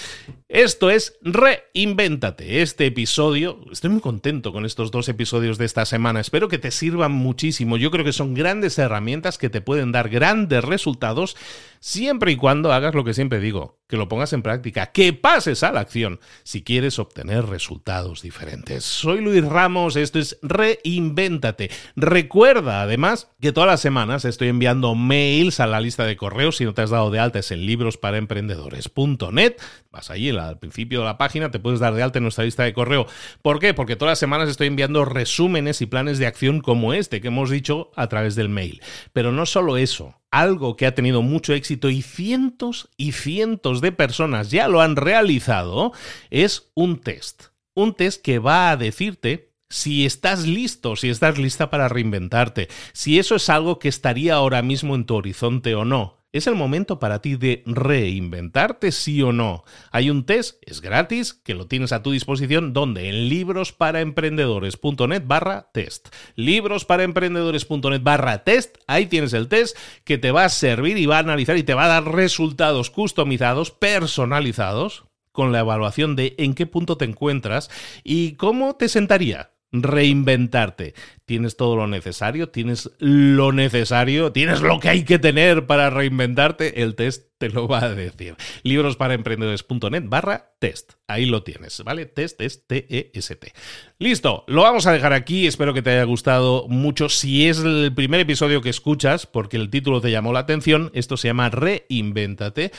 Esto 0.49 0.91
es 0.91 1.19
Reinvéntate. 1.23 2.63
Este 2.63 2.87
episodio, 2.87 3.61
estoy 3.73 3.91
muy 3.91 4.01
contento 4.01 4.53
con 4.53 4.65
estos 4.65 4.91
dos 4.91 5.09
episodios 5.09 5.59
de 5.59 5.65
esta 5.65 5.87
semana. 5.87 6.21
Espero 6.21 6.49
que 6.49 6.59
te 6.59 6.71
sirvan 6.71 7.13
muchísimo. 7.13 7.77
Yo 7.77 7.91
creo 7.91 8.05
que 8.05 8.13
son 8.13 8.35
grandes 8.35 8.79
herramientas 8.79 9.39
que 9.39 9.51
te 9.51 9.61
pueden 9.61 9.93
dar 9.93 10.09
grandes 10.09 10.65
resultados 10.65 11.37
siempre 11.81 12.33
y 12.33 12.37
cuando 12.37 12.73
hagas 12.73 12.95
lo 12.95 13.05
que 13.05 13.15
siempre 13.15 13.41
digo, 13.41 13.79
que 13.95 13.99
lo 13.99 14.09
pongas 14.09 14.33
en 14.33 14.43
práctica, 14.43 14.87
que 14.87 15.13
pases 15.13 15.63
a 15.63 15.71
la 15.71 15.79
acción 15.79 16.19
si 16.43 16.65
quieres 16.65 16.99
obtener 16.99 17.47
resultados 17.47 18.23
diferentes. 18.23 18.83
Soy 18.83 19.21
Luis 19.21 19.45
Ramos, 19.45 19.95
esto 19.95 20.19
es 20.19 20.37
Reinvéntate. 20.43 21.71
Recuerda 21.95 22.83
además 22.83 23.29
que 23.41 23.53
todas 23.53 23.69
las 23.71 23.81
semanas 23.81 24.25
estoy 24.25 24.49
enviando 24.49 24.97
mails 24.97 25.61
a 25.61 25.69
la 25.69 25.81
lista 25.81 26.05
de 26.05 26.17
correos. 26.17 26.57
Si 26.57 26.65
no 26.65 26.75
te 26.75 26.83
has 26.83 26.91
dado 26.91 27.13
de 27.13 27.21
alta 27.21 27.39
es 27.39 27.53
en 27.53 27.67
librosparaemprendedores.net. 27.67 29.59
Vas 29.93 30.11
allí 30.11 30.31
al 30.31 30.59
principio 30.59 30.99
de 30.99 31.05
la 31.05 31.17
página, 31.17 31.53
te 31.53 31.61
puedes 31.61 31.79
dar 31.79 31.95
de 31.95 32.03
alta 32.03 32.19
en 32.19 32.25
nuestra 32.25 32.43
lista 32.43 32.65
de 32.65 32.75
correo. 32.75 33.07
¿Por 33.43 33.61
qué? 33.61 33.75
Porque 33.75 33.95
todas 33.95 34.11
las 34.11 34.19
semanas 34.19 34.49
estoy 34.49 34.67
enviando 34.67 35.05
resúmenes 35.05 35.81
y 35.83 35.87
planes 35.87 36.19
de 36.19 36.27
acción 36.27 36.63
como 36.63 36.95
este 36.95 37.21
que 37.21 37.29
hemos 37.29 37.49
dicho 37.49 37.93
a 37.95 38.09
través 38.09 38.35
del 38.35 38.49
mail. 38.49 38.83
Pero 39.13 39.31
no 39.31 39.47
solo 39.47 39.77
eso 39.77 40.17
algo 40.35 40.77
que 40.77 40.87
ha 40.87 40.97
tenido 40.97 41.23
mucho 41.23 41.55
éxito 41.55 41.91
y 41.91 42.03
cientos 42.03 42.89
y 42.97 43.13
cientos 43.13 43.81
de 43.85 43.93
personas 43.93 44.51
ya 44.51 44.67
lo 44.67 44.81
han 44.81 44.97
realizado, 44.97 45.93
es 46.31 46.71
un 46.75 47.01
test. 47.01 47.45
Un 47.75 47.95
test 47.95 48.21
que 48.23 48.41
va 48.41 48.71
a 48.71 48.77
decirte 48.77 49.55
si 49.69 50.07
estás 50.07 50.47
listo, 50.47 50.97
si 50.97 51.11
estás 51.11 51.39
lista 51.39 51.71
para 51.71 51.89
reinventarte, 51.89 52.69
si 52.93 53.19
eso 53.19 53.37
es 53.37 53.49
algo 53.49 53.79
que 53.79 53.89
estaría 53.89 54.35
ahora 54.35 54.63
mismo 54.63 54.95
en 54.95 55.05
tu 55.05 55.15
horizonte 55.15 55.75
o 55.75 55.85
no. 55.85 56.24
¿Es 56.35 56.47
el 56.49 56.57
momento 56.57 56.99
para 56.99 57.21
ti 57.21 57.37
de 57.37 57.63
reinventarte, 57.65 58.91
sí 58.91 59.23
o 59.23 59.33
no? 59.33 59.63
Hay 59.93 60.11
un 60.11 60.27
test, 60.27 60.61
es 60.67 60.81
gratis, 60.81 61.33
que 61.33 61.55
lo 61.55 61.69
tienes 61.69 61.93
a 61.93 62.03
tu 62.03 62.11
disposición, 62.11 62.73
donde 62.73 63.09
en 63.09 63.29
librosparaemprendedores.net 63.29 65.23
barra 65.25 65.71
test. 65.73 66.09
Librosparaemprendedores.net 66.35 68.03
barra 68.03 68.43
test, 68.43 68.79
ahí 68.89 69.07
tienes 69.07 69.33
el 69.33 69.47
test 69.47 69.79
que 70.03 70.19
te 70.19 70.33
va 70.33 70.47
a 70.47 70.49
servir 70.49 70.99
y 70.99 71.07
va 71.07 71.19
a 71.19 71.21
analizar 71.21 71.57
y 71.57 71.63
te 71.63 71.75
va 71.75 71.85
a 71.85 72.01
dar 72.01 72.13
resultados 72.13 72.91
customizados, 72.91 73.71
personalizados, 73.71 75.05
con 75.31 75.53
la 75.53 75.61
evaluación 75.61 76.17
de 76.17 76.35
en 76.39 76.55
qué 76.55 76.67
punto 76.67 76.97
te 76.97 77.05
encuentras 77.05 77.71
y 78.03 78.33
cómo 78.33 78.75
te 78.75 78.89
sentaría 78.89 79.54
reinventarte. 79.83 80.95
Tienes 81.27 81.57
todo 81.57 81.77
lo 81.77 81.87
necesario, 81.87 82.51
tienes 82.51 82.91
lo 82.99 83.53
necesario, 83.53 84.33
tienes 84.33 84.61
lo 84.61 84.79
que 84.79 84.91
hay 84.91 85.05
que 85.05 85.19
tener 85.19 85.67
para 85.67 85.91
reinventarte. 85.91 86.83
El 86.83 86.95
test 86.95 87.29
te 87.39 87.49
lo 87.49 87.67
va 87.67 87.85
a 87.85 87.95
decir. 87.95 88.37
Librosparaemprendedores.net 88.63 90.05
barra 90.07 90.55
test. 90.59 90.93
Ahí 91.09 91.27
lo 91.27 91.43
tienes, 91.43 91.83
¿vale? 91.85 92.07
Test 92.07 92.41
es 92.41 92.67
T-E-S-T. 92.67 93.53
Listo, 93.99 94.45
lo 94.47 94.63
vamos 94.63 94.87
a 94.87 94.93
dejar 94.93 95.13
aquí. 95.13 95.47
Espero 95.47 95.75
que 95.75 95.83
te 95.83 95.91
haya 95.91 96.05
gustado 96.05 96.67
mucho. 96.69 97.09
Si 97.09 97.49
es 97.49 97.59
el 97.59 97.93
primer 97.95 98.21
episodio 98.21 98.63
que 98.63 98.71
escuchas, 98.71 99.27
porque 99.27 99.57
el 99.57 99.71
título 99.71 100.01
te 100.01 100.11
llamó 100.11 100.33
la 100.33 100.41
atención, 100.41 100.91
esto 100.95 101.17
se 101.17 101.29
llama 101.29 101.51
Reinvéntate. 101.51 102.73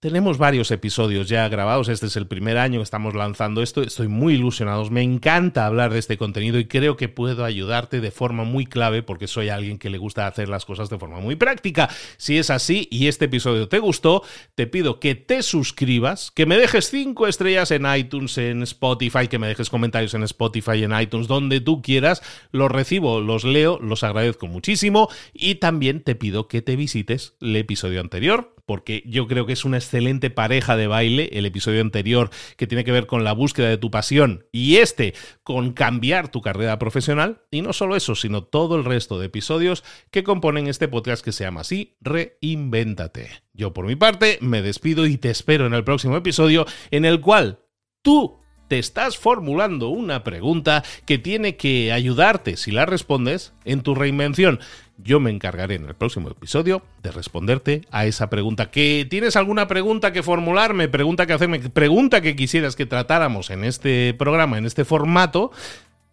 Tenemos 0.00 0.38
varios 0.38 0.70
episodios 0.70 1.28
ya 1.28 1.46
grabados, 1.50 1.90
este 1.90 2.06
es 2.06 2.16
el 2.16 2.26
primer 2.26 2.56
año 2.56 2.78
que 2.78 2.84
estamos 2.84 3.14
lanzando 3.14 3.60
esto, 3.60 3.82
estoy 3.82 4.08
muy 4.08 4.32
ilusionado, 4.32 4.88
me 4.88 5.02
encanta 5.02 5.66
hablar 5.66 5.92
de 5.92 5.98
este 5.98 6.16
contenido 6.16 6.58
y 6.58 6.64
creo 6.64 6.96
que 6.96 7.10
puedo 7.10 7.44
ayudarte 7.44 8.00
de 8.00 8.10
forma 8.10 8.44
muy 8.44 8.64
clave 8.64 9.02
porque 9.02 9.28
soy 9.28 9.50
alguien 9.50 9.78
que 9.78 9.90
le 9.90 9.98
gusta 9.98 10.26
hacer 10.26 10.48
las 10.48 10.64
cosas 10.64 10.88
de 10.88 10.98
forma 10.98 11.20
muy 11.20 11.36
práctica. 11.36 11.90
Si 12.16 12.38
es 12.38 12.48
así 12.48 12.88
y 12.90 13.08
este 13.08 13.26
episodio 13.26 13.68
te 13.68 13.78
gustó, 13.78 14.22
te 14.54 14.66
pido 14.66 15.00
que 15.00 15.16
te 15.16 15.42
suscribas, 15.42 16.30
que 16.30 16.46
me 16.46 16.56
dejes 16.56 16.88
cinco 16.88 17.26
estrellas 17.26 17.70
en 17.70 17.84
iTunes, 17.94 18.38
en 18.38 18.62
Spotify, 18.62 19.28
que 19.28 19.38
me 19.38 19.48
dejes 19.48 19.68
comentarios 19.68 20.14
en 20.14 20.22
Spotify, 20.22 20.82
en 20.82 20.98
iTunes, 20.98 21.28
donde 21.28 21.60
tú 21.60 21.82
quieras, 21.82 22.22
los 22.52 22.72
recibo, 22.72 23.20
los 23.20 23.44
leo, 23.44 23.78
los 23.82 24.02
agradezco 24.02 24.46
muchísimo 24.46 25.10
y 25.34 25.56
también 25.56 26.02
te 26.02 26.14
pido 26.14 26.48
que 26.48 26.62
te 26.62 26.74
visites 26.74 27.34
el 27.42 27.54
episodio 27.56 28.00
anterior 28.00 28.54
porque 28.70 29.02
yo 29.04 29.26
creo 29.26 29.46
que 29.46 29.52
es 29.52 29.64
una 29.64 29.78
excelente 29.90 30.30
pareja 30.30 30.76
de 30.76 30.86
baile, 30.86 31.30
el 31.32 31.46
episodio 31.46 31.80
anterior 31.80 32.30
que 32.56 32.68
tiene 32.68 32.84
que 32.84 32.92
ver 32.92 33.08
con 33.08 33.24
la 33.24 33.32
búsqueda 33.32 33.68
de 33.68 33.76
tu 33.76 33.90
pasión 33.90 34.46
y 34.52 34.76
este 34.76 35.14
con 35.42 35.72
cambiar 35.72 36.30
tu 36.30 36.40
carrera 36.42 36.78
profesional, 36.78 37.42
y 37.50 37.60
no 37.60 37.72
solo 37.72 37.96
eso, 37.96 38.14
sino 38.14 38.44
todo 38.44 38.76
el 38.76 38.84
resto 38.84 39.18
de 39.18 39.26
episodios 39.26 39.82
que 40.12 40.22
componen 40.22 40.68
este 40.68 40.86
podcast 40.86 41.24
que 41.24 41.32
se 41.32 41.42
llama 41.42 41.62
así, 41.62 41.96
Reinvéntate. 42.00 43.30
Yo 43.52 43.72
por 43.72 43.84
mi 43.84 43.96
parte 43.96 44.38
me 44.40 44.62
despido 44.62 45.06
y 45.06 45.16
te 45.18 45.30
espero 45.30 45.66
en 45.66 45.74
el 45.74 45.82
próximo 45.82 46.16
episodio 46.16 46.66
en 46.92 47.04
el 47.04 47.20
cual 47.20 47.58
tú 48.02 48.39
te 48.70 48.78
estás 48.78 49.18
formulando 49.18 49.88
una 49.88 50.22
pregunta 50.22 50.84
que 51.04 51.18
tiene 51.18 51.56
que 51.56 51.92
ayudarte, 51.92 52.56
si 52.56 52.70
la 52.70 52.86
respondes, 52.86 53.52
en 53.64 53.82
tu 53.82 53.96
reinvención. 53.96 54.60
Yo 54.96 55.18
me 55.18 55.32
encargaré 55.32 55.74
en 55.74 55.86
el 55.86 55.96
próximo 55.96 56.28
episodio 56.28 56.80
de 57.02 57.10
responderte 57.10 57.82
a 57.90 58.06
esa 58.06 58.30
pregunta. 58.30 58.70
¿Que 58.70 59.08
tienes 59.10 59.34
alguna 59.34 59.66
pregunta 59.66 60.12
que 60.12 60.22
formularme, 60.22 60.86
pregunta 60.86 61.26
que 61.26 61.32
hacerme, 61.32 61.58
pregunta 61.58 62.20
que 62.20 62.36
quisieras 62.36 62.76
que 62.76 62.86
tratáramos 62.86 63.50
en 63.50 63.64
este 63.64 64.14
programa, 64.14 64.56
en 64.56 64.66
este 64.66 64.84
formato? 64.84 65.50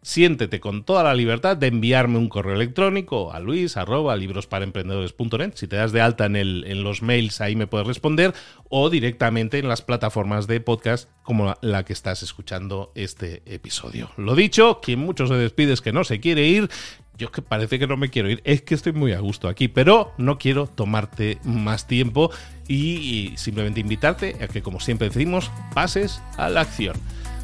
Siéntete 0.08 0.62
con 0.62 0.86
toda 0.86 1.04
la 1.04 1.14
libertad 1.14 1.58
de 1.58 1.68
enviarme 1.68 2.18
un 2.18 2.30
correo 2.30 2.56
electrónico 2.56 3.34
a 3.34 3.42
luis 3.42 3.76
arroba 3.76 4.16
librosparaemprendedores.net. 4.16 5.52
Si 5.56 5.68
te 5.68 5.76
das 5.76 5.92
de 5.92 6.00
alta 6.00 6.28
en, 6.28 6.38
el, 6.38 6.64
en 6.66 6.82
los 6.82 7.02
mails, 7.02 7.42
ahí 7.42 7.58
me 7.58 7.68
puedes 7.68 7.86
responder, 7.86 8.34
o 8.70 8.90
directamente 8.90 9.60
en 9.60 9.68
las 9.68 9.82
plataformas 9.82 10.48
de 10.48 10.62
podcast 10.62 11.10
como 11.24 11.56
la, 11.60 11.84
que 11.84 11.92
estás 11.92 12.24
escuchando 12.24 12.94
este 12.96 13.44
episodio. 13.46 14.10
Lo 14.16 14.34
dicho, 14.34 14.80
quien 14.82 15.00
mucho 15.00 15.28
se 15.28 15.34
despide 15.34 15.74
es 15.74 15.82
que 15.82 15.92
no 15.92 16.06
se 16.06 16.22
quiere 16.22 16.48
ir. 16.48 16.70
Yo 17.18 17.30
que 17.30 17.42
parece 17.42 17.78
que 17.78 17.88
no 17.88 17.98
me 17.98 18.10
quiero 18.10 18.30
ir, 18.30 18.42
es 18.46 18.62
que 18.62 18.76
estoy 18.76 18.94
muy 18.94 19.12
a 19.12 19.20
gusto 19.20 19.50
aquí, 19.50 19.68
pero 19.68 20.14
no 20.18 20.38
quiero 20.38 20.68
tomarte 20.68 21.40
más 21.44 21.86
tiempo 21.86 22.32
y 22.70 23.34
simplemente 23.36 23.82
invitarte 23.82 24.38
a 24.42 24.48
que, 24.48 24.62
como 24.62 24.80
siempre 24.80 25.10
decimos, 25.10 25.52
pases 25.74 26.22
a 26.38 26.48
la 26.50 26.62
acción. 26.62 26.96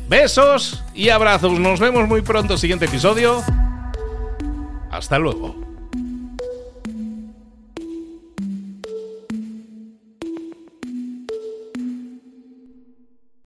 Besos 0.08 0.84
y 0.94 1.10
abrazos. 1.10 1.60
Nos 1.60 1.80
vemos 1.80 2.08
muy 2.08 2.22
pronto. 2.22 2.58
Siguiente 2.58 2.86
episodio. 2.86 3.42
Hasta 4.92 5.18
luego. 5.18 5.73